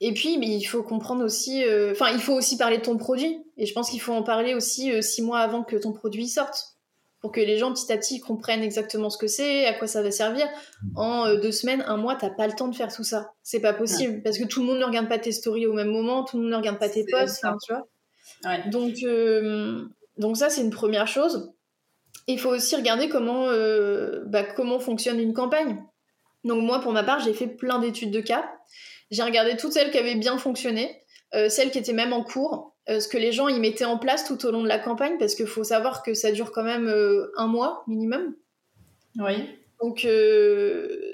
et 0.00 0.12
puis, 0.12 0.38
mais 0.38 0.48
il 0.48 0.64
faut 0.64 0.82
comprendre 0.82 1.24
aussi, 1.24 1.64
euh, 1.64 1.92
enfin, 1.92 2.10
il 2.12 2.20
faut 2.20 2.34
aussi 2.34 2.56
parler 2.56 2.78
de 2.78 2.82
ton 2.82 2.96
produit. 2.96 3.44
Et 3.56 3.66
je 3.66 3.72
pense 3.72 3.90
qu'il 3.90 4.00
faut 4.00 4.12
en 4.12 4.22
parler 4.22 4.54
aussi 4.54 4.92
euh, 4.92 5.00
six 5.00 5.22
mois 5.22 5.40
avant 5.40 5.62
que 5.62 5.76
ton 5.76 5.92
produit 5.92 6.28
sorte, 6.28 6.73
pour 7.24 7.32
que 7.32 7.40
les 7.40 7.56
gens 7.56 7.72
petit 7.72 7.90
à 7.90 7.96
petit 7.96 8.20
comprennent 8.20 8.62
exactement 8.62 9.08
ce 9.08 9.16
que 9.16 9.28
c'est, 9.28 9.64
à 9.64 9.72
quoi 9.72 9.86
ça 9.86 10.02
va 10.02 10.10
servir. 10.10 10.46
En 10.94 11.34
deux 11.36 11.52
semaines, 11.52 11.82
un 11.86 11.96
mois, 11.96 12.16
t'as 12.16 12.28
pas 12.28 12.46
le 12.46 12.52
temps 12.52 12.68
de 12.68 12.76
faire 12.76 12.94
tout 12.94 13.02
ça. 13.02 13.32
C'est 13.42 13.60
pas 13.60 13.72
possible 13.72 14.22
parce 14.22 14.36
que 14.36 14.44
tout 14.44 14.60
le 14.60 14.66
monde 14.66 14.78
ne 14.78 14.84
regarde 14.84 15.08
pas 15.08 15.18
tes 15.18 15.32
stories 15.32 15.66
au 15.66 15.72
même 15.72 15.88
moment, 15.88 16.24
tout 16.24 16.36
le 16.36 16.42
monde 16.42 16.52
ne 16.52 16.56
regarde 16.58 16.78
pas 16.78 16.90
tes 16.90 17.06
posts, 17.10 17.42
tu 17.66 17.72
vois. 17.72 17.86
Donc, 18.66 18.96
donc 20.18 20.36
ça, 20.36 20.50
c'est 20.50 20.60
une 20.60 20.68
première 20.68 21.08
chose. 21.08 21.50
Il 22.26 22.38
faut 22.38 22.50
aussi 22.50 22.76
regarder 22.76 23.08
comment, 23.08 23.46
bah, 24.26 24.42
comment 24.54 24.78
fonctionne 24.78 25.18
une 25.18 25.32
campagne. 25.32 25.82
Donc 26.44 26.62
moi, 26.62 26.82
pour 26.82 26.92
ma 26.92 27.04
part, 27.04 27.20
j'ai 27.20 27.32
fait 27.32 27.46
plein 27.46 27.78
d'études 27.78 28.10
de 28.10 28.20
cas. 28.20 28.44
J'ai 29.10 29.22
regardé 29.22 29.56
toutes 29.56 29.72
celles 29.72 29.90
qui 29.90 29.96
avaient 29.96 30.14
bien 30.14 30.36
fonctionné, 30.36 31.00
euh, 31.34 31.48
celles 31.48 31.70
qui 31.70 31.78
étaient 31.78 31.94
même 31.94 32.12
en 32.12 32.22
cours, 32.22 32.73
euh, 32.73 32.73
ce 32.86 33.08
que 33.08 33.16
les 33.16 33.32
gens 33.32 33.48
y 33.48 33.58
mettaient 33.58 33.84
en 33.84 33.98
place 33.98 34.24
tout 34.24 34.44
au 34.46 34.50
long 34.50 34.62
de 34.62 34.68
la 34.68 34.78
campagne, 34.78 35.16
parce 35.18 35.34
qu'il 35.34 35.46
faut 35.46 35.64
savoir 35.64 36.02
que 36.02 36.14
ça 36.14 36.32
dure 36.32 36.52
quand 36.52 36.62
même 36.62 36.86
euh, 36.86 37.32
un 37.36 37.46
mois 37.46 37.84
minimum. 37.86 38.34
Oui. 39.18 39.48
Donc, 39.80 40.06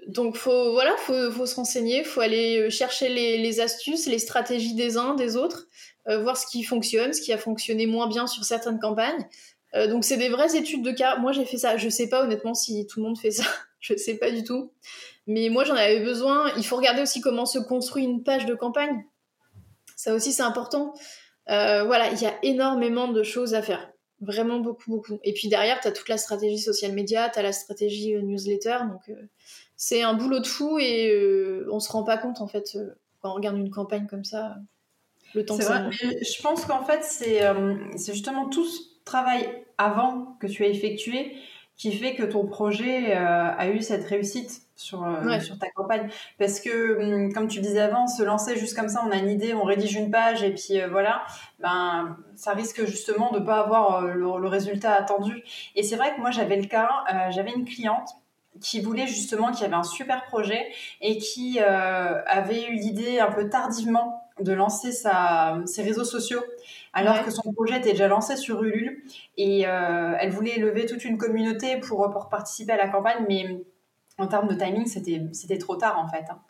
donc 0.06 0.36
faut, 0.36 0.72
voilà, 0.72 0.94
faut, 0.98 1.30
faut 1.32 1.46
se 1.46 1.56
renseigner, 1.56 2.04
faut 2.04 2.20
aller 2.20 2.70
chercher 2.70 3.08
les, 3.08 3.38
les, 3.38 3.60
astuces, 3.60 4.06
les 4.06 4.20
stratégies 4.20 4.74
des 4.74 4.96
uns, 4.96 5.14
des 5.14 5.36
autres, 5.36 5.66
voir 6.06 6.36
ce 6.36 6.46
qui 6.46 6.62
fonctionne, 6.62 7.12
ce 7.12 7.20
qui 7.20 7.32
a 7.32 7.38
fonctionné 7.38 7.86
moins 7.86 8.06
bien 8.06 8.28
sur 8.28 8.44
certaines 8.44 8.78
campagnes. 8.78 9.26
donc 9.74 10.04
c'est 10.04 10.18
des 10.18 10.28
vraies 10.28 10.56
études 10.56 10.84
de 10.84 10.92
cas. 10.92 11.16
Moi 11.16 11.32
j'ai 11.32 11.44
fait 11.46 11.58
ça. 11.58 11.78
Je 11.78 11.88
sais 11.88 12.08
pas 12.08 12.22
honnêtement 12.22 12.54
si 12.54 12.86
tout 12.86 13.00
le 13.00 13.06
monde 13.06 13.18
fait 13.18 13.32
ça. 13.32 13.44
Je 13.80 13.96
sais 13.96 14.14
pas 14.14 14.30
du 14.30 14.44
tout. 14.44 14.70
Mais 15.26 15.48
moi, 15.48 15.64
j'en 15.64 15.74
avais 15.74 16.00
besoin. 16.00 16.52
Il 16.56 16.64
faut 16.64 16.76
regarder 16.76 17.02
aussi 17.02 17.20
comment 17.20 17.46
se 17.46 17.58
construit 17.58 18.04
une 18.04 18.22
page 18.22 18.46
de 18.46 18.54
campagne. 18.54 19.04
Ça 19.96 20.14
aussi, 20.14 20.32
c'est 20.32 20.42
important. 20.42 20.94
Euh, 21.50 21.84
voilà, 21.84 22.10
il 22.12 22.20
y 22.20 22.26
a 22.26 22.34
énormément 22.42 23.08
de 23.08 23.22
choses 23.22 23.54
à 23.54 23.62
faire. 23.62 23.92
Vraiment 24.20 24.60
beaucoup, 24.60 24.90
beaucoup. 24.90 25.18
Et 25.24 25.32
puis 25.32 25.48
derrière, 25.48 25.80
tu 25.80 25.88
as 25.88 25.92
toute 25.92 26.08
la 26.08 26.18
stratégie 26.18 26.58
social 26.58 26.92
media, 26.92 27.28
tu 27.30 27.38
as 27.38 27.42
la 27.42 27.52
stratégie 27.52 28.14
euh, 28.14 28.22
newsletter. 28.22 28.78
Donc, 28.88 29.08
euh, 29.08 29.28
c'est 29.76 30.02
un 30.02 30.14
boulot 30.14 30.40
de 30.40 30.46
fou 30.46 30.78
et 30.78 31.62
on 31.70 31.80
se 31.80 31.90
rend 31.90 32.04
pas 32.04 32.18
compte, 32.18 32.40
en 32.40 32.46
fait, 32.46 32.76
quand 33.20 33.30
on 33.30 33.34
regarde 33.34 33.56
une 33.56 33.70
campagne 33.70 34.06
comme 34.06 34.24
ça, 34.24 34.56
le 35.34 35.44
temps 35.44 35.56
que 35.56 35.64
ça 35.64 35.84
vrai, 35.84 35.90
mais 36.02 36.22
Je 36.22 36.42
pense 36.42 36.66
qu'en 36.66 36.84
fait, 36.84 37.02
c'est 37.02 37.42
justement 38.12 38.50
tout 38.50 38.66
ce 38.66 38.80
travail 39.06 39.48
avant 39.78 40.36
que 40.38 40.46
tu 40.46 40.64
as 40.64 40.68
effectué 40.68 41.34
qui 41.80 41.92
fait 41.92 42.14
que 42.14 42.22
ton 42.22 42.44
projet 42.44 43.14
a 43.14 43.68
eu 43.70 43.80
cette 43.80 44.04
réussite 44.04 44.62
sur, 44.80 45.04
euh, 45.04 45.40
sur 45.40 45.58
ta 45.58 45.68
campagne. 45.70 46.08
Parce 46.38 46.60
que, 46.60 46.98
hum, 46.98 47.32
comme 47.32 47.48
tu 47.48 47.60
disais 47.60 47.80
avant, 47.80 48.06
se 48.06 48.22
lancer 48.22 48.56
juste 48.56 48.76
comme 48.76 48.88
ça, 48.88 49.02
on 49.06 49.10
a 49.10 49.16
une 49.16 49.30
idée, 49.30 49.54
on 49.54 49.64
rédige 49.64 49.94
une 49.94 50.10
page 50.10 50.42
et 50.42 50.54
puis 50.54 50.80
euh, 50.80 50.88
voilà, 50.88 51.22
ben, 51.58 52.16
ça 52.34 52.52
risque 52.52 52.84
justement 52.86 53.30
de 53.30 53.38
ne 53.38 53.44
pas 53.44 53.60
avoir 53.60 54.04
euh, 54.04 54.14
le, 54.14 54.48
résultat 54.48 54.94
attendu. 54.94 55.44
Et 55.76 55.82
c'est 55.82 55.96
vrai 55.96 56.14
que 56.14 56.20
moi, 56.20 56.30
j'avais 56.30 56.56
le 56.56 56.66
cas, 56.66 56.88
j'avais 57.30 57.52
une 57.52 57.64
cliente 57.64 58.08
qui 58.60 58.80
voulait 58.80 59.06
justement, 59.06 59.52
qui 59.52 59.64
avait 59.64 59.74
un 59.74 59.84
super 59.84 60.24
projet 60.24 60.66
et 61.00 61.18
qui 61.18 61.60
avait 61.60 62.64
eu 62.64 62.74
l'idée 62.74 63.20
un 63.20 63.30
peu 63.30 63.48
tardivement 63.48 64.24
de 64.40 64.52
lancer 64.52 64.90
sa, 64.90 65.58
ses 65.66 65.82
réseaux 65.82 66.04
sociaux 66.04 66.42
alors 66.92 67.24
que 67.24 67.30
son 67.30 67.52
projet 67.52 67.78
était 67.78 67.92
déjà 67.92 68.08
lancé 68.08 68.36
sur 68.36 68.62
Ulule 68.62 69.02
et 69.36 69.60
elle 69.62 70.30
voulait 70.30 70.58
lever 70.58 70.86
toute 70.86 71.04
une 71.04 71.18
communauté 71.18 71.78
pour, 71.78 72.10
pour 72.10 72.28
participer 72.28 72.72
à 72.72 72.76
la 72.76 72.88
campagne 72.88 73.24
mais 73.28 73.64
en 74.18 74.26
termes 74.26 74.48
de 74.48 74.54
timing, 74.54 74.86
c'était 74.86 75.58
trop 75.58 75.76
tard 75.76 75.98
en 75.98 76.08
fait. 76.08 76.24
Hein. 76.30 76.40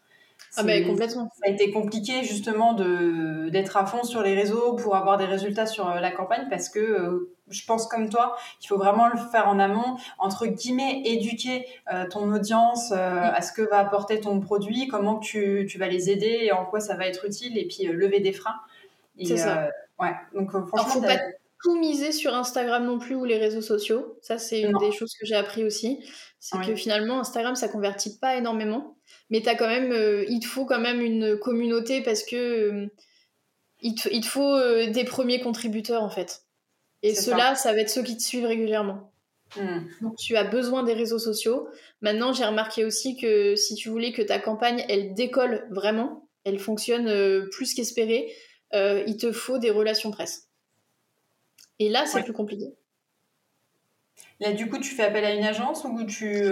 Ah 0.57 0.65
bah 0.65 0.81
complètement. 0.83 1.31
Ça 1.35 1.49
a 1.49 1.51
été 1.51 1.71
compliqué 1.71 2.25
justement 2.25 2.75
d'être 2.75 3.77
à 3.77 3.87
fond 3.87 4.03
sur 4.03 4.23
les 4.23 4.35
réseaux 4.35 4.75
pour 4.75 4.97
avoir 4.97 5.17
des 5.17 5.25
résultats 5.25 5.67
sur 5.67 5.89
euh, 5.89 6.01
la 6.01 6.11
campagne 6.11 6.47
parce 6.51 6.69
que 6.69 6.81
euh, 6.81 7.33
je 7.49 7.65
pense 7.67 7.87
comme 7.87 8.09
toi, 8.09 8.37
il 8.63 8.67
faut 8.67 8.77
vraiment 8.77 9.09
le 9.09 9.19
faire 9.31 9.49
en 9.49 9.59
amont, 9.59 9.97
entre 10.19 10.47
guillemets, 10.47 11.03
éduquer 11.05 11.67
euh, 11.93 12.07
ton 12.09 12.33
audience 12.33 12.93
à 12.93 13.41
ce 13.43 13.53
que 13.53 13.63
va 13.63 13.79
apporter 13.79 14.21
ton 14.21 14.41
produit, 14.41 14.89
comment 14.89 15.19
tu, 15.19 15.67
tu 15.69 15.79
vas 15.79 15.89
les 15.89 16.11
aider 16.11 16.41
et 16.43 16.53
en 16.53 16.65
quoi 16.65 16.81
ça 16.81 16.97
va 16.97 17.07
être 17.07 17.25
utile 17.25 17.59
et 17.59 17.67
puis 17.67 17.85
lever 17.85 18.21
des 18.21 18.33
freins. 18.33 18.61
C'est 19.23 19.37
ça. 19.37 19.69
Ouais, 20.01 20.15
donc 20.35 20.51
franchement, 20.51 20.79
faut 20.79 21.01
pas 21.03 21.19
tout 21.63 21.79
miser 21.79 22.13
sur 22.13 22.35
Instagram 22.35 22.85
non 22.87 22.99
plus 22.99 23.15
ou 23.15 23.25
les 23.25 23.37
réseaux 23.37 23.61
sociaux. 23.61 24.19
Ça, 24.23 24.39
c'est 24.39 24.63
une 24.63 24.79
des 24.79 24.93
choses 24.93 25.15
que 25.19 25.27
j'ai 25.27 25.37
appris 25.37 25.63
aussi. 25.63 26.03
C'est 26.39 26.59
que 26.65 26.75
finalement, 26.75 27.21
Instagram, 27.21 27.55
ça 27.55 27.69
convertit 27.69 28.19
pas 28.19 28.37
énormément 28.37 28.97
mais 29.31 29.47
as 29.49 29.55
quand 29.55 29.69
même, 29.69 29.93
euh, 29.93 30.25
il 30.29 30.41
te 30.41 30.47
faut 30.47 30.67
quand 30.67 30.81
même 30.81 31.01
une 31.01 31.39
communauté 31.39 32.03
parce 32.03 32.25
que 32.25 32.37
euh, 32.37 32.87
il, 33.81 33.95
te, 33.95 34.27
faut 34.27 34.55
euh, 34.55 34.91
des 34.91 35.05
premiers 35.05 35.41
contributeurs 35.41 36.03
en 36.03 36.11
fait. 36.11 36.43
Et 37.03 37.15
ceux-là, 37.15 37.55
ça. 37.55 37.73
va 37.73 37.79
être 37.79 37.89
ceux 37.89 38.03
qui 38.03 38.17
te 38.17 38.23
suivent 38.23 38.45
régulièrement. 38.45 39.13
Hmm. 39.57 39.81
Donc 40.03 40.17
tu 40.17 40.37
as 40.37 40.45
besoin 40.45 40.83
des 40.83 40.93
réseaux 40.93 41.19
sociaux. 41.19 41.69
Maintenant, 42.03 42.33
j'ai 42.33 42.45
remarqué 42.45 42.85
aussi 42.85 43.17
que 43.17 43.57
si 43.57 43.75
tu 43.75 43.89
voulais 43.89 44.13
que 44.13 44.23
ta 44.23 44.39
campagne, 44.39 44.85
elle 44.89 45.15
décolle 45.15 45.67
vraiment, 45.71 46.29
elle 46.45 46.59
fonctionne 46.59 47.49
plus 47.51 47.73
qu'espéré, 47.75 48.33
il 48.73 49.17
te 49.19 49.33
faut 49.33 49.59
des 49.59 49.71
relations 49.71 50.11
presse. 50.11 50.49
Et 51.79 51.89
là, 51.89 52.07
c'est 52.07 52.23
plus 52.23 52.33
compliqué. 52.33 52.75
Là, 54.39 54.53
du 54.53 54.69
coup, 54.69 54.79
tu 54.79 54.95
fais 54.95 55.05
appel 55.05 55.25
à 55.25 55.35
une 55.35 55.45
agence 55.45 55.85
ou 55.85 56.05
tu... 56.05 56.51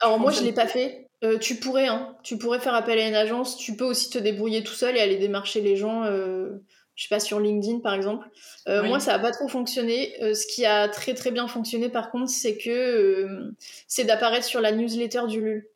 Alors 0.00 0.18
moi, 0.18 0.32
je 0.32 0.42
l'ai 0.42 0.52
pas 0.52 0.66
fait. 0.66 1.08
Euh, 1.24 1.38
tu 1.38 1.54
pourrais, 1.56 1.86
hein. 1.86 2.16
Tu 2.24 2.36
pourrais 2.36 2.58
faire 2.58 2.74
appel 2.74 2.98
à 2.98 3.06
une 3.06 3.14
agence. 3.14 3.56
Tu 3.56 3.76
peux 3.76 3.84
aussi 3.84 4.10
te 4.10 4.18
débrouiller 4.18 4.64
tout 4.64 4.74
seul 4.74 4.96
et 4.96 5.00
aller 5.00 5.16
démarcher 5.16 5.60
les 5.60 5.76
gens. 5.76 6.04
Euh, 6.04 6.50
je 6.96 7.04
sais 7.04 7.08
pas 7.08 7.20
sur 7.20 7.38
LinkedIn 7.38 7.78
par 7.78 7.94
exemple. 7.94 8.28
Euh, 8.68 8.82
moi, 8.82 8.98
ça 8.98 9.14
a 9.14 9.18
pas 9.18 9.30
trop 9.30 9.48
fonctionné. 9.48 10.14
ce 10.34 10.46
qui 10.46 10.66
a 10.66 10.88
très 10.88 11.14
très 11.14 11.30
bien 11.30 11.46
fonctionné 11.46 11.88
par 11.88 12.10
contre, 12.10 12.30
c'est 12.30 12.58
que 12.58 13.52
c'est 13.86 14.04
d'apparaître 14.04 14.44
sur 14.44 14.60
la 14.60 14.72
newsletter 14.72 15.22
du 15.28 15.40
LUL. 15.40 15.68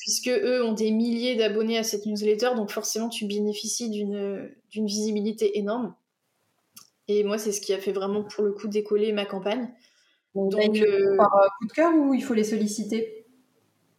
Puisque 0.00 0.28
eux 0.28 0.64
ont 0.64 0.72
des 0.72 0.90
milliers 0.90 1.36
d'abonnés 1.36 1.78
à 1.78 1.82
cette 1.82 2.06
newsletter, 2.06 2.50
donc 2.56 2.70
forcément 2.70 3.08
tu 3.08 3.26
bénéficies 3.26 3.90
d'une 3.90 4.50
visibilité 4.74 5.58
énorme. 5.58 5.94
Et 7.08 7.24
moi, 7.24 7.38
c'est 7.38 7.52
ce 7.52 7.60
qui 7.60 7.74
a 7.74 7.78
fait 7.78 7.92
vraiment 7.92 8.22
pour 8.22 8.44
le 8.44 8.52
coup 8.52 8.68
décoller 8.68 9.12
ma 9.12 9.26
campagne. 9.26 9.68
Donc, 10.34 10.52
par 10.52 11.30
coup 11.58 11.66
de 11.66 11.72
cœur 11.72 11.92
ou 11.94 12.14
il 12.14 12.22
faut 12.22 12.34
les 12.34 12.44
solliciter? 12.44 13.26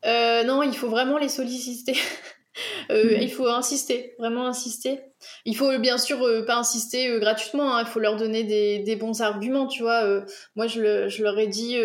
Euh, 0.06 0.44
non, 0.44 0.64
il 0.64 0.76
faut 0.76 0.90
vraiment 0.90 1.18
les 1.18 1.30
solliciter. 1.30 1.96
Euh, 2.92 3.18
il 3.20 3.32
faut 3.32 3.48
insister, 3.48 4.14
vraiment 4.20 4.46
insister. 4.46 5.00
Il 5.44 5.58
faut 5.58 5.76
bien 5.80 5.98
sûr 5.98 6.22
euh, 6.22 6.46
pas 6.46 6.56
insister 6.56 7.18
gratuitement, 7.20 7.76
hein. 7.76 7.82
il 7.82 7.88
faut 7.88 8.00
leur 8.00 8.16
donner 8.16 8.44
des, 8.44 8.96
bons 8.96 9.22
arguments, 9.22 9.66
tu 9.66 9.82
vois. 9.82 10.24
moi, 10.56 10.68
je, 10.68 11.24
leur 11.24 11.40
ai 11.40 11.48
dit 11.48 11.78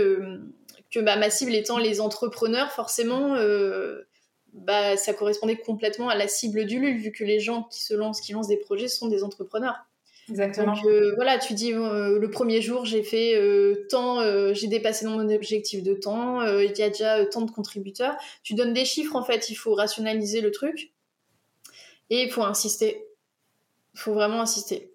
que 0.90 1.00
bah, 1.00 1.16
ma 1.16 1.30
cible 1.30 1.54
étant 1.54 1.78
les 1.78 2.00
entrepreneurs, 2.00 2.72
forcément, 2.72 3.36
bah, 4.52 4.96
ça 4.96 5.14
correspondait 5.14 5.56
complètement 5.56 6.08
à 6.08 6.16
la 6.16 6.28
cible 6.28 6.64
du 6.66 6.78
LUL, 6.78 6.98
vu 6.98 7.12
que 7.12 7.24
les 7.24 7.40
gens 7.40 7.64
qui 7.64 7.82
se 7.82 7.94
lancent, 7.94 8.20
qui 8.20 8.32
lancent 8.32 8.48
des 8.48 8.56
projets 8.56 8.88
sont 8.88 9.08
des 9.08 9.22
entrepreneurs. 9.22 9.88
Exactement. 10.30 10.74
Donc 10.74 10.84
euh, 10.84 11.14
voilà, 11.16 11.38
tu 11.38 11.54
dis 11.54 11.72
euh, 11.72 12.18
le 12.18 12.30
premier 12.30 12.60
jour 12.60 12.84
j'ai 12.84 13.02
fait 13.02 13.34
euh, 13.34 13.86
tant, 13.88 14.20
j'ai 14.52 14.66
dépassé 14.66 15.06
mon 15.06 15.28
objectif 15.30 15.82
de 15.82 15.94
temps, 15.94 16.42
il 16.42 16.76
y 16.76 16.82
a 16.82 16.88
déjà 16.88 17.24
tant 17.26 17.42
de 17.42 17.50
contributeurs. 17.50 18.16
Tu 18.42 18.54
donnes 18.54 18.72
des 18.72 18.84
chiffres 18.84 19.16
en 19.16 19.24
fait, 19.24 19.50
il 19.50 19.54
faut 19.54 19.74
rationaliser 19.74 20.40
le 20.40 20.50
truc 20.50 20.92
et 22.10 22.22
il 22.22 22.30
faut 22.30 22.42
insister. 22.42 23.04
Il 23.94 24.00
faut 24.00 24.12
vraiment 24.12 24.40
insister. 24.40 24.92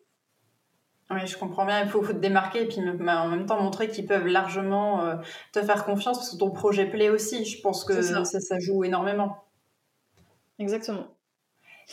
Oui, 1.13 1.27
je 1.27 1.37
comprends 1.37 1.65
bien. 1.65 1.83
Il 1.83 1.89
faut, 1.89 2.01
faut 2.01 2.13
te 2.13 2.17
démarquer 2.17 2.63
et 2.63 2.67
puis 2.67 2.79
en 2.79 3.27
même 3.27 3.45
temps 3.45 3.61
montrer 3.61 3.89
qu'ils 3.89 4.05
peuvent 4.05 4.27
largement 4.27 5.17
te 5.51 5.61
faire 5.61 5.85
confiance 5.85 6.17
parce 6.17 6.31
que 6.31 6.37
ton 6.37 6.51
projet 6.51 6.85
plaît 6.85 7.09
aussi. 7.09 7.45
Je 7.45 7.61
pense 7.61 7.83
que 7.83 8.01
ça. 8.01 8.23
Ça, 8.25 8.59
joue 8.59 8.83
énormément. 8.83 9.43
Exactement. 10.59 11.07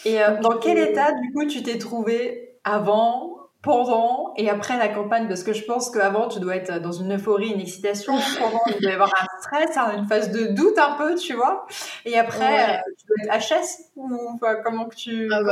Et 0.04 0.18
dans 0.42 0.58
quel 0.58 0.78
état, 0.78 1.12
du 1.12 1.32
coup, 1.32 1.46
tu 1.46 1.62
t'es 1.62 1.78
trouvé 1.78 2.58
avant, 2.64 3.40
pendant 3.62 4.32
et 4.36 4.48
après 4.48 4.78
la 4.78 4.88
campagne? 4.88 5.28
Parce 5.28 5.42
que 5.42 5.52
je 5.52 5.64
pense 5.64 5.90
qu'avant, 5.90 6.28
tu 6.28 6.40
dois 6.40 6.56
être 6.56 6.80
dans 6.80 6.92
une 6.92 7.14
euphorie, 7.14 7.50
une 7.50 7.60
excitation. 7.60 8.14
Pendant, 8.38 8.60
il 8.66 8.80
doit 8.80 8.90
y 8.90 8.94
avoir 8.94 9.12
un 9.20 9.40
stress, 9.40 9.76
hein, 9.76 9.92
une 9.98 10.06
phase 10.06 10.30
de 10.30 10.46
doute 10.54 10.78
un 10.78 10.96
peu, 10.96 11.14
tu 11.14 11.34
vois. 11.34 11.66
Et 12.04 12.18
après, 12.18 12.76
euh, 12.76 12.78
tu 12.98 13.06
dois 13.06 13.36
être 13.36 13.48
HS 13.48 13.90
ou 13.96 14.38
comment 14.64 14.86
que 14.86 14.96
tu 14.96 15.28
ah 15.32 15.42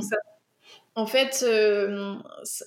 ça 0.00 0.16
en 0.94 1.06
fait, 1.06 1.44
euh, 1.46 2.14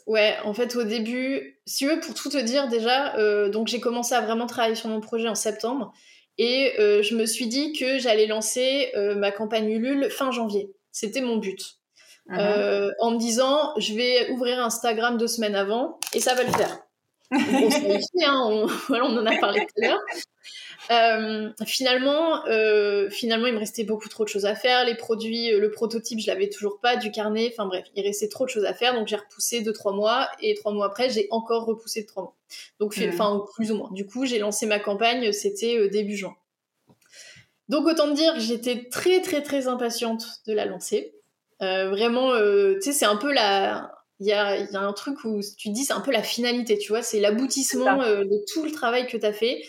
ouais, 0.08 0.36
en 0.44 0.54
fait, 0.54 0.76
au 0.76 0.84
début, 0.84 1.60
si 1.66 1.86
tu 1.86 1.88
veux, 1.88 2.00
pour 2.00 2.14
tout 2.14 2.30
te 2.30 2.38
dire 2.38 2.68
déjà, 2.68 3.16
euh, 3.18 3.50
donc 3.50 3.68
j'ai 3.68 3.80
commencé 3.80 4.16
à 4.16 4.22
vraiment 4.22 4.48
travailler 4.48 4.76
sur 4.76 4.90
mon 4.90 5.00
projet 5.00 5.28
en 5.28 5.36
septembre 5.36 5.94
et 6.38 6.74
je 6.78 7.16
me 7.16 7.26
suis 7.26 7.48
dit 7.48 7.72
que 7.72 7.98
j'allais 7.98 8.28
lancer 8.28 8.92
ma 9.16 9.32
campagne 9.32 9.70
Ulule 9.70 10.10
fin 10.10 10.32
janvier. 10.32 10.70
C'était 10.92 11.22
mon 11.22 11.38
but. 11.38 11.78
Uh-huh. 12.30 12.40
Euh, 12.40 12.92
en 13.02 13.12
me 13.12 13.20
disant 13.20 13.74
je 13.78 13.94
vais 13.94 14.32
ouvrir 14.32 14.60
Instagram 14.60 15.16
deux 15.18 15.28
semaines 15.28 15.56
avant 15.56 16.00
et 16.14 16.20
ça 16.20 16.34
va 16.34 16.44
le 16.44 16.52
faire. 16.52 16.80
On 17.32 17.38
hein, 18.24 18.48
on, 18.50 18.66
voilà, 18.88 19.06
on 19.06 19.18
en 19.18 19.26
a 19.26 19.38
parlé 19.38 19.62
tout 19.62 19.84
à 19.84 19.88
l'heure. 19.88 20.02
Euh, 20.92 21.50
finalement, 21.66 22.46
euh, 22.46 23.10
finalement, 23.10 23.48
il 23.48 23.54
me 23.54 23.60
restait 23.60 23.84
beaucoup 23.84 24.08
trop 24.08 24.24
de 24.24 24.30
choses 24.30 24.46
à 24.46 24.56
faire. 24.56 24.86
Les 24.86 24.96
produits, 24.96 25.52
le 25.52 25.72
prototype, 25.72 26.20
je 26.20 26.28
l'avais 26.28 26.50
toujours 26.50 26.80
pas, 26.80 26.96
du 26.96 27.12
carnet. 27.12 27.52
Enfin 27.52 27.66
bref, 27.66 27.86
il 27.96 28.04
restait 28.04 28.30
trop 28.30 28.46
de 28.46 28.50
choses 28.50 28.66
à 28.66 28.74
faire. 28.74 28.94
Donc 28.94 29.08
j'ai 29.08 29.16
repoussé 29.16 29.62
de 29.62 29.72
trois 29.72 29.94
mois 29.94 30.30
et 30.42 30.54
trois 30.54 30.72
mois 30.72 30.86
après, 30.86 31.10
j'ai 31.10 31.28
encore 31.32 31.66
repoussé 31.66 32.04
de 32.04 32.08
trois 32.08 32.24
mois. 32.24 32.36
Donc, 32.80 32.98
mmh. 32.98 33.10
enfin, 33.10 33.44
plus 33.56 33.72
ou 33.72 33.78
moins. 33.78 33.90
Du 33.92 34.06
coup, 34.06 34.26
j'ai 34.26 34.38
lancé 34.38 34.66
ma 34.68 34.80
campagne, 34.80 35.32
c'était 35.32 35.90
début 35.90 36.16
juin. 36.16 36.36
Donc 37.68 37.88
autant 37.88 38.12
dire 38.12 38.34
que 38.36 38.40
j'étais 38.40 38.90
très 38.90 39.22
très 39.22 39.42
très 39.42 39.68
impatiente 39.68 40.26
de 40.46 40.54
la 40.54 40.66
lancer. 40.66 41.16
Euh, 41.62 41.90
vraiment, 41.90 42.32
euh, 42.32 42.76
tu 42.76 42.82
sais, 42.82 42.92
c'est 42.92 43.06
un 43.06 43.16
peu 43.16 43.32
la. 43.32 43.95
Il 44.20 44.28
y 44.28 44.32
a, 44.32 44.58
y 44.58 44.76
a, 44.76 44.80
un 44.80 44.94
truc 44.94 45.24
où 45.26 45.42
tu 45.58 45.70
te 45.70 45.74
dis, 45.74 45.84
c'est 45.86 45.94
un 45.94 46.02
peu 46.02 46.12
la 46.12 46.24
finalité, 46.24 46.78
tu 46.78 46.90
vois, 46.90 47.02
c'est 47.02 47.20
l'aboutissement 47.20 48.02
euh, 48.02 48.24
de 48.24 48.46
tout 48.52 48.64
le 48.64 48.72
travail 48.72 49.08
que 49.08 49.18
tu 49.18 49.26
as 49.26 49.34
fait. 49.34 49.62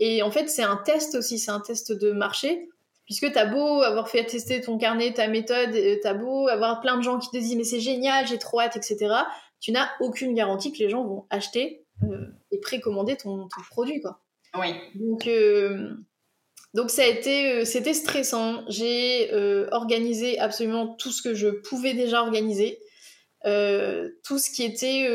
Et 0.00 0.22
en 0.22 0.30
fait, 0.30 0.48
c'est 0.48 0.62
un 0.62 0.76
test 0.76 1.14
aussi, 1.14 1.38
c'est 1.38 1.50
un 1.50 1.60
test 1.60 1.92
de 1.92 2.10
marché, 2.10 2.68
puisque 3.04 3.30
tu 3.30 3.38
as 3.38 3.46
beau 3.46 3.82
avoir 3.82 4.08
fait 4.08 4.24
tester 4.24 4.60
ton 4.60 4.78
carnet, 4.78 5.12
ta 5.12 5.28
méthode, 5.28 5.70
tu 5.72 6.06
as 6.06 6.14
beau 6.14 6.48
avoir 6.48 6.80
plein 6.80 6.96
de 6.96 7.02
gens 7.02 7.18
qui 7.18 7.30
te 7.30 7.36
disent, 7.36 7.56
mais 7.56 7.64
c'est 7.64 7.80
génial, 7.80 8.26
j'ai 8.26 8.38
trop 8.38 8.60
hâte, 8.60 8.76
etc. 8.76 9.14
Tu 9.60 9.70
n'as 9.70 9.88
aucune 10.00 10.34
garantie 10.34 10.72
que 10.72 10.78
les 10.78 10.88
gens 10.88 11.04
vont 11.04 11.26
acheter 11.30 11.84
et 12.50 12.58
précommander 12.58 13.16
ton, 13.16 13.48
ton, 13.48 13.60
produit, 13.70 14.00
quoi. 14.00 14.20
Oui. 14.58 14.74
Donc, 14.96 15.28
donc 16.74 16.90
ça 16.90 17.02
a 17.02 17.06
été, 17.06 17.52
euh, 17.52 17.64
c'était 17.64 17.94
stressant. 17.94 18.64
J'ai 18.68 19.32
euh, 19.32 19.68
organisé 19.72 20.38
absolument 20.38 20.88
tout 20.94 21.10
ce 21.10 21.22
que 21.22 21.34
je 21.34 21.48
pouvais 21.48 21.94
déjà 21.94 22.22
organiser, 22.22 22.78
euh, 22.78 22.82
tout 23.44 24.38
ce 24.38 24.50
qui 24.50 24.64
était, 24.64 25.08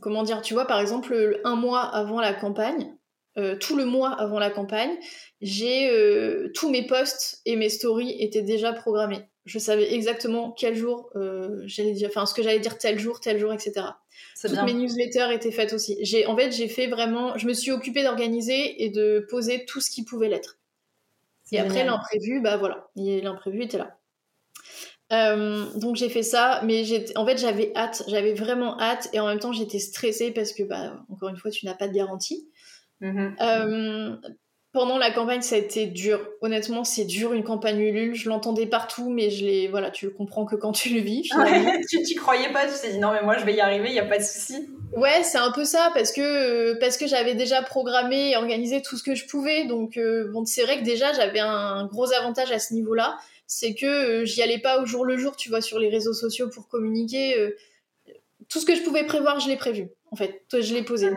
comment 0.00 0.22
dire, 0.22 0.42
tu 0.42 0.54
vois, 0.54 0.66
par 0.66 0.80
exemple, 0.80 1.40
un 1.44 1.56
mois 1.56 1.82
avant 1.82 2.20
la 2.20 2.34
campagne, 2.34 2.94
tout 3.60 3.76
le 3.76 3.84
mois 3.84 4.10
avant 4.10 4.38
la 4.38 4.50
campagne, 4.50 4.96
j'ai 5.40 5.90
tous 6.54 6.70
mes 6.70 6.86
posts 6.86 7.40
et 7.46 7.56
mes 7.56 7.68
stories 7.68 8.16
étaient 8.20 8.42
déjà 8.42 8.72
programmés. 8.72 9.22
Je 9.46 9.58
savais 9.58 9.92
exactement 9.94 10.52
quel 10.52 10.76
jour 10.76 11.10
j'allais 11.64 11.92
dire, 11.92 12.08
enfin 12.10 12.26
ce 12.26 12.34
que 12.34 12.42
j'allais 12.42 12.60
dire 12.60 12.76
tel 12.78 12.98
jour, 12.98 13.20
tel 13.20 13.38
jour, 13.38 13.52
etc. 13.52 13.86
Toutes 14.40 14.62
mes 14.64 14.74
newsletters 14.74 15.32
étaient 15.32 15.50
faites 15.50 15.72
aussi. 15.72 15.96
J'ai, 16.02 16.26
en 16.26 16.36
fait, 16.36 16.50
j'ai 16.50 16.68
fait 16.68 16.88
vraiment, 16.88 17.36
je 17.38 17.46
me 17.46 17.52
suis 17.54 17.70
occupée 17.70 18.02
d'organiser 18.02 18.82
et 18.82 18.90
de 18.90 19.26
poser 19.30 19.64
tout 19.64 19.80
ce 19.80 19.90
qui 19.90 20.04
pouvait 20.04 20.28
l'être. 20.28 20.58
Et 21.52 21.58
après 21.58 21.84
l'imprévu, 21.84 22.40
bah 22.40 22.56
voilà, 22.56 22.90
l'imprévu 22.96 23.62
était 23.62 23.78
là. 23.78 23.98
Euh, 25.12 25.64
donc 25.74 25.96
j'ai 25.96 26.08
fait 26.08 26.22
ça, 26.22 26.60
mais 26.64 26.84
en 27.16 27.26
fait 27.26 27.36
j'avais 27.36 27.72
hâte, 27.74 28.04
j'avais 28.06 28.32
vraiment 28.32 28.80
hâte 28.80 29.08
et 29.12 29.18
en 29.18 29.26
même 29.26 29.40
temps 29.40 29.52
j'étais 29.52 29.80
stressée 29.80 30.30
parce 30.30 30.52
que 30.52 30.62
bah 30.62 31.04
encore 31.10 31.30
une 31.30 31.36
fois 31.36 31.50
tu 31.50 31.66
n'as 31.66 31.74
pas 31.74 31.88
de 31.88 31.94
garantie. 31.94 32.48
Mm-hmm. 33.02 33.32
Euh, 33.40 34.16
pendant 34.72 34.98
la 34.98 35.10
campagne, 35.10 35.42
ça 35.42 35.56
a 35.56 35.58
été 35.58 35.86
dur. 35.86 36.20
Honnêtement, 36.42 36.84
c'est 36.84 37.04
dur 37.04 37.32
une 37.32 37.42
campagne 37.42 37.80
Ulule. 37.80 38.14
Je 38.14 38.28
l'entendais 38.28 38.66
partout, 38.66 39.10
mais 39.10 39.28
je 39.30 39.44
l'ai. 39.44 39.66
Voilà, 39.66 39.90
tu 39.90 40.06
le 40.06 40.12
comprends 40.12 40.44
que 40.44 40.54
quand 40.54 40.70
tu 40.70 40.90
le 40.90 41.00
vis. 41.00 41.28
tu 41.90 42.02
t'y 42.02 42.14
croyais 42.14 42.52
pas, 42.52 42.66
tu 42.66 42.74
t'es 42.80 42.92
dit 42.92 42.98
non, 42.98 43.10
mais 43.12 43.22
moi 43.22 43.36
je 43.36 43.44
vais 43.44 43.54
y 43.54 43.60
arriver, 43.60 43.88
il 43.88 43.94
y 43.94 44.00
a 44.00 44.04
pas 44.04 44.18
de 44.18 44.22
souci. 44.22 44.68
Ouais, 44.92 45.24
c'est 45.24 45.38
un 45.38 45.50
peu 45.50 45.64
ça 45.64 45.90
parce 45.92 46.12
que 46.12 46.78
parce 46.78 46.96
que 46.96 47.08
j'avais 47.08 47.34
déjà 47.34 47.62
programmé 47.62 48.30
et 48.30 48.36
organisé 48.36 48.80
tout 48.80 48.96
ce 48.96 49.02
que 49.02 49.16
je 49.16 49.26
pouvais. 49.26 49.64
Donc 49.64 49.96
euh, 49.96 50.30
bon, 50.32 50.44
c'est 50.44 50.62
vrai 50.62 50.78
que 50.78 50.84
déjà 50.84 51.12
j'avais 51.12 51.40
un 51.40 51.86
gros 51.86 52.12
avantage 52.12 52.52
à 52.52 52.60
ce 52.60 52.72
niveau-là, 52.74 53.18
c'est 53.50 53.74
que 53.74 53.86
euh, 53.86 54.24
j'y 54.24 54.42
allais 54.42 54.60
pas 54.60 54.80
au 54.80 54.86
jour 54.86 55.04
le 55.04 55.16
jour, 55.16 55.34
tu 55.36 55.48
vois, 55.48 55.60
sur 55.60 55.78
les 55.78 55.88
réseaux 55.88 56.12
sociaux 56.12 56.48
pour 56.48 56.68
communiquer. 56.68 57.36
Euh, 57.36 57.56
tout 58.48 58.60
ce 58.60 58.66
que 58.66 58.76
je 58.76 58.82
pouvais 58.82 59.04
prévoir, 59.04 59.40
je 59.40 59.48
l'ai 59.48 59.56
prévu. 59.56 59.88
En 60.10 60.16
fait, 60.16 60.42
je 60.52 60.72
l'ai 60.72 60.82
posé. 60.82 61.10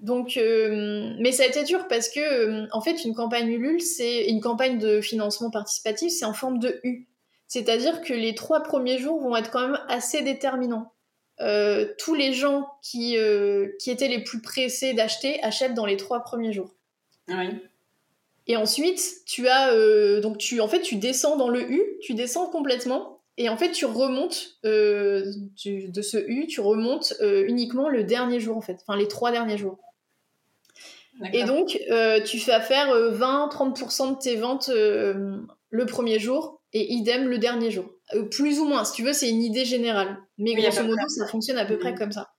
Donc, 0.00 0.36
mais 0.36 1.32
ça 1.32 1.44
a 1.44 1.46
été 1.46 1.62
dur 1.62 1.86
parce 1.86 2.08
que, 2.08 2.66
en 2.74 2.80
fait, 2.80 3.04
une 3.04 3.14
campagne 3.14 3.48
Ulule, 3.48 3.80
c'est 3.80 4.26
une 4.26 4.40
campagne 4.40 4.78
de 4.78 5.00
financement 5.00 5.50
participatif, 5.50 6.10
c'est 6.12 6.24
en 6.24 6.32
forme 6.32 6.58
de 6.58 6.80
U. 6.82 7.06
C'est-à-dire 7.46 8.00
que 8.00 8.14
les 8.14 8.34
trois 8.34 8.62
premiers 8.62 8.98
jours 8.98 9.20
vont 9.20 9.36
être 9.36 9.50
quand 9.50 9.60
même 9.60 9.78
assez 9.88 10.22
déterminants. 10.22 10.92
Euh, 11.40 11.92
tous 11.98 12.14
les 12.14 12.32
gens 12.32 12.68
qui, 12.82 13.16
euh, 13.18 13.68
qui 13.78 13.90
étaient 13.90 14.08
les 14.08 14.22
plus 14.22 14.40
pressés 14.40 14.94
d'acheter 14.94 15.42
achètent 15.42 15.74
dans 15.74 15.86
les 15.86 15.96
trois 15.96 16.20
premiers 16.20 16.52
jours. 16.52 16.74
Oui. 17.28 17.48
Et 18.46 18.56
ensuite, 18.56 19.00
tu 19.26 19.48
as 19.48 19.72
euh, 19.72 20.20
donc 20.20 20.38
tu 20.38 20.60
en 20.60 20.68
fait 20.68 20.80
tu 20.80 20.96
descends 20.96 21.36
dans 21.36 21.48
le 21.48 21.70
U, 21.70 21.82
tu 22.00 22.14
descends 22.14 22.46
complètement 22.46 23.20
et 23.38 23.48
en 23.48 23.56
fait 23.56 23.70
tu 23.72 23.86
remontes 23.86 24.58
de 24.64 25.22
ce 26.02 26.18
U, 26.28 26.46
tu 26.46 26.60
remontes 26.60 27.14
uniquement 27.20 27.88
le 27.88 28.04
dernier 28.04 28.40
jour 28.40 28.56
en 28.56 28.60
fait, 28.60 28.78
enfin 28.86 28.98
les 28.98 29.08
trois 29.08 29.30
derniers 29.30 29.58
jours. 29.58 29.78
Et 31.32 31.44
donc 31.44 31.78
tu 32.24 32.38
fais 32.38 32.52
affaire 32.52 32.88
20-30% 32.94 34.16
de 34.16 34.18
tes 34.18 34.36
ventes 34.36 34.68
le 34.68 35.86
premier 35.86 36.18
jour 36.18 36.62
et 36.72 36.92
idem 36.92 37.28
le 37.28 37.38
dernier 37.38 37.70
jour. 37.70 37.86
Euh, 38.14 38.24
plus 38.24 38.58
ou 38.60 38.66
moins, 38.66 38.84
si 38.84 38.92
tu 38.92 39.02
veux, 39.02 39.12
c'est 39.12 39.28
une 39.28 39.42
idée 39.42 39.64
générale. 39.64 40.16
Mais 40.38 40.54
grosso 40.54 40.82
modo, 40.84 41.02
ça 41.08 41.26
fonctionne 41.26 41.58
à 41.58 41.64
peu 41.64 41.78
près 41.78 41.92
mm. 41.92 41.98
comme 41.98 42.12
ça. 42.12 42.30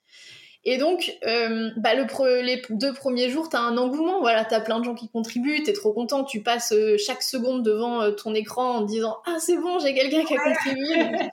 Et 0.65 0.77
donc, 0.77 1.17
euh, 1.25 1.71
bah, 1.75 1.93
le 1.93 2.41
les 2.41 2.61
deux 2.69 2.93
premiers 2.93 3.29
jours, 3.29 3.49
tu 3.49 3.57
as 3.57 3.59
un 3.59 3.77
engouement, 3.77 4.21
voilà, 4.21 4.45
tu 4.45 4.53
as 4.53 4.61
plein 4.61 4.79
de 4.79 4.85
gens 4.85 4.95
qui 4.95 5.09
contribuent, 5.09 5.61
tu 5.63 5.69
es 5.69 5.73
trop 5.73 5.91
content, 5.91 6.23
tu 6.23 6.41
passes 6.41 6.71
euh, 6.71 6.97
chaque 6.97 7.21
seconde 7.21 7.63
devant 7.63 8.11
ton 8.13 8.33
écran 8.33 8.77
en 8.77 8.81
disant 8.81 9.17
«Ah, 9.25 9.37
c'est 9.39 9.57
bon, 9.57 9.79
j'ai 9.79 9.93
quelqu'un 9.93 10.23
qui 10.23 10.35
a 10.35 10.43
contribué!» 10.43 11.29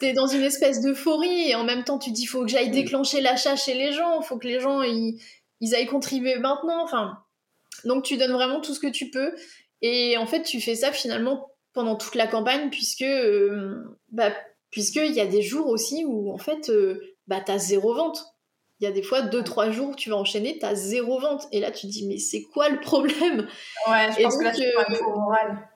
Tu 0.00 0.06
es 0.06 0.12
dans 0.12 0.26
une 0.26 0.42
espèce 0.42 0.80
d'euphorie 0.80 1.50
et 1.50 1.54
en 1.54 1.62
même 1.62 1.84
temps, 1.84 2.00
tu 2.00 2.10
dis 2.10 2.26
«Faut 2.26 2.42
que 2.42 2.48
j'aille 2.48 2.70
déclencher 2.70 3.20
l'achat 3.20 3.54
chez 3.54 3.74
les 3.74 3.92
gens, 3.92 4.22
faut 4.22 4.38
que 4.38 4.48
les 4.48 4.58
gens, 4.58 4.82
ils, 4.82 5.22
ils 5.60 5.74
aillent 5.76 5.86
contribuer 5.86 6.36
maintenant.» 6.38 6.82
Enfin, 6.84 7.18
donc 7.84 8.02
tu 8.02 8.16
donnes 8.16 8.32
vraiment 8.32 8.60
tout 8.60 8.74
ce 8.74 8.80
que 8.80 8.88
tu 8.88 9.10
peux. 9.10 9.36
Et 9.82 10.16
en 10.16 10.26
fait, 10.26 10.42
tu 10.42 10.60
fais 10.60 10.74
ça 10.74 10.90
finalement 10.90 11.52
pendant 11.74 11.94
toute 11.94 12.16
la 12.16 12.26
campagne, 12.26 12.70
puisque 12.70 13.02
euh, 13.02 13.84
bah, 14.10 14.32
puisqu'il 14.70 15.12
y 15.12 15.20
a 15.20 15.26
des 15.26 15.42
jours 15.42 15.68
aussi 15.68 16.04
où 16.04 16.32
en 16.32 16.38
fait 16.38 16.70
euh, 16.70 17.14
bah, 17.28 17.40
t'as 17.40 17.58
zéro 17.58 17.94
vente. 17.94 18.24
Il 18.80 18.84
y 18.84 18.86
a 18.86 18.92
des 18.92 19.02
fois 19.02 19.22
deux 19.22 19.42
trois 19.42 19.70
jours 19.70 19.96
tu 19.96 20.10
vas 20.10 20.16
enchaîner, 20.16 20.58
t'as 20.58 20.74
zéro 20.74 21.18
vente 21.18 21.48
et 21.50 21.60
là 21.60 21.70
tu 21.70 21.86
te 21.86 21.92
dis 21.92 22.06
mais 22.06 22.18
c'est 22.18 22.42
quoi 22.42 22.68
le 22.68 22.80
problème? 22.80 23.48
Ouais, 23.88 24.12
je 24.16 24.22
pense 24.22 24.36
que 24.36 24.44
là 24.44 24.52
c'est 24.54 24.76
euh, 24.76 25.14
moral. 25.16 25.68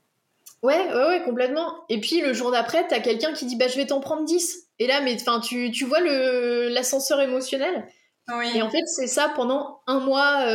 Ouais, 0.62 0.88
ouais, 0.94 1.06
ouais, 1.06 1.22
complètement. 1.24 1.84
Et 1.88 2.00
puis 2.00 2.20
le 2.20 2.32
jour 2.32 2.52
d'après, 2.52 2.86
t'as 2.86 3.00
quelqu'un 3.00 3.32
qui 3.32 3.46
dit 3.46 3.56
bah 3.56 3.66
je 3.66 3.76
vais 3.76 3.86
t'en 3.86 4.00
prendre 4.00 4.24
10. 4.24 4.68
Et 4.78 4.86
là, 4.86 5.00
mais 5.00 5.14
enfin, 5.14 5.40
tu, 5.40 5.70
tu 5.72 5.84
vois 5.84 6.00
le 6.00 6.68
l'ascenseur 6.68 7.20
émotionnel? 7.20 7.88
Oui. 8.28 8.52
Et 8.54 8.62
en 8.62 8.70
fait, 8.70 8.84
c'est 8.86 9.08
ça 9.08 9.32
pendant 9.34 9.80
un 9.88 9.98
mois. 9.98 10.46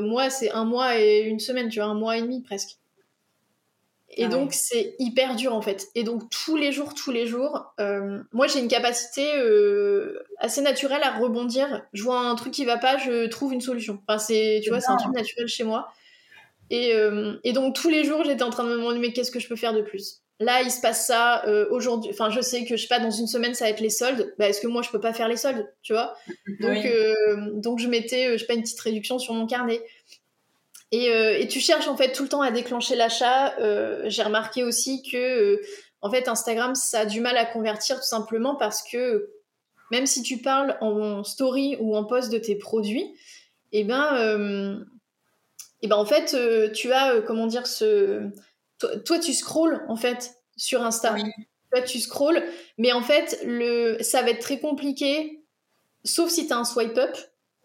moi, 0.00 0.28
c'est 0.28 0.50
un 0.50 0.64
mois 0.64 0.98
et 1.00 1.20
une 1.20 1.40
semaine, 1.40 1.68
tu 1.68 1.80
vois, 1.80 1.88
un 1.88 1.94
mois 1.94 2.18
et 2.18 2.22
demi 2.22 2.42
presque. 2.42 2.76
Et 4.16 4.24
ah 4.24 4.28
donc, 4.28 4.52
c'est 4.52 4.94
hyper 4.98 5.34
dur 5.34 5.54
en 5.54 5.60
fait. 5.60 5.88
Et 5.94 6.04
donc, 6.04 6.30
tous 6.30 6.56
les 6.56 6.70
jours, 6.70 6.94
tous 6.94 7.10
les 7.10 7.26
jours, 7.26 7.74
euh, 7.80 8.20
moi 8.32 8.46
j'ai 8.46 8.60
une 8.60 8.68
capacité 8.68 9.28
euh, 9.36 10.22
assez 10.38 10.62
naturelle 10.62 11.02
à 11.02 11.18
rebondir. 11.18 11.82
Je 11.92 12.02
vois 12.04 12.20
un 12.20 12.34
truc 12.36 12.52
qui 12.52 12.64
va 12.64 12.78
pas, 12.78 12.96
je 12.96 13.26
trouve 13.26 13.52
une 13.52 13.60
solution. 13.60 14.00
Enfin, 14.06 14.18
c'est, 14.18 14.60
tu 14.62 14.70
vois, 14.70 14.80
c'est 14.80 14.90
un 14.90 14.96
truc 14.96 15.14
naturel 15.14 15.48
chez 15.48 15.64
moi. 15.64 15.88
Et, 16.70 16.94
euh, 16.94 17.34
et, 17.42 17.52
donc, 17.52 17.74
tous 17.74 17.90
les 17.90 18.04
jours, 18.04 18.24
j'étais 18.24 18.44
en 18.44 18.50
train 18.50 18.64
de 18.64 18.68
me 18.68 18.76
demander, 18.76 18.98
mais 18.98 19.12
qu'est-ce 19.12 19.30
que 19.30 19.40
je 19.40 19.48
peux 19.48 19.56
faire 19.56 19.74
de 19.74 19.82
plus? 19.82 20.22
Là, 20.40 20.62
il 20.62 20.70
se 20.70 20.80
passe 20.80 21.06
ça 21.06 21.44
aujourd'hui. 21.70 22.10
Enfin, 22.12 22.30
je 22.30 22.40
sais 22.40 22.64
que 22.64 22.76
je 22.76 22.82
sais 22.82 22.88
pas, 22.88 23.00
dans 23.00 23.10
une 23.10 23.26
semaine, 23.26 23.54
ça 23.54 23.64
va 23.64 23.70
être 23.70 23.80
les 23.80 23.90
soldes. 23.90 24.34
Bah, 24.38 24.48
est-ce 24.48 24.60
que 24.60 24.66
moi, 24.66 24.82
je 24.82 24.90
peux 24.90 25.00
pas 25.00 25.12
faire 25.12 25.28
les 25.28 25.36
soldes? 25.36 25.68
Tu 25.82 25.92
vois? 25.92 26.16
Donc, 26.60 26.86
donc, 27.62 27.78
je 27.80 27.88
mettais, 27.88 28.32
je 28.32 28.38
sais 28.38 28.46
pas, 28.46 28.54
une 28.54 28.62
petite 28.62 28.80
réduction 28.80 29.18
sur 29.18 29.34
mon 29.34 29.46
carnet. 29.46 29.82
Euh, 30.94 31.38
et, 31.38 31.48
tu 31.48 31.60
cherches 31.60 31.88
en 31.88 31.96
fait 31.96 32.12
tout 32.12 32.24
le 32.24 32.28
temps 32.28 32.42
à 32.42 32.50
déclencher 32.50 32.96
l'achat. 32.96 33.58
Euh, 33.58 34.02
j'ai 34.06 34.22
remarqué 34.22 34.64
aussi 34.64 35.02
que 35.02 35.16
euh, 35.16 35.62
en 36.00 36.10
fait 36.10 36.28
Instagram 36.28 36.74
ça 36.74 37.00
a 37.00 37.06
du 37.06 37.20
mal 37.20 37.36
à 37.36 37.44
convertir 37.44 37.96
tout 37.96 38.06
simplement 38.06 38.54
parce 38.56 38.82
que 38.82 39.30
même 39.90 40.06
si 40.06 40.22
tu 40.22 40.38
parles 40.38 40.76
en 40.80 41.24
story 41.24 41.76
ou 41.80 41.96
en 41.96 42.04
post 42.04 42.32
de 42.32 42.38
tes 42.38 42.56
produits, 42.56 43.14
et 43.72 43.80
eh 43.80 43.84
ben, 43.84 44.84
eh 45.82 45.88
ben 45.88 45.96
en 45.96 46.06
fait 46.06 46.36
tu 46.72 46.92
as 46.92 47.20
comment 47.22 47.46
dire 47.46 47.66
ce 47.66 48.30
toi, 48.78 49.18
tu 49.18 49.32
scrolls 49.32 49.84
en 49.88 49.96
fait 49.96 50.34
sur 50.56 50.82
Insta. 50.82 51.16
Toi 51.70 51.82
tu 51.82 52.00
scrolls, 52.00 52.42
mais 52.78 52.92
en 52.92 53.02
fait 53.02 53.40
le 53.44 53.98
ça 54.00 54.22
va 54.22 54.30
être 54.30 54.40
très 54.40 54.58
compliqué 54.60 55.44
sauf 56.04 56.30
si 56.30 56.46
tu 56.46 56.52
as 56.52 56.58
un 56.58 56.64
swipe 56.64 56.98
up 56.98 57.16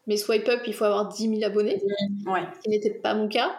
mais 0.10 0.18
swipe 0.18 0.50
up, 0.50 0.62
il 0.66 0.74
faut 0.74 0.86
avoir 0.86 1.08
10 1.08 1.30
000 1.30 1.44
abonnés, 1.44 1.80
ouais. 2.26 2.42
ce 2.56 2.62
qui 2.62 2.70
n'était 2.70 2.90
pas 2.90 3.14
mon 3.14 3.28
cas. 3.28 3.56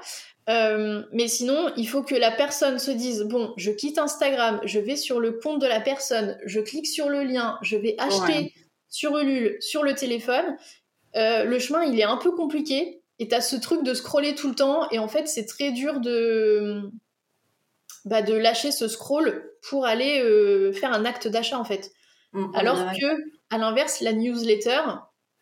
Euh, 0.48 1.04
mais 1.12 1.28
sinon, 1.28 1.70
il 1.76 1.88
faut 1.88 2.02
que 2.02 2.16
la 2.16 2.32
personne 2.32 2.80
se 2.80 2.90
dise 2.90 3.22
bon, 3.22 3.54
je 3.56 3.70
quitte 3.70 3.98
Instagram, 3.98 4.60
je 4.64 4.80
vais 4.80 4.96
sur 4.96 5.20
le 5.20 5.30
compte 5.30 5.62
de 5.62 5.68
la 5.68 5.78
personne, 5.78 6.36
je 6.44 6.58
clique 6.58 6.88
sur 6.88 7.08
le 7.08 7.22
lien, 7.22 7.56
je 7.62 7.76
vais 7.76 7.94
acheter 7.98 8.52
sur 8.88 9.16
Ulule, 9.16 9.58
sur 9.60 9.84
le 9.84 9.94
téléphone. 9.94 10.56
Euh, 11.14 11.44
le 11.44 11.60
chemin, 11.60 11.84
il 11.84 12.00
est 12.00 12.04
un 12.04 12.16
peu 12.16 12.32
compliqué 12.32 13.00
et 13.20 13.28
tu 13.28 13.34
as 13.34 13.42
ce 13.42 13.54
truc 13.54 13.84
de 13.84 13.94
scroller 13.94 14.34
tout 14.34 14.48
le 14.48 14.56
temps 14.56 14.90
et 14.90 14.98
en 14.98 15.06
fait, 15.06 15.28
c'est 15.28 15.46
très 15.46 15.70
dur 15.70 16.00
de 16.00 16.82
bah, 18.04 18.22
de 18.22 18.34
lâcher 18.34 18.72
ce 18.72 18.88
scroll 18.88 19.52
pour 19.62 19.86
aller 19.86 20.20
euh, 20.20 20.72
faire 20.72 20.92
un 20.92 21.04
acte 21.04 21.28
d'achat 21.28 21.60
en 21.60 21.64
fait. 21.64 21.92
Mm, 22.32 22.46
Alors 22.54 22.76
que 22.92 23.22
à 23.50 23.58
l'inverse, 23.58 24.00
la 24.00 24.14
newsletter, 24.14 24.80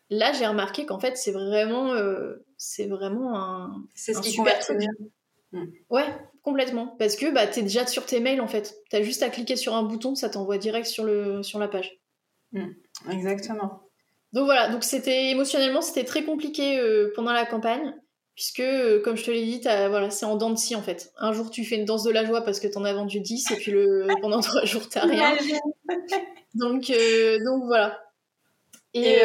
là, 0.09 0.33
j'ai 0.33 0.47
remarqué 0.47 0.85
qu'en 0.85 0.99
fait, 0.99 1.17
c'est 1.17 1.31
vraiment, 1.31 1.93
euh, 1.93 2.45
c'est 2.57 2.87
vraiment 2.87 3.37
un, 3.37 3.83
c'est 3.95 4.13
ce 4.13 4.21
qui 4.21 4.31
super 4.31 4.59
truc. 4.59 4.81
Hmm. 5.51 5.65
Ouais, 5.89 6.05
complètement. 6.43 6.95
Parce 6.99 7.15
que 7.15 7.31
bah, 7.31 7.47
tu 7.47 7.59
es 7.59 7.63
déjà 7.63 7.85
sur 7.87 8.05
tes 8.05 8.19
mails, 8.19 8.41
en 8.41 8.47
fait. 8.47 8.75
Tu 8.89 8.95
as 8.95 9.03
juste 9.03 9.23
à 9.23 9.29
cliquer 9.29 9.55
sur 9.55 9.75
un 9.75 9.83
bouton, 9.83 10.15
ça 10.15 10.29
t'envoie 10.29 10.57
direct 10.57 10.87
sur, 10.87 11.03
le, 11.03 11.43
sur 11.43 11.59
la 11.59 11.67
page. 11.67 11.99
Hmm. 12.51 12.71
Exactement. 13.11 13.81
Donc 14.33 14.45
voilà, 14.45 14.69
donc 14.69 14.83
c'était 14.83 15.31
émotionnellement, 15.31 15.81
c'était 15.81 16.03
très 16.03 16.23
compliqué 16.23 16.79
euh, 16.79 17.11
pendant 17.15 17.33
la 17.33 17.45
campagne. 17.45 17.95
Puisque, 18.35 18.61
euh, 18.61 19.01
comme 19.01 19.17
je 19.17 19.25
te 19.25 19.31
l'ai 19.31 19.43
dit, 19.43 19.59
voilà, 19.63 20.09
c'est 20.11 20.25
en 20.25 20.37
dents 20.37 20.51
de 20.51 20.55
scie 20.55 20.75
en 20.75 20.81
fait. 20.81 21.11
Un 21.17 21.33
jour, 21.33 21.49
tu 21.49 21.65
fais 21.65 21.75
une 21.75 21.83
danse 21.83 22.03
de 22.03 22.11
la 22.11 22.23
joie 22.23 22.41
parce 22.41 22.61
que 22.61 22.67
t'en 22.67 22.85
as 22.85 22.93
vendu 22.93 23.19
10, 23.19 23.51
et 23.51 23.55
puis 23.55 23.71
le, 23.71 24.07
pendant 24.21 24.39
trois 24.39 24.63
jours, 24.63 24.87
t'as 24.87 25.01
rien. 25.01 25.35
donc, 26.53 26.89
donc 26.89 27.63
voilà. 27.65 28.01
Et, 28.93 29.19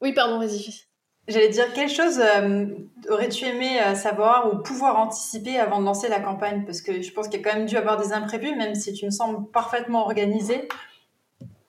oui, 0.00 0.12
pardon, 0.12 0.38
vas-y. 0.38 0.84
J'allais 1.28 1.48
dire, 1.48 1.72
quelle 1.74 1.88
chose 1.88 2.18
euh, 2.18 2.66
aurais-tu 3.08 3.44
aimé 3.44 3.80
euh, 3.80 3.94
savoir 3.94 4.52
ou 4.52 4.58
pouvoir 4.58 4.98
anticiper 4.98 5.58
avant 5.58 5.80
de 5.80 5.84
lancer 5.84 6.08
la 6.08 6.18
campagne? 6.18 6.64
Parce 6.64 6.80
que 6.80 7.02
je 7.02 7.12
pense 7.12 7.28
qu'il 7.28 7.40
y 7.40 7.42
a 7.42 7.48
quand 7.48 7.56
même 7.56 7.66
dû 7.66 7.76
avoir 7.76 7.98
des 7.98 8.12
imprévus, 8.12 8.56
même 8.56 8.74
si 8.74 8.92
tu 8.92 9.04
me 9.04 9.10
sembles 9.10 9.48
parfaitement 9.50 10.02
organisée. 10.02 10.68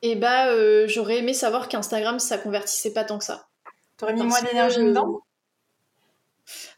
Eh 0.01 0.15
bah, 0.15 0.47
euh, 0.47 0.87
j'aurais 0.87 1.19
aimé 1.19 1.33
savoir 1.33 1.67
qu'Instagram, 1.67 2.17
ça 2.17 2.37
convertissait 2.37 2.93
pas 2.93 3.03
tant 3.03 3.19
que 3.19 3.23
ça. 3.23 3.47
T'aurais 3.97 4.13
mis 4.13 4.23
moins 4.23 4.41
d'énergie 4.41 4.83
dedans? 4.83 5.21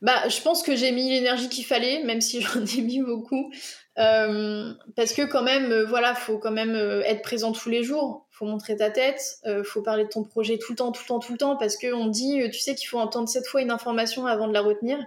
Bah, 0.01 0.27
je 0.27 0.41
pense 0.41 0.63
que 0.63 0.75
j'ai 0.75 0.91
mis 0.91 1.09
l'énergie 1.09 1.49
qu'il 1.49 1.65
fallait, 1.65 2.03
même 2.03 2.21
si 2.21 2.41
j'en 2.41 2.65
ai 2.65 2.81
mis 2.81 3.01
beaucoup. 3.01 3.51
Euh, 3.99 4.73
parce 4.95 5.13
que 5.13 5.21
quand 5.21 5.43
même, 5.43 5.71
euh, 5.71 5.85
voilà, 5.85 6.15
faut 6.15 6.39
quand 6.39 6.51
même 6.51 6.73
euh, 6.73 7.03
être 7.03 7.21
présent 7.21 7.51
tous 7.51 7.69
les 7.69 7.83
jours, 7.83 8.27
faut 8.31 8.45
montrer 8.45 8.75
ta 8.75 8.89
tête, 8.89 9.21
faut 9.63 9.83
parler 9.83 10.05
de 10.05 10.09
ton 10.09 10.23
projet 10.23 10.57
tout 10.57 10.71
le 10.71 10.75
temps, 10.75 10.91
tout 10.91 11.03
le 11.03 11.07
temps, 11.07 11.19
tout 11.19 11.31
le 11.33 11.37
temps, 11.37 11.55
parce 11.55 11.77
qu'on 11.77 12.07
dit, 12.07 12.49
tu 12.51 12.59
sais 12.59 12.73
qu'il 12.73 12.87
faut 12.87 12.97
entendre 12.97 13.29
cette 13.29 13.45
fois 13.45 13.61
une 13.61 13.69
information 13.69 14.25
avant 14.25 14.47
de 14.47 14.53
la 14.53 14.61
retenir. 14.61 14.97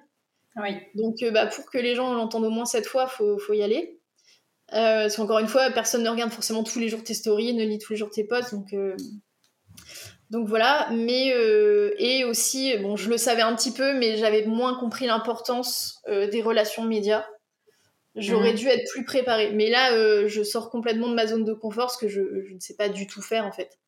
Oui. 0.56 0.76
Donc, 0.94 1.16
bah, 1.32 1.46
pour 1.46 1.68
que 1.70 1.78
les 1.78 1.96
gens 1.96 2.14
l'entendent 2.14 2.44
au 2.44 2.50
moins 2.50 2.64
cette 2.64 2.86
fois, 2.86 3.08
faut, 3.08 3.38
faut 3.38 3.52
y 3.52 3.62
aller. 3.62 4.00
parce 4.70 5.16
qu'encore 5.16 5.40
une 5.40 5.48
fois, 5.48 5.70
personne 5.70 6.04
ne 6.04 6.08
regarde 6.08 6.30
forcément 6.30 6.62
tous 6.62 6.78
les 6.78 6.88
jours 6.88 7.02
tes 7.02 7.14
stories, 7.14 7.52
ne 7.52 7.64
lit 7.64 7.78
tous 7.78 7.92
les 7.92 7.98
jours 7.98 8.10
tes 8.10 8.24
posts, 8.24 8.54
donc. 8.54 8.72
Donc 10.30 10.48
voilà, 10.48 10.88
mais 10.90 11.28
et 11.98 12.24
aussi, 12.24 12.76
bon, 12.78 12.96
je 12.96 13.08
le 13.08 13.16
savais 13.16 13.42
un 13.42 13.54
petit 13.54 13.72
peu, 13.72 13.94
mais 13.94 14.16
j'avais 14.16 14.44
moins 14.44 14.74
compris 14.78 15.06
l'importance 15.06 16.02
des 16.08 16.42
relations 16.42 16.84
médias. 16.84 17.24
J'aurais 18.16 18.52
mhm. 18.52 18.58
dû 18.58 18.68
être 18.68 18.90
plus 18.90 19.04
préparée. 19.04 19.52
Mais 19.52 19.68
là, 19.68 19.92
euh, 19.92 20.26
je 20.26 20.42
sors 20.42 20.70
complètement 20.70 21.08
de 21.08 21.14
ma 21.14 21.26
zone 21.26 21.44
de 21.44 21.52
confort 21.52 21.86
parce 21.86 21.98
que 21.98 22.08
je, 22.08 22.20
ne 22.20 22.60
sais 22.60 22.74
pas 22.74 22.88
du 22.88 23.06
tout 23.06 23.20
faire 23.20 23.44
en 23.44 23.52
fait. 23.52 23.78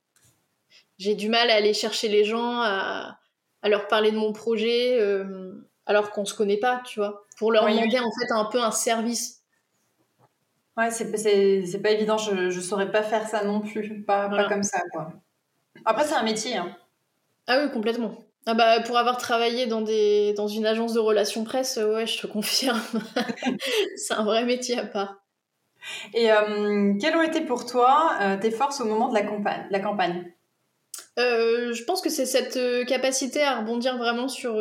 J'ai 0.98 1.14
du 1.14 1.30
mal 1.30 1.48
à 1.50 1.54
aller 1.54 1.72
chercher 1.72 2.08
les 2.08 2.24
gens, 2.24 2.60
à, 2.60 3.18
leur 3.64 3.88
parler 3.88 4.12
de 4.12 4.18
mon 4.18 4.32
projet, 4.32 5.00
euh, 5.00 5.52
alors 5.86 6.10
qu'on 6.10 6.26
se 6.26 6.34
connaît 6.34 6.58
pas, 6.58 6.82
tu 6.84 7.00
vois. 7.00 7.24
Pour 7.38 7.52
leur 7.52 7.66
demander 7.66 7.98
en 7.98 8.10
fait 8.10 8.32
un 8.32 8.44
peu 8.44 8.60
un 8.60 8.70
service. 8.70 9.42
Ouais, 10.76 10.90
c'est 10.90 11.80
pas 11.82 11.90
évident. 11.90 12.18
Je, 12.18 12.34
ne 12.34 12.50
saurais 12.60 12.92
pas 12.92 13.02
faire 13.02 13.26
ça 13.26 13.44
non 13.44 13.60
plus. 13.60 14.04
Pas, 14.04 14.28
pas 14.28 14.48
comme 14.48 14.62
ça, 14.62 14.80
quoi. 14.92 15.12
Après, 15.84 16.04
c'est 16.04 16.14
un 16.14 16.22
métier. 16.22 16.56
Hein. 16.56 16.76
Ah 17.46 17.60
oui, 17.62 17.70
complètement. 17.70 18.18
Ah 18.46 18.54
bah, 18.54 18.80
pour 18.80 18.96
avoir 18.96 19.18
travaillé 19.18 19.66
dans, 19.66 19.82
des, 19.82 20.32
dans 20.34 20.48
une 20.48 20.66
agence 20.66 20.94
de 20.94 21.00
relations 21.00 21.44
presse, 21.44 21.76
ouais, 21.76 22.06
je 22.06 22.18
te 22.18 22.26
confirme. 22.32 22.80
c'est 23.96 24.14
un 24.14 24.24
vrai 24.24 24.44
métier 24.44 24.78
à 24.78 24.86
part. 24.86 25.16
Et 26.14 26.30
euh, 26.30 26.94
quelles 27.00 27.16
ont 27.16 27.22
été 27.22 27.40
pour 27.40 27.66
toi 27.66 28.12
euh, 28.20 28.36
tes 28.38 28.50
forces 28.50 28.80
au 28.80 28.84
moment 28.84 29.08
de 29.08 29.14
la, 29.14 29.22
campagne, 29.22 29.66
la 29.70 29.80
campagne? 29.80 30.32
Je 31.16 31.84
pense 31.84 32.00
que 32.00 32.10
c'est 32.10 32.26
cette 32.26 32.86
capacité 32.86 33.42
à 33.42 33.58
rebondir 33.58 33.98
vraiment 33.98 34.28
sur, 34.28 34.54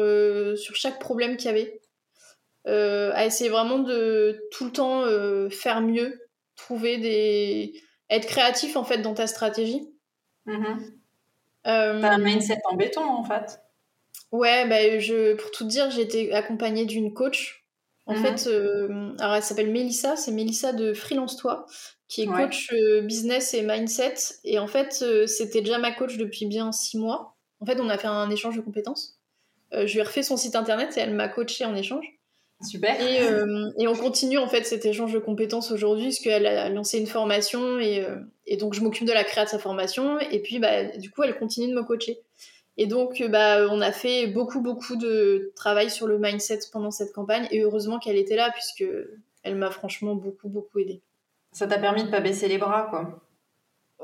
sur 0.58 0.76
chaque 0.76 1.00
problème 1.00 1.38
qu'il 1.38 1.52
y 1.52 1.54
avait. 1.54 1.82
à 2.66 3.26
essayer 3.26 3.50
vraiment 3.50 3.80
de 3.80 4.48
tout 4.52 4.66
le 4.66 4.72
temps 4.72 5.04
faire 5.50 5.82
mieux, 5.82 6.20
trouver 6.56 6.98
des. 6.98 7.82
être 8.10 8.26
créatif 8.26 8.76
en 8.76 8.84
fait 8.84 8.98
dans 9.00 9.14
ta 9.14 9.28
stratégie. 9.28 9.88
Mm-hmm. 11.68 12.02
T'as 12.02 12.14
un 12.14 12.18
mindset 12.18 12.60
en 12.72 12.76
béton 12.76 13.04
en 13.04 13.24
fait. 13.24 13.60
Ouais, 14.32 14.68
bah, 14.68 15.00
je, 15.00 15.36
pour 15.36 15.52
tout 15.52 15.66
dire, 15.66 15.90
j'ai 15.90 16.02
été 16.02 16.34
accompagnée 16.34 16.86
d'une 16.86 17.14
coach. 17.14 17.66
En 18.06 18.16
mhm. 18.16 18.24
fait, 18.24 18.48
euh, 18.48 19.14
alors 19.20 19.36
elle 19.36 19.44
s'appelle 19.44 19.72
Mélissa, 19.72 20.16
c'est 20.16 20.32
Mélissa 20.32 20.72
de 20.74 20.94
Freelance 20.94 21.36
Toi, 21.36 21.66
qui 22.08 22.22
est 22.22 22.26
coach 22.26 22.72
euh, 22.72 23.02
business 23.02 23.54
et 23.54 23.62
mindset. 23.62 24.16
Et 24.46 24.60
en 24.60 24.68
fait, 24.68 25.00
euh, 25.02 25.28
c'était 25.28 25.62
déjà 25.62 25.78
ma 25.78 25.92
coach 25.92 26.18
depuis 26.18 26.46
bien 26.46 26.72
six 26.72 26.98
mois. 26.98 27.38
En 27.60 27.66
fait, 27.66 27.80
on 27.82 27.90
a 27.90 27.98
fait 27.98 28.08
un 28.08 28.30
échange 28.30 28.56
de 28.56 28.62
compétences. 28.62 29.20
je 29.74 29.92
lui 29.92 30.00
ai 30.00 30.04
refait 30.04 30.24
son 30.24 30.38
site 30.38 30.56
internet 30.56 30.96
et 30.96 31.02
elle 31.02 31.14
m'a 31.14 31.28
coaché 31.28 31.66
en 31.66 31.76
échange. 31.76 32.06
Super. 32.62 33.00
Et, 33.00 33.22
et, 33.80 33.88
on 33.88 33.94
continue 33.94 34.40
en 34.40 34.48
fait 34.48 34.64
cet 34.64 34.86
échange 34.86 35.14
de 35.14 35.20
compétences 35.20 35.72
aujourd'hui, 35.72 36.06
parce 36.06 36.20
qu'elle 36.20 36.48
a 36.48 36.70
lancé 36.70 36.98
une 36.98 37.06
formation 37.06 37.80
et, 37.80 38.04
et 38.48 38.58
donc 38.58 38.74
je 38.74 38.82
m'occupe 38.82 39.06
de 39.06 39.14
la 39.14 39.24
création 39.24 39.58
de 39.58 39.62
sa 39.62 39.64
formation. 39.64 40.20
Et 40.20 40.42
puis, 40.42 40.58
bah, 40.58 40.86
du 40.98 41.12
coup, 41.12 41.22
elle 41.22 41.38
continue 41.38 41.68
de 41.68 41.76
me 41.76 41.84
coacher. 41.84 42.20
Et 42.78 42.86
donc, 42.86 43.22
euh, 43.22 43.28
bah, 43.28 43.68
on 43.70 43.82
a 43.82 43.92
fait 43.92 44.28
beaucoup, 44.28 44.62
beaucoup 44.62 44.96
de 44.96 45.52
travail 45.56 45.90
sur 45.90 46.08
le 46.08 46.20
mindset 46.20 46.60
pendant 46.72 46.92
cette 46.92 47.12
campagne. 47.12 47.48
Et 47.52 47.62
heureusement 47.62 48.00
qu'elle 48.00 48.18
était 48.18 48.36
là, 48.36 48.52
puisque 48.52 48.86
elle 49.44 49.56
m'a 49.56 49.72
franchement 49.72 50.16
beaucoup, 50.16 50.48
beaucoup 50.48 50.80
aidé. 50.80 51.02
Ça 51.52 51.66
t'a 51.68 51.80
permis 51.80 52.04
de 52.04 52.10
pas 52.10 52.20
baisser 52.20 52.48
les 52.48 52.60
bras, 52.60 52.88
quoi. 52.90 53.20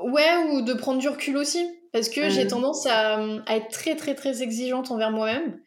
Ouais, 0.02 0.36
ou 0.52 0.62
de 0.64 0.74
prendre 0.74 1.00
du 1.00 1.08
recul 1.08 1.38
aussi. 1.38 1.64
Parce 1.92 2.10
que 2.10 2.30
j'ai 2.30 2.48
tendance 2.48 2.88
à, 2.88 3.20
être 3.50 3.70
très, 3.70 3.96
très, 3.96 4.16
très 4.16 4.42
exigeante 4.42 4.90
envers 4.90 5.12
moi-même. 5.12 5.60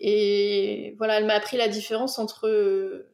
Et 0.00 0.94
voilà, 0.98 1.18
elle 1.18 1.26
m'a 1.26 1.34
appris 1.34 1.56
la 1.56 1.68
différence 1.68 2.18
entre, 2.18 3.06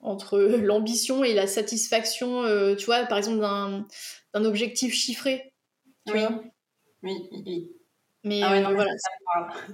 entre 0.00 0.38
l'ambition 0.60 1.24
et 1.24 1.34
la 1.34 1.46
satisfaction, 1.46 2.42
euh, 2.42 2.74
tu 2.74 2.86
vois, 2.86 3.04
par 3.06 3.18
exemple, 3.18 3.40
d'un 3.40 4.44
objectif 4.44 4.92
chiffré. 4.92 5.52
oui. 6.12 6.20
oui, 7.02 7.28
oui. 7.46 7.76
Mais 8.26 8.42
ah 8.42 8.54
euh, 8.54 8.74
voilà. 8.74 8.90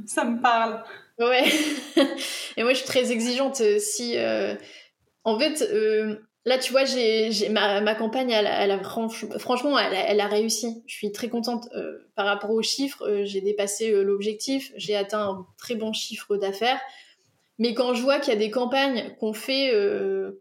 Ça 0.06 0.24
me 0.24 0.40
parle. 0.40 0.84
Ouais. 1.18 1.44
et 2.56 2.62
moi, 2.62 2.72
je 2.72 2.78
suis 2.78 2.86
très 2.86 3.12
exigeante. 3.12 3.60
Euh, 3.60 3.78
si, 3.78 4.16
euh, 4.16 4.56
en 5.24 5.38
fait, 5.38 5.62
là, 6.44 6.58
tu 6.58 6.72
vois, 6.72 6.84
j'ai, 6.84 7.48
ma, 7.50 7.80
ma, 7.80 7.94
campagne, 7.94 8.30
elle, 8.30 8.46
a, 8.46 8.80
franchement, 9.38 9.78
elle, 9.78 10.20
a 10.20 10.26
réussi. 10.26 10.82
Je 10.86 10.94
suis 10.94 11.12
très 11.12 11.28
contente. 11.28 11.68
par 12.14 12.26
rapport 12.26 12.50
aux 12.50 12.62
chiffres, 12.62 13.22
j'ai 13.24 13.40
dépassé 13.40 13.92
l'objectif. 14.02 14.72
J'ai 14.76 14.96
atteint 14.96 15.22
un 15.22 15.46
très 15.58 15.74
bon 15.74 15.92
chiffre 15.92 16.36
d'affaires. 16.36 16.80
Mais 17.58 17.74
quand 17.74 17.94
je 17.94 18.02
vois 18.02 18.18
qu'il 18.18 18.32
y 18.32 18.36
a 18.36 18.38
des 18.38 18.50
campagnes 18.50 19.14
qu'on 19.20 19.32
fait, 19.32 19.72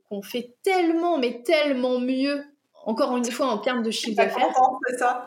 qu'on 0.10 0.22
fait 0.22 0.56
tellement, 0.64 1.18
mais 1.18 1.44
tellement 1.44 2.00
mieux, 2.00 2.44
encore 2.86 3.16
une 3.18 3.30
fois 3.30 3.48
en 3.48 3.58
termes 3.58 3.84
de 3.84 3.92
chiffre 3.92 4.16
d'affaires. 4.16 4.48
c'est 4.88 4.98
ça? 4.98 5.26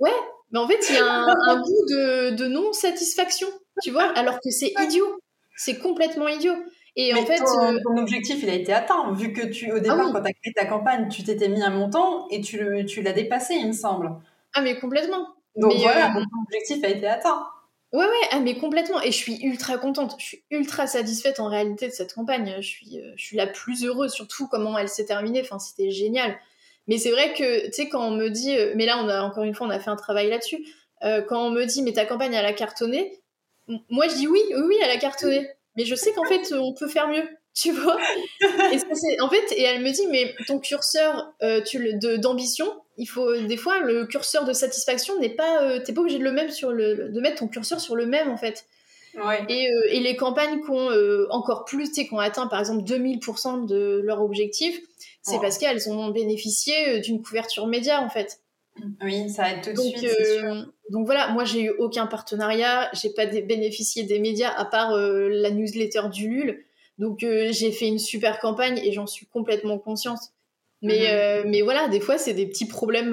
Ouais, 0.00 0.12
mais 0.50 0.58
en 0.58 0.68
fait, 0.68 0.84
il 0.90 0.96
y 0.96 0.98
a 0.98 1.12
un, 1.12 1.60
goût 1.62 1.86
de, 1.90 2.46
non-satisfaction, 2.46 3.48
tu 3.82 3.90
vois, 3.90 4.10
alors 4.16 4.40
que 4.40 4.50
c'est 4.50 4.72
idiot. 4.78 5.20
C'est 5.56 5.78
complètement 5.78 6.28
idiot. 6.28 6.56
Et 6.96 7.12
en 7.14 7.26
fait, 7.26 7.36
ton, 7.36 7.62
euh, 7.62 7.78
ton, 7.84 7.98
objectif, 7.98 8.42
il 8.42 8.48
a 8.48 8.54
été 8.54 8.72
atteint, 8.72 9.12
vu 9.12 9.32
que 9.32 9.46
tu, 9.46 9.70
au 9.70 9.78
départ, 9.78 9.98
ah 10.00 10.10
quand 10.12 10.22
tu 10.22 10.28
as 10.28 10.32
créé 10.32 10.52
ta 10.54 10.64
campagne, 10.64 11.08
tu 11.08 11.22
t'étais 11.22 11.48
mis 11.48 11.62
un 11.62 11.70
montant 11.70 12.26
et 12.30 12.40
tu, 12.40 12.58
le, 12.58 12.86
tu 12.86 13.02
l'as 13.02 13.12
dépassé, 13.12 13.54
il 13.54 13.68
me 13.68 13.72
semble. 13.72 14.12
Ah, 14.54 14.62
mais 14.62 14.78
complètement. 14.78 15.28
Donc 15.56 15.74
voilà, 15.74 16.10
euh, 16.10 16.20
ton 16.20 16.42
objectif 16.42 16.82
a 16.84 16.88
été 16.88 17.06
atteint. 17.06 17.46
Ouais, 17.92 18.04
ouais, 18.04 18.28
ah, 18.30 18.40
mais 18.40 18.58
complètement. 18.58 19.00
Et 19.00 19.12
je 19.12 19.16
suis 19.16 19.40
ultra 19.42 19.78
contente. 19.78 20.16
Je 20.18 20.24
suis 20.24 20.44
ultra 20.50 20.86
satisfaite 20.86 21.40
en 21.40 21.48
réalité 21.48 21.86
de 21.86 21.92
cette 21.92 22.14
campagne. 22.14 22.54
Je 22.58 22.66
suis, 22.66 22.98
euh, 22.98 23.12
je 23.16 23.24
suis 23.24 23.36
la 23.36 23.46
plus 23.46 23.84
heureuse, 23.84 24.12
surtout 24.12 24.48
comment 24.48 24.76
elle 24.76 24.88
s'est 24.88 25.06
terminée. 25.06 25.40
Enfin, 25.40 25.58
c'était 25.58 25.90
génial. 25.90 26.36
Mais 26.88 26.98
c'est 26.98 27.10
vrai 27.10 27.32
que, 27.34 27.66
tu 27.66 27.72
sais, 27.72 27.88
quand 27.88 28.06
on 28.06 28.10
me 28.10 28.28
dit, 28.28 28.56
euh, 28.56 28.72
mais 28.76 28.86
là, 28.86 28.98
on 29.02 29.08
a 29.08 29.22
encore 29.22 29.44
une 29.44 29.54
fois, 29.54 29.66
on 29.66 29.70
a 29.70 29.78
fait 29.78 29.90
un 29.90 29.96
travail 29.96 30.28
là-dessus. 30.28 30.66
Euh, 31.04 31.22
quand 31.22 31.46
on 31.46 31.50
me 31.50 31.64
dit, 31.64 31.82
mais 31.82 31.92
ta 31.92 32.06
campagne, 32.06 32.34
elle 32.34 32.46
a 32.46 32.52
cartonné, 32.52 33.20
moi, 33.88 34.06
je 34.08 34.14
dis 34.14 34.28
oui, 34.28 34.40
oui, 34.50 34.62
oui, 34.64 34.76
elle 34.82 34.90
a 34.90 34.98
cartonné. 34.98 35.48
Mais 35.76 35.84
je 35.84 35.94
sais 35.94 36.12
qu'en 36.12 36.24
fait, 36.24 36.52
on 36.52 36.72
peut 36.74 36.88
faire 36.88 37.08
mieux, 37.08 37.28
tu 37.54 37.72
vois. 37.72 37.98
et 38.72 38.78
ça, 38.78 38.86
en 39.20 39.28
fait, 39.28 39.52
et 39.52 39.62
elle 39.62 39.82
me 39.82 39.90
dit, 39.90 40.06
mais 40.10 40.34
ton 40.46 40.58
curseur 40.58 41.32
euh, 41.42 41.60
d'ambition, 42.18 42.66
il 42.98 43.06
faut 43.06 43.36
des 43.36 43.56
fois 43.56 43.80
le 43.80 44.06
curseur 44.06 44.44
de 44.44 44.52
satisfaction 44.52 45.18
n'est 45.18 45.34
pas, 45.34 45.62
euh, 45.62 45.80
t'es 45.84 45.92
pas 45.92 46.00
obligé 46.00 46.18
de 46.18 46.24
le 46.24 46.32
même 46.32 46.50
sur 46.50 46.72
le, 46.72 47.10
de 47.10 47.20
mettre 47.20 47.40
ton 47.40 47.48
curseur 47.48 47.80
sur 47.80 47.96
le 47.96 48.06
même 48.06 48.30
en 48.30 48.36
fait. 48.36 48.66
Ouais. 49.22 49.44
Et, 49.48 49.70
et, 49.88 50.00
les 50.00 50.14
campagnes 50.14 50.60
qui 50.62 50.70
ont 50.70 50.90
encore 51.30 51.64
plus, 51.64 51.90
qui 51.90 52.06
ont 52.12 52.18
atteint 52.18 52.48
par 52.48 52.60
exemple 52.60 52.84
2000% 52.84 53.66
de 53.66 54.02
leur 54.04 54.20
objectif, 54.20 54.78
c'est 55.26 55.40
parce 55.40 55.58
qu'elles 55.58 55.88
ont 55.90 56.10
bénéficié 56.10 56.88
euh, 56.88 57.00
d'une 57.00 57.22
couverture 57.22 57.66
média 57.66 58.00
en 58.00 58.08
fait. 58.08 58.40
Oui, 59.02 59.28
ça 59.30 59.52
aide 59.52 59.62
tout 59.62 59.72
de 59.72 59.80
suite. 59.80 60.04
Euh, 60.04 60.64
donc 60.90 61.06
voilà, 61.06 61.28
moi 61.28 61.44
j'ai 61.44 61.62
eu 61.62 61.70
aucun 61.70 62.06
partenariat, 62.06 62.88
j'ai 62.92 63.10
pas 63.10 63.26
bénéficié 63.26 64.04
des 64.04 64.18
médias 64.18 64.50
à 64.50 64.64
part 64.64 64.92
euh, 64.92 65.28
la 65.28 65.50
newsletter 65.50 66.02
du 66.12 66.28
LUL. 66.28 66.64
Donc 66.98 67.18
j'ai 67.20 67.72
fait 67.72 67.88
une 67.88 67.98
super 67.98 68.38
campagne 68.38 68.80
et 68.82 68.92
j'en 68.92 69.06
suis 69.06 69.26
complètement 69.26 69.78
consciente. 69.78 70.20
Mais, 70.80 71.42
mhm. 71.42 71.50
mais 71.50 71.62
voilà, 71.62 71.88
des 71.88 72.00
fois 72.00 72.16
c'est 72.16 72.32
des 72.32 72.46
petits 72.46 72.66
problèmes 72.66 73.12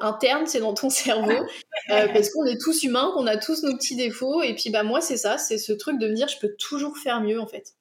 internes, 0.00 0.46
c'est 0.46 0.60
dans 0.60 0.74
ton 0.74 0.88
cerveau, 0.90 1.44
parce 1.88 2.30
qu'on 2.30 2.46
est 2.46 2.58
tous 2.58 2.84
humains, 2.84 3.10
qu'on 3.14 3.26
a 3.26 3.36
tous 3.36 3.64
nos 3.64 3.76
petits 3.76 3.96
défauts. 3.96 4.42
Et 4.42 4.54
puis 4.54 4.70
bah 4.70 4.82
moi 4.82 5.00
c'est 5.00 5.16
ça, 5.18 5.36
c'est 5.36 5.58
ce 5.58 5.72
truc 5.72 5.98
de 5.98 6.08
me 6.08 6.14
dire 6.14 6.28
je 6.28 6.38
peux 6.38 6.54
toujours 6.54 6.96
faire 6.96 7.20
mieux 7.20 7.40
en 7.40 7.46
fait. 7.46 7.74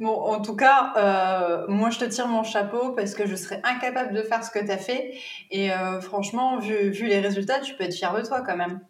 Bon, 0.00 0.10
en 0.10 0.40
tout 0.40 0.54
cas, 0.54 0.92
euh, 0.96 1.66
moi, 1.68 1.90
je 1.90 1.98
te 1.98 2.04
tire 2.04 2.28
mon 2.28 2.44
chapeau 2.44 2.92
parce 2.92 3.14
que 3.14 3.26
je 3.26 3.34
serais 3.34 3.60
incapable 3.64 4.14
de 4.14 4.22
faire 4.22 4.44
ce 4.44 4.50
que 4.50 4.64
tu 4.64 4.70
as 4.70 4.78
fait. 4.78 5.14
Et 5.50 5.72
euh, 5.72 6.00
franchement, 6.00 6.58
vu, 6.58 6.90
vu, 6.90 7.06
les 7.06 7.20
résultats, 7.20 7.60
tu 7.60 7.74
peux 7.74 7.84
être 7.84 7.94
fier 7.94 8.14
de 8.14 8.26
toi 8.26 8.42
quand 8.42 8.56
même. 8.56 8.80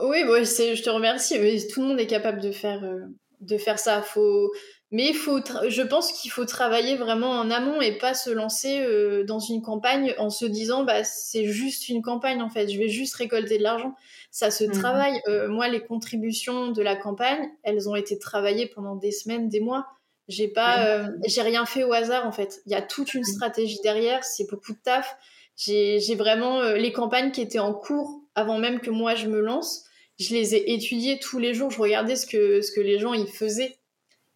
Oui, 0.00 0.24
bon, 0.24 0.44
je 0.44 0.82
te 0.82 0.90
remercie. 0.90 1.38
Mais 1.38 1.56
tout 1.66 1.82
le 1.82 1.88
monde 1.88 2.00
est 2.00 2.06
capable 2.06 2.40
de 2.40 2.52
faire, 2.52 2.84
euh, 2.84 3.00
de 3.40 3.58
faire 3.58 3.78
ça. 3.78 4.02
Faut... 4.02 4.52
Mais 4.90 5.12
faut 5.12 5.40
je 5.68 5.82
pense 5.82 6.12
qu'il 6.12 6.30
faut 6.30 6.44
travailler 6.44 6.94
vraiment 6.94 7.30
en 7.30 7.50
amont 7.50 7.80
et 7.80 7.98
pas 7.98 8.14
se 8.14 8.30
lancer 8.30 8.86
dans 9.24 9.40
une 9.40 9.60
campagne 9.60 10.14
en 10.18 10.30
se 10.30 10.44
disant 10.44 10.84
bah, 10.84 11.02
c'est 11.02 11.46
juste 11.46 11.88
une 11.88 12.00
campagne 12.00 12.40
en 12.40 12.48
fait, 12.48 12.68
je 12.68 12.78
vais 12.78 12.88
juste 12.88 13.16
récolter 13.16 13.58
de 13.58 13.64
l'argent. 13.64 13.96
Ça 14.30 14.52
se 14.52 14.62
mhm. 14.62 14.70
travaille. 14.70 15.20
moi, 15.48 15.66
les 15.66 15.80
contributions 15.80 16.70
de 16.70 16.80
la 16.80 16.94
campagne, 16.94 17.50
elles 17.64 17.88
ont 17.88 17.96
été 17.96 18.20
travaillées 18.20 18.68
pendant 18.68 18.94
des 18.94 19.10
semaines, 19.10 19.48
des 19.48 19.58
mois. 19.58 19.84
J'ai 20.28 20.48
pas, 20.48 20.86
euh, 20.86 21.08
j'ai 21.26 21.42
rien 21.42 21.66
fait 21.66 21.84
au 21.84 21.92
hasard 21.92 22.26
en 22.26 22.32
fait. 22.32 22.62
Il 22.66 22.72
y 22.72 22.74
a 22.74 22.82
toute 22.82 23.14
une 23.14 23.24
stratégie 23.24 23.78
derrière, 23.82 24.24
c'est 24.24 24.48
beaucoup 24.50 24.72
de 24.72 24.78
taf. 24.82 25.16
J'ai 25.56 26.14
vraiment 26.16 26.60
euh, 26.60 26.76
les 26.76 26.92
campagnes 26.92 27.30
qui 27.30 27.40
étaient 27.40 27.58
en 27.58 27.74
cours 27.74 28.22
avant 28.34 28.58
même 28.58 28.80
que 28.80 28.90
moi 28.90 29.14
je 29.14 29.26
me 29.28 29.40
lance. 29.40 29.84
Je 30.18 30.34
les 30.34 30.54
ai 30.54 30.72
étudiées 30.72 31.18
tous 31.18 31.38
les 31.38 31.54
jours. 31.54 31.70
Je 31.70 31.78
regardais 31.78 32.16
ce 32.16 32.26
que 32.26 32.62
ce 32.62 32.72
que 32.72 32.80
les 32.80 32.98
gens 32.98 33.14
y 33.14 33.26
faisaient 33.26 33.76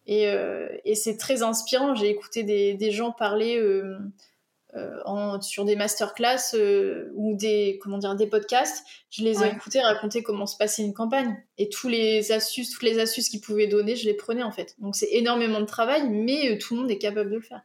et, 0.09 0.27
euh, 0.27 0.67
et 0.85 0.95
c'est 0.95 1.17
très 1.17 1.43
inspirant. 1.43 1.93
J'ai 1.93 2.09
écouté 2.09 2.41
des, 2.41 2.73
des, 2.73 2.91
gens 2.91 3.11
parler 3.11 3.57
euh, 3.57 3.95
en, 5.05 5.41
sur 5.41 5.65
des 5.65 5.75
masterclass 5.75 6.53
euh, 6.53 7.11
ou 7.15 7.35
des 7.35 7.79
comment 7.81 7.97
dire 7.97 8.15
des 8.15 8.27
podcasts, 8.27 8.85
je 9.09 9.23
les 9.23 9.43
ai 9.43 9.47
écoutés 9.47 9.81
raconter 9.81 10.21
comment 10.21 10.45
se 10.45 10.57
passait 10.57 10.83
une 10.83 10.93
campagne 10.93 11.35
et 11.57 11.69
tous 11.69 11.87
les 11.87 12.31
astuces, 12.31 12.69
toutes 12.69 12.83
les 12.83 12.99
astuces 12.99 13.29
qu'ils 13.29 13.41
pouvaient 13.41 13.67
donner, 13.67 13.95
je 13.95 14.05
les 14.05 14.13
prenais 14.13 14.43
en 14.43 14.51
fait. 14.51 14.75
Donc 14.79 14.95
c'est 14.95 15.09
énormément 15.11 15.59
de 15.59 15.65
travail, 15.65 16.07
mais 16.07 16.51
euh, 16.51 16.57
tout 16.59 16.75
le 16.75 16.81
monde 16.81 16.91
est 16.91 16.99
capable 16.99 17.31
de 17.31 17.37
le 17.37 17.41
faire. 17.41 17.61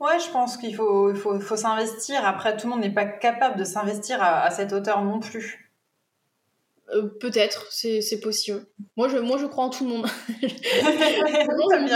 Ouais, 0.00 0.18
je 0.18 0.30
pense 0.32 0.56
qu'il 0.56 0.74
faut, 0.74 1.14
faut, 1.14 1.38
faut 1.38 1.56
s'investir. 1.56 2.26
Après, 2.26 2.56
tout 2.56 2.66
le 2.66 2.72
monde 2.72 2.82
n'est 2.82 2.92
pas 2.92 3.04
capable 3.04 3.56
de 3.58 3.64
s'investir 3.64 4.20
à, 4.20 4.50
cette 4.50 4.72
hauteur 4.72 5.02
non 5.04 5.20
plus. 5.20 5.63
Euh, 6.94 7.08
peut-être, 7.20 7.66
c'est 7.70 8.20
possible. 8.20 8.64
Moi 8.96 9.08
je, 9.08 9.18
moi, 9.18 9.36
je 9.38 9.46
crois 9.46 9.64
en 9.64 9.70
tout 9.70 9.84
le 9.84 9.90
monde. 9.90 10.06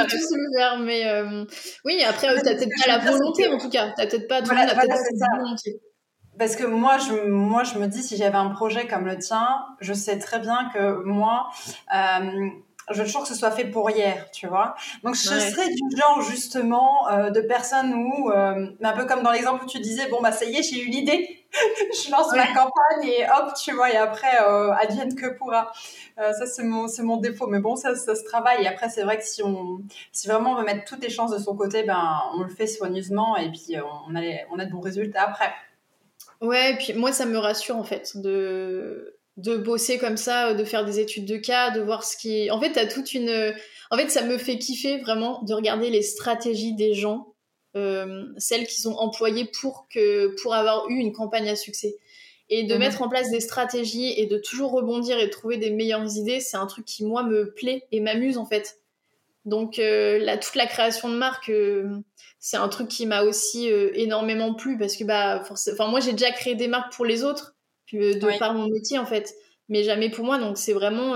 tous 0.07 0.27
le 0.33 0.59
faire, 0.59 0.79
mais 0.79 1.07
euh, 1.07 1.45
oui, 1.85 2.03
après, 2.03 2.35
tu 2.37 2.43
t'as 2.43 2.55
peut-être 2.55 2.73
pas 2.85 2.99
la 2.99 2.99
volonté, 2.99 3.49
en 3.49 3.59
tout 3.59 3.71
cas. 3.71 3.93
T'as 3.97 4.07
peut-être 4.07 4.29
pas, 4.29 4.43
tout 4.43 4.51
le 4.51 4.57
monde 4.57 5.39
volonté. 5.39 5.81
Parce 6.39 6.55
que 6.55 6.65
moi 6.65 6.99
je, 6.99 7.29
moi, 7.29 7.65
je 7.65 7.79
me 7.79 7.87
dis, 7.87 8.03
si 8.03 8.17
j'avais 8.17 8.37
un 8.37 8.51
projet 8.51 8.87
comme 8.87 9.07
le 9.07 9.19
tien, 9.19 9.47
je 9.81 9.93
sais 9.93 10.19
très 10.19 10.39
bien 10.39 10.71
que 10.73 11.03
moi, 11.05 11.49
euh, 11.95 12.49
je 12.91 12.99
veux 12.99 13.05
toujours 13.05 13.23
que 13.23 13.29
ce 13.29 13.35
soit 13.35 13.51
fait 13.51 13.65
pour 13.65 13.91
hier, 13.91 14.31
tu 14.33 14.47
vois. 14.47 14.75
Donc, 15.03 15.15
je 15.15 15.23
serais 15.23 15.69
du 15.69 15.97
genre, 15.97 16.23
justement, 16.23 17.09
euh, 17.09 17.31
de 17.31 17.41
personnes 17.41 17.95
où, 17.95 18.31
euh, 18.31 18.71
un 18.83 18.93
peu 18.93 19.05
comme 19.05 19.23
dans 19.23 19.31
l'exemple 19.31 19.65
où 19.65 19.67
tu 19.67 19.81
disais, 19.81 20.09
bon, 20.09 20.21
bah, 20.21 20.33
ça 20.33 20.45
y 20.45 20.57
est, 20.57 20.63
j'ai 20.63 20.83
eu 20.83 20.87
l'idée, 20.87 21.45
je 21.53 22.11
lance 22.11 22.33
ma 22.33 22.47
campagne 22.47 23.05
et 23.05 23.25
hop, 23.25 23.53
tu 23.61 23.73
vois, 23.73 23.91
et 23.91 23.97
après, 23.97 24.43
euh, 24.43 24.73
advienne 24.73 25.15
que 25.15 25.27
pourra. 25.37 25.73
Euh, 26.19 26.33
ça, 26.33 26.47
c'est 26.47 26.65
mon, 26.65 26.89
c'est 26.89 27.03
mon 27.03 27.17
défaut. 27.17 27.47
Mais 27.47 27.61
bon, 27.61 27.77
ça, 27.77 27.95
ça 27.95 28.15
se 28.15 28.25
travaille. 28.25 28.65
Et 28.65 28.69
après, 28.69 28.89
c'est 28.89 29.03
vrai 29.03 29.19
que 29.19 29.25
si 29.25 29.43
on, 29.43 29.81
si 30.13 30.29
vraiment 30.29 30.53
on 30.53 30.57
veut 30.57 30.65
mettre 30.65 30.85
toutes 30.85 31.03
les 31.03 31.11
chances 31.11 31.31
de 31.31 31.39
son 31.39 31.57
côté, 31.57 31.83
ben, 31.85 32.21
on 32.35 32.43
le 32.43 32.51
fait 32.51 32.67
soigneusement 32.67 33.37
et 33.37 33.51
puis 33.51 33.77
on 34.09 34.15
a, 34.17 34.21
on 34.51 34.59
a 34.59 34.65
de 34.65 34.71
bons 34.71 34.81
résultats 34.81 35.23
après. 35.23 35.53
Ouais, 36.41 36.73
et 36.73 36.77
puis 36.77 36.93
moi, 36.93 37.13
ça 37.13 37.27
me 37.27 37.39
rassure, 37.39 37.77
en 37.77 37.85
fait, 37.85 38.17
de 38.17 39.18
de 39.39 39.57
bosser 39.57 39.97
comme 39.97 40.19
ça, 40.19 40.53
de 40.53 40.65
faire 40.65 40.85
des 40.85 41.01
études 41.01 41.25
de 41.25 41.39
cas, 41.39 41.71
de 41.71 41.81
voir 41.81 42.05
ce 42.05 42.17
qui. 42.17 42.51
En 42.51 42.61
fait, 42.61 42.73
t'as 42.73 42.87
toute 42.87 43.15
une. 43.15 43.55
En 43.91 43.97
fait, 43.97 44.11
ça 44.11 44.23
me 44.23 44.37
fait 44.37 44.59
kiffer 44.59 44.99
vraiment 44.99 45.43
de 45.45 45.55
regarder 45.55 45.89
les 45.89 46.03
stratégies 46.03 46.75
des 46.75 46.93
gens, 46.93 47.35
celles 47.75 48.67
qu'ils 48.67 48.89
ont 48.89 48.99
employées 48.99 49.47
pour 49.61 49.89
que 49.89 50.35
pour 50.43 50.55
avoir 50.55 50.91
eu 50.91 50.97
une 50.97 51.13
campagne 51.13 51.49
à 51.49 51.57
succès. 51.57 51.97
Et 52.51 52.65
de 52.65 52.75
mhm. 52.75 52.81
mettre 52.81 53.03
en 53.03 53.09
place 53.09 53.31
des 53.31 53.41
stratégies 53.41 54.15
et 54.19 54.27
de 54.27 54.39
toujours 54.39 54.73
rebondir 54.73 55.19
et 55.19 55.29
trouver 55.29 55.59
des 55.59 55.71
meilleures 55.71 56.17
idées, 56.17 56.41
c'est 56.41 56.57
un 56.57 56.67
truc 56.67 56.85
qui, 56.85 57.05
moi, 57.05 57.23
me 57.23 57.53
plaît 57.53 57.87
et 57.93 58.01
m'amuse, 58.01 58.39
en 58.39 58.47
fait. 58.47 58.81
Donc, 59.45 59.79
euh, 59.79 60.37
toute 60.41 60.55
la 60.55 60.67
création 60.67 61.09
de 61.09 61.17
marque, 61.17 61.51
euh, 61.51 61.89
c'est 62.39 62.57
un 62.57 62.69
truc 62.69 62.89
qui 62.89 63.07
m'a 63.07 63.23
aussi 63.23 63.71
euh, 63.71 63.91
énormément 63.95 64.55
plu 64.55 64.79
parce 64.79 64.97
que, 64.97 65.05
bah, 65.05 65.43
enfin, 65.51 65.89
moi, 65.89 66.01
j'ai 66.01 66.13
déjà 66.13 66.31
créé 66.31 66.55
des 66.55 66.69
marques 66.69 66.93
pour 66.95 67.05
les 67.05 67.23
autres, 67.23 67.55
de 67.93 68.39
par 68.39 68.55
mon 68.55 68.69
métier, 68.69 68.99
en 68.99 69.07
fait, 69.07 69.35
mais 69.69 69.83
jamais 69.83 70.11
pour 70.11 70.25
moi. 70.25 70.39
Donc, 70.39 70.59
c'est 70.59 70.73
vraiment. 70.73 71.15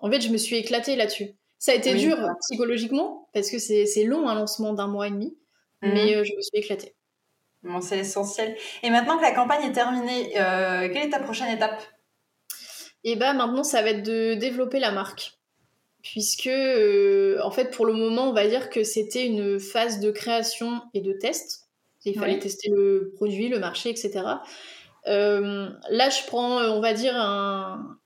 en 0.00 0.10
fait, 0.10 0.20
je 0.20 0.30
me 0.30 0.36
suis 0.36 0.56
éclatée 0.56 0.96
là-dessus. 0.96 1.34
Ça 1.58 1.72
a 1.72 1.74
été 1.74 1.94
dur 1.94 2.16
psychologiquement 2.40 3.28
parce 3.32 3.50
que 3.50 3.58
c'est 3.58 4.04
long 4.04 4.28
un 4.28 4.34
lancement 4.34 4.72
d'un 4.72 4.88
mois 4.88 5.08
et 5.08 5.10
demi, 5.10 5.36
mhm. 5.82 5.92
mais 5.92 6.24
je 6.24 6.34
me 6.34 6.42
suis 6.42 6.58
éclatée 6.58 6.96
c'est 7.80 7.98
essentiel. 7.98 8.56
Et 8.82 8.90
maintenant 8.90 9.16
que 9.16 9.22
la 9.22 9.32
campagne 9.32 9.64
est 9.64 9.72
terminée, 9.72 10.38
euh, 10.38 10.88
quelle 10.92 11.06
est 11.06 11.10
ta 11.10 11.20
prochaine 11.20 11.54
étape? 11.54 11.82
Et 13.04 13.12
eh 13.12 13.16
bah 13.16 13.32
ben, 13.32 13.46
maintenant, 13.46 13.62
ça 13.62 13.82
va 13.82 13.90
être 13.90 14.02
de 14.02 14.34
développer 14.34 14.80
la 14.80 14.90
marque. 14.90 15.32
Puisque, 16.02 16.48
euh, 16.48 17.38
en 17.42 17.50
fait, 17.50 17.70
pour 17.70 17.86
le 17.86 17.92
moment, 17.92 18.30
on 18.30 18.32
va 18.32 18.46
dire 18.48 18.68
que 18.68 18.84
c'était 18.84 19.26
une 19.26 19.60
phase 19.60 20.00
de 20.00 20.10
création 20.10 20.80
et 20.94 21.00
de 21.00 21.12
test. 21.12 21.68
Il 22.04 22.16
fallait 22.16 22.38
tester 22.38 22.70
le 22.70 23.12
produit, 23.16 23.48
le 23.48 23.58
marché, 23.58 23.90
etc. 23.90 24.22
Euh, 25.06 25.68
là, 25.90 26.10
je 26.10 26.26
prends, 26.26 26.58
on 26.58 26.80
va 26.80 26.94
dire, 26.94 27.14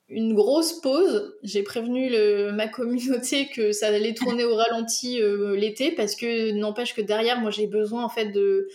une 0.08 0.34
grosse 0.34 0.80
pause. 0.80 1.34
J'ai 1.42 1.62
prévenu 1.62 2.10
ma 2.52 2.68
communauté 2.68 3.48
que 3.48 3.72
ça 3.72 3.88
allait 3.88 4.14
tourner 4.14 4.44
au 4.44 4.54
ralenti 4.54 5.20
l'été 5.56 5.92
parce 5.92 6.14
que 6.14 6.52
n'empêche 6.52 6.94
que 6.94 7.00
derrière, 7.00 7.40
moi, 7.40 7.50
j'ai 7.50 7.66
besoin 7.66 8.04
en 8.04 8.08
fait 8.08 8.26
de 8.26 8.68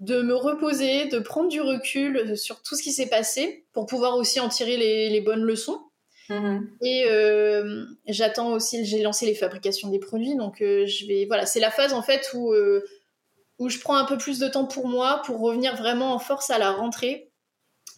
de 0.00 0.22
me 0.22 0.34
reposer, 0.34 1.06
de 1.06 1.18
prendre 1.18 1.48
du 1.48 1.60
recul 1.60 2.36
sur 2.36 2.62
tout 2.62 2.74
ce 2.74 2.82
qui 2.82 2.92
s'est 2.92 3.08
passé 3.08 3.66
pour 3.72 3.86
pouvoir 3.86 4.16
aussi 4.16 4.40
en 4.40 4.48
tirer 4.48 4.76
les, 4.78 5.20
bonnes 5.20 5.42
leçons. 5.42 5.78
Mm-hmm. 6.30 6.60
Et 6.82 7.04
euh, 7.06 7.84
j'attends 8.06 8.52
aussi, 8.52 8.84
j'ai 8.86 9.02
lancé 9.02 9.26
les 9.26 9.34
fabrications 9.34 9.90
des 9.90 9.98
produits, 9.98 10.36
donc 10.36 10.62
euh, 10.62 10.86
je 10.86 11.06
vais, 11.06 11.26
voilà, 11.26 11.44
c'est 11.44 11.60
la 11.60 11.70
phase 11.70 11.92
en 11.92 12.02
fait 12.02 12.30
où, 12.34 12.52
euh, 12.52 12.82
où 13.58 13.68
je 13.68 13.78
prends 13.78 13.96
un 13.96 14.04
peu 14.04 14.16
plus 14.16 14.38
de 14.38 14.48
temps 14.48 14.64
pour 14.64 14.88
moi 14.88 15.20
pour 15.26 15.38
revenir 15.40 15.76
vraiment 15.76 16.14
en 16.14 16.18
force 16.18 16.50
à 16.50 16.58
la 16.58 16.72
rentrée, 16.72 17.29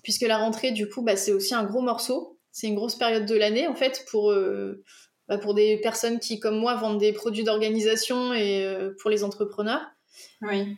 puisque 0.03 0.23
la 0.23 0.39
rentrée 0.39 0.73
du 0.73 0.89
coup, 0.89 1.03
bah, 1.03 1.17
c'est 1.17 1.33
aussi 1.33 1.55
un 1.55 1.65
gros 1.65 1.81
morceau, 1.81 2.39
c'est 2.51 2.67
une 2.67 2.75
grosse 2.75 2.97
période 2.97 3.27
de 3.27 3.35
l'année 3.35 3.67
en 3.67 3.75
fait 3.75 4.05
pour 4.11 4.35
bah, 5.29 5.39
pour 5.39 5.55
des 5.55 5.79
personnes 5.79 6.19
qui 6.19 6.41
comme 6.41 6.59
moi 6.59 6.75
vendent 6.75 6.99
des 6.99 7.13
produits 7.13 7.45
d'organisation 7.45 8.35
et 8.35 8.67
pour 9.01 9.11
les 9.11 9.25
entrepreneurs. 9.25 9.83
Oui. 10.43 10.77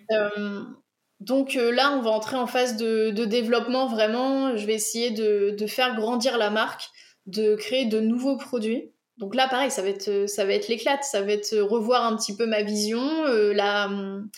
Donc 1.24 1.56
euh, 1.56 1.72
là, 1.72 1.96
on 1.96 2.02
va 2.02 2.10
entrer 2.10 2.36
en 2.36 2.46
phase 2.46 2.76
de, 2.76 3.10
développement 3.24 3.86
vraiment. 3.86 4.56
Je 4.56 4.66
vais 4.66 4.74
essayer 4.74 5.10
de, 5.10 5.66
faire 5.66 5.96
grandir 5.96 6.36
la 6.38 6.50
marque, 6.50 6.90
de 7.26 7.54
créer 7.54 7.86
de 7.86 8.00
nouveaux 8.00 8.36
produits. 8.36 8.92
Donc 9.16 9.34
là, 9.34 9.48
pareil, 9.48 9.70
ça 9.70 9.80
va 9.80 9.88
être, 9.88 10.08
euh, 10.08 10.26
ça 10.26 10.44
va 10.44 10.52
être 10.52 10.68
l'éclate, 10.68 11.04
ça 11.04 11.22
va 11.22 11.32
être 11.32 11.54
euh, 11.54 11.64
revoir 11.64 12.04
un 12.04 12.16
petit 12.16 12.36
peu 12.36 12.46
ma 12.46 12.62
vision, 12.62 13.00
hum, 13.00 14.28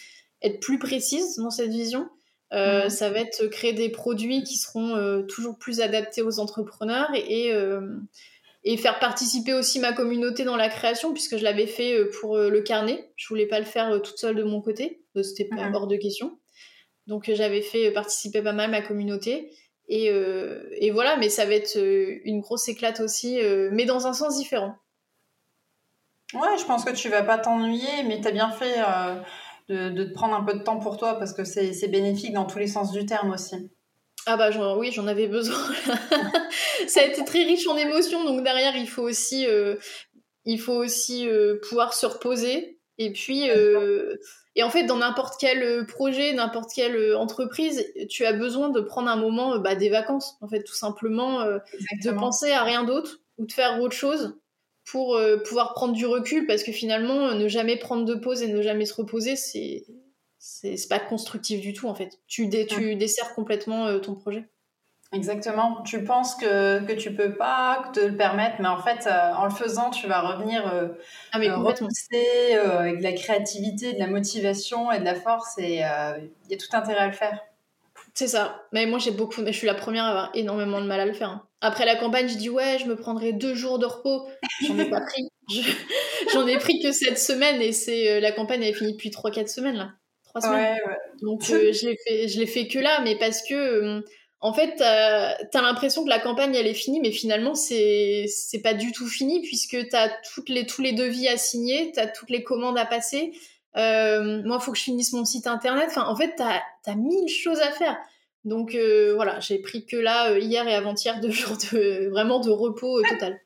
être 0.43 0.61
plus 0.61 0.78
précise 0.78 1.37
dans 1.37 1.51
cette 1.51 1.70
vision. 1.70 2.09
Mhm. 2.53 2.88
Ça 2.90 3.11
va 3.11 3.20
être 3.20 3.47
créer 3.47 3.72
des 3.72 3.88
produits 3.88 4.42
qui 4.44 4.57
seront 4.57 5.24
toujours 5.28 5.59
plus 5.59 5.80
adaptés 5.80 6.22
aux 6.22 6.38
entrepreneurs 6.38 7.11
et, 7.14 7.53
et, 8.64 8.76
faire 8.76 8.99
participer 9.01 9.53
aussi 9.53 9.80
ma 9.80 9.92
communauté 9.92 10.44
dans 10.44 10.57
la 10.57 10.68
création, 10.68 11.12
puisque 11.12 11.36
je 11.38 11.44
l'avais 11.44 11.66
fait 11.66 12.05
pour 12.20 12.38
le 12.38 12.61
carnet. 12.61 13.11
Je 13.16 13.26
voulais 13.28 13.47
pas 13.47 13.59
le 13.59 13.64
faire 13.64 14.01
toute 14.01 14.18
seule 14.18 14.36
de 14.36 14.44
mon 14.44 14.61
côté, 14.61 15.03
c'était 15.22 15.44
pas 15.44 15.68
mhm. 15.68 15.74
hors 15.74 15.86
de 15.88 15.97
question. 15.97 16.38
Donc 17.07 17.28
euh, 17.28 17.34
j'avais 17.34 17.62
fait 17.62 17.90
participer 17.92 18.42
pas 18.42 18.53
mal 18.53 18.70
ma 18.70 18.82
communauté. 18.82 19.51
Et, 19.88 20.11
euh, 20.11 20.68
et, 20.72 20.90
voilà, 20.90 21.16
mais 21.16 21.28
ça 21.28 21.47
va 21.47 21.55
être 21.55 21.76
euh, 21.76 22.18
une 22.24 22.40
grosse 22.40 22.68
éclate 22.68 22.99
aussi, 23.01 23.38
mais 23.70 23.84
dans 23.84 24.09
un 24.09 24.12
sens 24.12 24.36
différent. 24.36 24.74
Ouais, 26.34 26.59
je 26.59 26.64
pense 26.64 26.84
que 26.84 26.90
tu 26.90 27.09
vas 27.09 27.22
pas 27.22 27.38
t'ennuyer, 27.38 28.03
mais 28.05 28.20
tu 28.20 28.26
as 28.26 28.32
bien 28.32 28.51
fait 28.51 28.74
de, 29.69 29.91
de, 29.91 30.05
te 30.05 30.12
prendre 30.12 30.35
un 30.35 30.45
peu 30.45 30.55
de 30.55 30.62
temps 30.62 30.79
pour 30.79 30.97
toi 30.97 31.19
parce 31.19 31.33
que 31.33 31.45
c'est 31.45 31.89
bénéfique 31.89 32.33
dans 32.33 32.45
tous 32.45 32.59
les 32.59 32.67
sens 32.67 32.93
du 32.93 33.05
terme 33.07 33.31
aussi. 33.31 33.57
Ah 34.27 34.37
bah 34.37 34.51
oui, 34.77 34.91
j'en 34.93 35.07
avais 35.07 35.29
besoin. 35.29 35.57
ça 36.89 37.01
a 37.01 37.05
été 37.05 37.25
très 37.25 37.45
riche 37.45 37.67
en 37.69 37.77
émotions, 37.77 38.25
donc 38.25 38.43
derrière 38.43 38.77
il 38.77 38.89
faut 38.89 39.03
aussi, 39.03 39.47
il 40.45 40.61
faut 40.61 40.75
aussi 40.75 41.29
pouvoir 41.69 41.95
se 41.95 42.07
reposer. 42.07 42.79
Et 42.99 43.12
puis, 43.12 43.49
et 44.57 44.62
en 44.62 44.71
fait, 44.71 44.85
dans 44.85 44.97
n'importe 44.97 45.35
quel 45.39 45.62
euh, 45.62 45.85
projet, 45.85 46.33
n'importe 46.33 46.71
quelle 46.75 46.97
euh, 46.97 47.19
entreprise, 47.19 47.85
tu 48.09 48.25
as 48.25 48.33
besoin 48.33 48.71
de 48.71 48.81
prendre 48.81 49.11
un 49.11 49.17
moment 49.17 49.55
euh, 49.55 49.59
bah, 49.59 49.75
des 49.75 49.91
vacances, 49.91 50.39
en 50.41 50.49
fait, 50.49 50.64
tout 50.64 50.75
simplement, 50.75 51.45
de 51.45 52.11
penser 52.12 52.53
à 52.53 52.64
rien 52.64 52.83
d'autre 52.83 53.21
ou 53.37 53.45
de 53.45 53.53
faire 53.53 53.81
autre 53.81 53.95
chose 53.95 54.39
pour 54.91 55.18
pouvoir 55.45 55.74
prendre 55.74 55.93
du 55.93 56.07
recul, 56.07 56.47
parce 56.47 56.62
que 56.62 56.72
finalement, 56.72 57.34
ne 57.34 57.49
jamais 57.49 57.76
prendre 57.76 58.05
de 58.05 58.14
pause 58.14 58.43
et 58.43 58.49
ne 58.49 58.62
jamais 58.62 58.87
se 58.87 58.95
reposer, 58.95 59.37
c'est 59.37 59.84
c'est 60.39 60.89
pas 60.89 61.01
constructif 61.01 61.61
du 61.61 61.72
tout, 61.72 61.89
en 61.89 61.95
fait. 61.95 62.20
Tu, 62.28 62.49
tu 62.68 62.95
desserres 62.95 63.34
complètement 63.34 63.99
ton 63.99 64.14
projet. 64.14 64.49
Exactement. 65.12 65.82
Tu 65.82 66.03
penses 66.03 66.34
que, 66.34 66.84
que 66.84 66.93
tu 66.93 67.14
peux 67.14 67.34
pas 67.34 67.91
te 67.95 68.01
le 68.01 68.16
permettre, 68.16 68.57
mais 68.61 68.68
en 68.68 68.82
fait, 68.82 69.07
euh, 69.07 69.32
en 69.34 69.45
le 69.45 69.51
faisant, 69.51 69.91
tu 69.91 70.09
vas 70.09 70.20
revenir 70.20 70.66
euh, 70.66 70.89
ah, 71.32 71.39
mais 71.39 71.49
euh, 71.49 71.55
avec 71.55 72.99
de 72.99 73.03
la 73.03 73.12
créativité, 73.12 73.93
de 73.93 73.99
la 73.99 74.09
motivation 74.09 74.91
et 74.91 74.99
de 74.99 75.05
la 75.05 75.14
force, 75.14 75.59
et 75.59 75.74
il 75.74 76.51
y 76.51 76.55
a 76.55 76.57
tout 76.59 76.76
intérêt 76.76 77.01
à 77.01 77.07
le 77.07 77.12
faire. 77.12 77.41
C'est 78.17 78.29
ça. 78.29 78.67
Mais 78.73 78.87
moi, 78.87 78.99
j'ai 78.99 79.11
beaucoup. 79.11 79.43
Mais 79.43 79.53
je 79.53 79.59
suis 79.59 79.67
la 79.67 79.75
première 79.75 80.05
à 80.05 80.09
avoir 80.09 80.31
énormément 80.33 80.81
de 80.81 80.87
mal 80.87 81.01
à 81.01 81.05
le 81.05 81.12
faire. 81.12 81.29
Hein. 81.29 81.47
Après 81.61 81.85
la 81.85 81.97
campagne, 81.97 82.29
je 82.29 82.37
dis 82.37 82.49
ouais, 82.49 82.79
je 82.81 82.87
me 82.87 82.97
prendrai 82.97 83.35
deux 83.35 83.55
jours 83.55 83.79
de 83.79 83.85
repos. 83.85 84.27
J'en 84.67 84.79
ai 84.79 84.89
pas 84.89 85.03
pris. 85.03 85.29
J'en 86.33 86.47
ai 86.47 86.57
pris 86.57 86.81
que 86.83 86.93
cette 86.93 87.19
semaine, 87.19 87.61
et 87.61 87.73
c'est 87.73 88.21
la 88.21 88.33
campagne 88.33 88.62
elle 88.62 88.71
est 88.71 88.73
finie 88.73 88.93
depuis 88.93 89.11
3-4 89.11 89.49
semaines 89.49 89.77
là. 89.77 89.91
3 90.25 90.41
semaines. 90.41 90.79
Donc 91.21 91.43
je 91.45 91.87
l'ai 91.87 91.97
fait, 92.07 92.27
je 92.29 92.41
l'ai 92.41 92.47
fait 92.47 92.69
que 92.69 92.79
là, 92.79 93.01
mais 93.05 93.19
parce 93.19 93.43
que 93.43 94.03
en 94.41 94.53
fait, 94.55 94.77
t'as 94.77 95.35
as, 95.35 95.62
l'impression 95.62 96.05
que 96.05 96.09
la 96.09 96.19
campagne 96.19 96.55
elle 96.55 96.67
est 96.67 96.75
finie, 96.75 97.01
mais 97.01 97.12
finalement 97.12 97.55
c'est 97.55 98.25
c'est 98.29 98.62
pas 98.62 98.75
du 98.75 98.93
tout 98.93 99.09
fini 99.09 99.43
puisque 99.43 99.89
t'as 99.89 100.11
toutes 100.35 100.49
les 100.49 100.67
tous 100.67 100.81
les 100.81 100.93
devis 100.93 101.29
à 101.29 101.37
signer, 101.37 101.93
t'as 101.95 102.07
toutes 102.07 102.31
les 102.31 102.43
commandes 102.43 102.79
à 102.79 102.87
passer. 102.87 103.33
Euh, 103.77 104.43
moi, 104.45 104.59
il 104.61 104.64
faut 104.64 104.72
que 104.72 104.79
je 104.79 104.85
finisse 104.85 105.12
mon 105.12 105.24
site 105.24 105.47
internet. 105.47 105.87
Enfin, 105.89 106.07
en 106.07 106.16
fait, 106.16 106.35
t'as 106.37 106.61
as 106.87 106.95
mille 106.95 107.29
choses 107.29 107.61
à 107.61 107.70
faire. 107.70 107.97
Donc 108.45 108.77
euh, 108.77 109.12
voilà, 109.16 109.41
j'ai 109.41 109.59
pris 109.59 109.87
que 109.87 109.97
là 109.97 110.31
euh, 110.31 110.39
hier 110.39 110.66
et 110.68 110.74
avant-hier 110.74 111.20
deux 111.20 111.33
jours 111.33 111.57
de 111.72 112.09
vraiment 112.11 112.39
de 112.41 112.51
repos 112.51 113.03
total. 113.03 113.41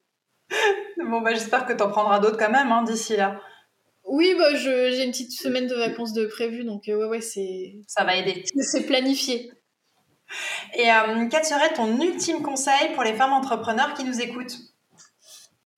bon 0.99 1.23
bah 1.23 1.33
j'espère 1.33 1.65
que 1.65 1.73
t'en 1.73 1.89
prendras 1.89 2.19
d'autres 2.19 2.37
quand 2.37 2.51
même 2.51 2.71
hein, 2.71 2.83
d'ici 2.83 3.17
là. 3.17 3.41
Oui, 4.05 4.35
bah, 4.37 4.55
j'ai 4.57 5.05
une 5.05 5.13
petite 5.13 5.31
semaine 5.31 5.69
de 5.69 5.75
vacances 5.75 6.13
de 6.13 6.27
prévu, 6.27 6.65
donc 6.65 6.83
ouais, 6.89 6.95
ouais, 6.95 7.21
c'est. 7.21 7.77
Ça 7.87 8.03
va 8.03 8.17
aider. 8.17 8.45
C'est 8.61 8.85
planifié. 8.85 9.53
Et 10.75 10.89
quel 11.31 11.45
serait 11.45 11.73
ton 11.75 12.01
ultime 12.01 12.43
conseil 12.43 12.93
pour 12.95 13.05
les 13.05 13.15
femmes 13.15 13.33
entrepreneurs 13.33 13.95
qui 13.95 14.05
nous 14.05 14.21
écoutent? 14.21 14.57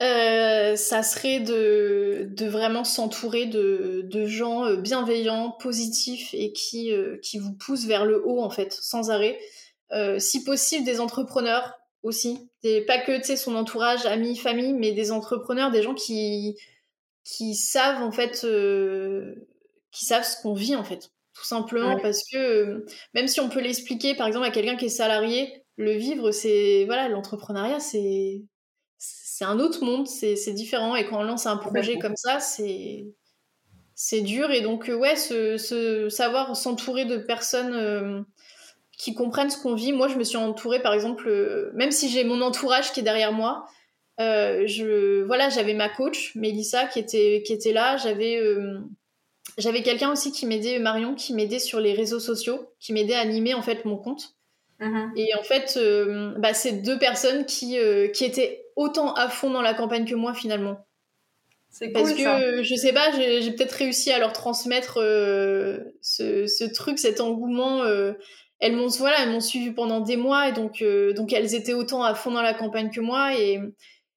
Euh, 0.03 0.77
ça 0.77 1.03
serait 1.03 1.41
de, 1.41 2.29
de 2.31 2.47
vraiment 2.47 2.85
s'entourer 2.85 3.47
de, 3.47 4.03
de, 4.05 4.27
gens 4.27 4.65
euh, 4.65 4.77
bienveillants, 4.77 5.53
positifs 5.53 6.35
et 6.35 6.53
qui, 6.53 6.93
qui 7.23 7.39
vous 7.39 7.53
poussent 7.55 7.87
vers 7.87 8.05
le 8.05 8.23
haut 8.27 8.43
en 8.43 8.51
fait, 8.51 8.73
sans 8.73 9.11
arrêt. 9.11 9.39
si 10.19 10.45
possible, 10.45 10.85
des 10.85 11.01
entrepreneurs 11.01 11.79
aussi. 12.03 12.51
Des, 12.63 12.81
pas 12.83 12.99
que 12.99 13.23
son 13.37 13.55
entourage, 13.57 14.07
amis, 14.07 14.37
famille, 14.37 14.73
mais 14.73 14.93
des 14.93 15.13
entrepreneurs, 15.13 15.71
des 15.71 15.83
gens 15.83 15.95
qui, 15.95 16.57
qui 17.25 17.55
savent 17.55 18.03
en 18.03 18.13
fait, 18.13 18.47
qui 19.93 20.05
savent 20.05 20.25
ce 20.25 20.41
qu'on 20.43 20.55
vit 20.55 20.77
en 20.77 20.85
fait. 20.85 21.11
Tout 21.35 21.45
simplement 21.45 21.99
parce 21.99 22.23
que 22.31 22.37
euh, 22.37 22.87
même 23.15 23.27
si 23.27 23.41
on 23.41 23.49
peut 23.49 23.61
l'expliquer 23.61 24.15
par 24.15 24.27
exemple 24.27 24.47
à 24.47 24.51
quelqu'un 24.51 24.77
qui 24.77 24.87
est 24.87 24.91
salarié, 24.91 25.65
le 25.77 25.93
vivre, 25.93 26.31
c'est 26.31 26.85
voilà, 26.87 27.09
l'entrepreneuriat, 27.09 27.81
c'est 27.81 28.43
c'est 29.43 29.49
un 29.49 29.59
autre 29.59 29.85
monde, 29.85 30.07
c'est 30.07 30.53
différent. 30.53 30.95
Et 30.95 31.05
quand 31.05 31.19
on 31.19 31.25
lance 31.25 31.47
un 31.47 31.57
projet 31.57 31.99
comme 31.99 32.15
ça, 32.15 32.39
c'est 32.39 33.07
c'est 33.97 34.21
dur. 34.21 34.53
Et 34.53 34.61
donc 34.61 34.89
euh, 34.89 34.95
ouais, 34.95 35.17
ce, 35.17 36.09
savoir 36.09 36.57
s'entourer 36.57 37.07
de 37.07 37.17
personnes 37.17 37.75
euh, 37.75 38.21
qui 38.97 39.15
comprennent 39.15 39.51
ce 39.51 39.61
qu'on 39.61 39.75
vit. 39.75 39.93
Moi, 39.93 40.07
je 40.07 40.15
me 40.15 40.23
suis 40.23 40.37
entourée 40.37 40.81
par 40.81 40.95
exemple, 40.95 41.29
même 41.75 41.91
si 41.91 42.09
j'ai 42.09 42.23
mon 42.23 42.41
entourage 42.41 42.93
qui 42.93 43.01
est 43.01 43.03
derrière 43.03 43.33
moi. 43.33 43.67
je 44.19 45.25
voilà, 45.25 45.49
j'avais 45.49 45.75
ma 45.75 45.89
coach 45.89 46.37
Mélissa 46.37 46.87
qui 46.87 47.01
était 47.01 47.43
qui 47.45 47.53
était 47.53 47.73
là, 47.73 47.97
j'avais 47.97 48.41
j'avais 49.59 49.83
quelqu'un 49.83 50.13
aussi 50.13 50.31
qui 50.31 50.47
m'aidait, 50.47 50.79
Marion, 50.79 51.17
qui 51.17 51.35
m'aidait 51.35 51.59
sur 51.59 51.81
les 51.81 51.95
réseaux 51.95 52.21
sociaux, 52.21 52.71
qui 52.79 52.93
m'aidait 52.93 53.15
à 53.15 53.21
animer 53.21 53.55
en 53.55 53.63
fait 53.63 53.85
mon 53.87 53.97
compte. 53.97 54.37
Mhm. 54.79 55.13
Et 55.17 55.35
en 55.35 55.43
fait, 55.43 55.77
bah, 56.39 56.55
c'est 56.55 56.83
deux 56.83 56.99
personnes 57.01 57.45
qui, 57.45 57.77
qui 58.15 58.25
étaient 58.25 58.62
autant 58.77 59.15
à 59.15 59.29
fond 59.29 59.51
dans 59.51 59.63
la 59.63 59.75
campagne 59.75 60.05
que 60.05 60.15
moi 60.15 60.35
finalement. 60.35 60.85
C'est 61.71 61.87
cool, 61.87 62.03
Parce 62.03 62.13
que 62.13 62.63
je 62.63 62.75
sais 62.75 62.93
pas, 62.93 63.13
j'ai 63.13 63.51
peut-être 63.53 63.73
réussi 63.73 64.13
à 64.13 64.19
leur 64.19 64.35
transmettre 64.35 64.97
ce, 64.97 66.47
ce, 66.47 66.65
truc, 66.75 66.99
cet 66.99 67.21
engouement 67.21 67.83
elles 68.63 68.77
m'ont 68.77 68.87
voilà, 68.87 69.25
elles 69.25 69.31
m'ont 69.31 69.41
suivi 69.41 69.73
pendant 69.73 70.01
des 70.01 70.17
mois 70.17 70.49
et 70.49 70.53
donc 70.53 70.83
euh, 70.83 71.13
donc 71.13 71.33
elles 71.33 71.55
étaient 71.57 71.75
autant 71.75 72.05
à 72.05 72.15
fond 72.15 72.31
dans 72.31 72.43
la 72.43 72.55
campagne 72.55 72.91
que 72.91 73.01
moi 73.01 73.37
et 73.37 73.59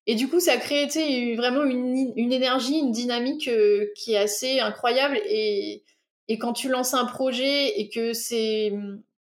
et 0.06 0.14
du 0.14 0.30
coup 0.30 0.39
ça 0.39 0.53
a 0.53 0.58
créé 0.58 1.36
vraiment 1.36 1.64
une, 1.64 2.14
une 2.16 2.32
énergie, 2.32 2.78
une 2.78 2.91
dynamique 2.91 3.47
euh, 3.47 3.88
qui 3.95 4.14
est 4.14 4.18
assez 4.18 4.60
incroyable 4.60 5.20
et 5.28 5.84
et 6.28 6.38
quand 6.38 6.53
tu 6.53 6.70
lances 6.70 6.93
un 6.93 7.06
projet 7.06 7.80
et 7.80 7.89
que 7.89 8.14
c'est 8.14 8.72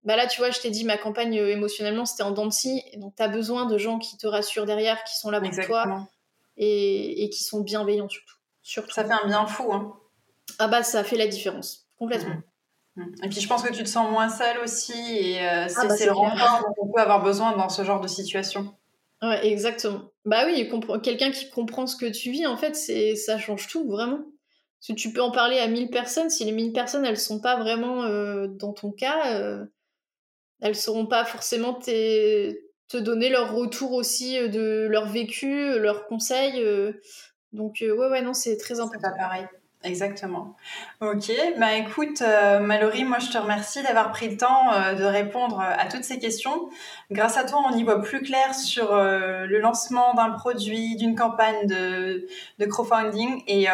bah 0.04 0.16
là 0.16 0.28
tu 0.28 0.40
vois, 0.40 0.52
je 0.52 0.60
t'ai 0.60 0.70
dit 0.70 0.84
ma 0.84 0.98
campagne 0.98 1.40
euh, 1.40 1.50
émotionnellement 1.50 2.06
c'était 2.06 2.24
en 2.24 2.32
dents 2.32 2.50
et 2.66 2.98
donc 2.98 3.16
tu 3.16 3.24
as 3.24 3.28
besoin 3.28 3.66
de 3.66 3.78
gens 3.78 4.00
qui 4.00 4.18
te 4.18 4.28
rassurent 4.28 4.66
derrière, 4.66 5.04
qui 5.04 5.18
sont 5.18 5.30
là 5.30 5.40
pour 5.40 5.66
toi 5.66 6.08
et, 6.58 7.24
et 7.24 7.30
qui 7.30 7.44
sont 7.44 7.62
bienveillants 7.62 8.10
surtout. 8.10 8.36
surtout. 8.62 8.92
Ça 8.92 9.06
fait 9.06 9.14
un 9.14 9.28
bien 9.28 9.46
fou 9.46 9.72
hein. 9.74 9.94
Ah 10.60 10.68
bah 10.68 10.84
ça 10.84 11.04
fait 11.04 11.18
la 11.18 11.28
différence 11.28 11.88
complètement. 11.98 12.36
Mmh. 12.96 13.04
Et 13.24 13.30
puis 13.30 13.42
je 13.42 13.48
pense 13.48 13.64
que 13.64 13.74
tu 13.74 13.84
te 13.84 13.90
sens 13.90 14.10
moins 14.12 14.30
seule 14.30 14.60
aussi, 14.60 14.94
et 14.94 15.42
euh, 15.42 15.68
ah 15.76 15.88
bah, 15.88 15.96
c'est 15.98 16.06
le 16.06 16.12
renfort 16.12 16.66
qu'on 16.76 16.92
peut 16.92 17.02
avoir 17.02 17.24
besoin 17.24 17.56
dans 17.58 17.70
ce 17.70 17.84
genre 17.84 18.02
de 18.02 18.08
situation. 18.08 18.76
Ouais, 19.24 19.48
exactement. 19.48 20.02
Bah 20.26 20.46
oui, 20.46 20.70
quelqu'un 21.02 21.32
qui 21.32 21.50
comprend 21.50 21.88
ce 21.88 21.96
que 21.96 22.06
tu 22.06 22.30
vis, 22.30 22.46
en 22.46 22.58
fait, 22.58 22.76
ça 22.76 23.38
change 23.38 23.68
tout, 23.68 23.88
vraiment. 23.90 24.18
Parce 24.18 24.90
que 24.90 24.94
tu 24.94 25.14
peux 25.14 25.22
en 25.22 25.32
parler 25.32 25.60
à 25.60 25.68
1000 25.68 25.90
personnes, 25.90 26.30
si 26.30 26.44
les 26.44 26.52
1000 26.52 26.74
personnes, 26.74 27.06
elles 27.06 27.18
sont 27.18 27.40
pas 27.40 27.56
vraiment 27.56 28.04
euh, 28.04 28.48
dans 28.48 28.74
ton 28.74 28.92
cas, 28.92 29.64
elles 30.64 30.76
sauront 30.76 31.06
pas 31.06 31.26
forcément 31.26 31.74
te 31.74 32.98
donner 32.98 33.30
leur 33.30 33.54
retour 33.54 33.94
aussi 33.94 34.40
de 34.50 34.88
leur 34.90 35.08
vécu, 35.08 35.80
leurs 35.80 36.08
conseils. 36.08 36.64
donc 37.52 37.78
ouais, 37.82 37.92
ouais, 37.92 38.22
non, 38.22 38.34
c'est 38.34 38.58
très 38.58 38.80
important. 38.80 39.00
C'est 39.04 39.12
pas 39.12 39.18
pareil. 39.18 39.48
Exactement. 39.84 40.56
Ok, 41.02 41.30
bah 41.58 41.74
écoute, 41.74 42.22
euh, 42.22 42.60
Mallory, 42.60 43.04
moi 43.04 43.20
je 43.20 43.30
te 43.30 43.38
remercie 43.38 43.84
d'avoir 43.84 44.12
pris 44.12 44.30
le 44.30 44.38
temps 44.38 44.72
euh, 44.72 44.94
de 44.94 45.04
répondre 45.04 45.60
à 45.60 45.86
toutes 45.88 46.06
ces 46.06 46.20
questions. 46.20 46.70
Grâce 47.12 47.38
à 47.38 47.44
toi, 47.44 47.62
on 47.70 47.76
y 47.76 47.84
voit 47.84 48.02
plus 48.02 48.22
clair 48.22 48.56
sur 48.56 48.94
euh, 48.94 49.46
le 49.46 49.60
lancement 49.60 50.14
d'un 50.14 50.30
produit, 50.30 50.96
d'une 50.96 51.16
campagne 51.16 51.68
de, 51.68 52.28
de 52.60 52.66
crowdfunding 52.66 53.44
et 53.48 53.68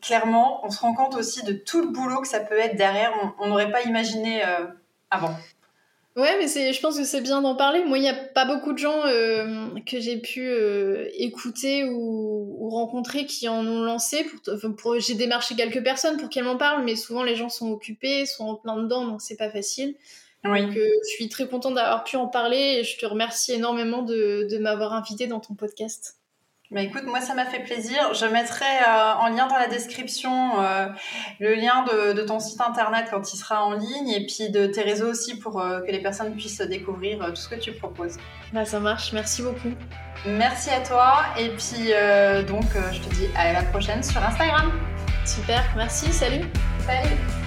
clairement, 0.00 0.66
on 0.66 0.70
se 0.70 0.80
rend 0.80 0.94
compte 0.94 1.14
aussi 1.14 1.44
de 1.44 1.52
tout 1.52 1.80
le 1.80 1.88
boulot 1.88 2.20
que 2.20 2.28
ça 2.28 2.40
peut 2.40 2.58
être 2.58 2.74
derrière. 2.74 3.12
On 3.38 3.46
n'aurait 3.46 3.70
pas 3.70 3.82
imaginé 3.82 4.42
avant. 5.10 5.36
Ouais, 6.14 6.36
mais 6.38 6.46
c'est, 6.46 6.74
je 6.74 6.80
pense 6.80 6.98
que 6.98 7.04
c'est 7.04 7.22
bien 7.22 7.40
d'en 7.40 7.56
parler. 7.56 7.84
Moi, 7.84 7.96
il 7.96 8.02
n'y 8.02 8.08
a 8.08 8.14
pas 8.14 8.44
beaucoup 8.44 8.74
de 8.74 8.78
gens 8.78 9.06
euh, 9.06 9.68
que 9.86 9.98
j'ai 9.98 10.18
pu 10.18 10.46
euh, 10.46 11.08
écouter 11.14 11.84
ou, 11.84 12.56
ou, 12.58 12.68
rencontrer 12.68 13.24
qui 13.24 13.48
en 13.48 13.66
ont 13.66 13.82
lancé. 13.82 14.24
Pour, 14.24 14.76
pour 14.76 15.00
j'ai 15.00 15.14
démarché 15.14 15.54
quelques 15.54 15.82
personnes 15.82 16.18
pour 16.18 16.28
qu'elles 16.28 16.44
m'en 16.44 16.58
parlent, 16.58 16.84
mais 16.84 16.96
souvent 16.96 17.22
les 17.22 17.34
gens 17.34 17.48
sont 17.48 17.70
occupés, 17.70 18.26
sont 18.26 18.44
en 18.44 18.54
plein 18.56 18.76
dedans, 18.76 19.06
donc 19.06 19.22
c'est 19.22 19.36
pas 19.36 19.50
facile. 19.50 19.94
Oui. 20.44 20.66
Donc, 20.66 20.76
euh, 20.76 20.88
je 21.08 21.14
suis 21.14 21.28
très 21.30 21.48
contente 21.48 21.76
d'avoir 21.76 22.04
pu 22.04 22.16
en 22.16 22.28
parler 22.28 22.80
et 22.80 22.84
je 22.84 22.98
te 22.98 23.06
remercie 23.06 23.52
énormément 23.52 24.02
de, 24.02 24.46
de 24.50 24.58
m'avoir 24.58 24.92
invité 24.92 25.26
dans 25.26 25.40
ton 25.40 25.54
podcast. 25.54 26.18
Bah 26.72 26.80
écoute, 26.80 27.02
moi 27.04 27.20
ça 27.20 27.34
m'a 27.34 27.44
fait 27.44 27.60
plaisir. 27.60 28.14
Je 28.14 28.24
mettrai 28.24 28.64
euh, 28.64 29.12
en 29.20 29.28
lien 29.28 29.46
dans 29.46 29.58
la 29.58 29.66
description 29.66 30.58
euh, 30.58 30.86
le 31.38 31.54
lien 31.54 31.84
de, 31.84 32.14
de, 32.14 32.22
ton 32.22 32.40
site 32.40 32.62
internet 32.62 33.08
quand 33.10 33.30
il 33.30 33.36
sera 33.36 33.62
en 33.62 33.74
ligne 33.74 34.08
et 34.08 34.24
puis 34.24 34.48
de 34.48 34.66
tes 34.66 34.80
réseaux 34.80 35.10
aussi 35.10 35.38
pour 35.38 35.60
euh, 35.60 35.80
que 35.80 35.92
les 35.92 36.00
personnes 36.00 36.34
puissent 36.34 36.62
découvrir 36.62 37.18
tout 37.26 37.36
ce 37.36 37.48
que 37.48 37.56
tu 37.56 37.72
proposes. 37.72 38.16
Bah 38.54 38.64
ça 38.64 38.80
marche, 38.80 39.12
merci 39.12 39.42
beaucoup. 39.42 39.72
Merci 40.24 40.70
à 40.70 40.80
toi 40.80 41.24
et 41.38 41.50
puis 41.50 41.92
donc 42.48 42.64
je 42.92 43.00
te 43.00 43.14
dis 43.16 43.28
à 43.36 43.52
la 43.52 43.62
prochaine 43.64 44.02
sur 44.02 44.22
Instagram. 44.24 44.72
Super, 45.26 45.62
merci, 45.76 46.10
salut. 46.10 46.46
Salut. 46.86 47.41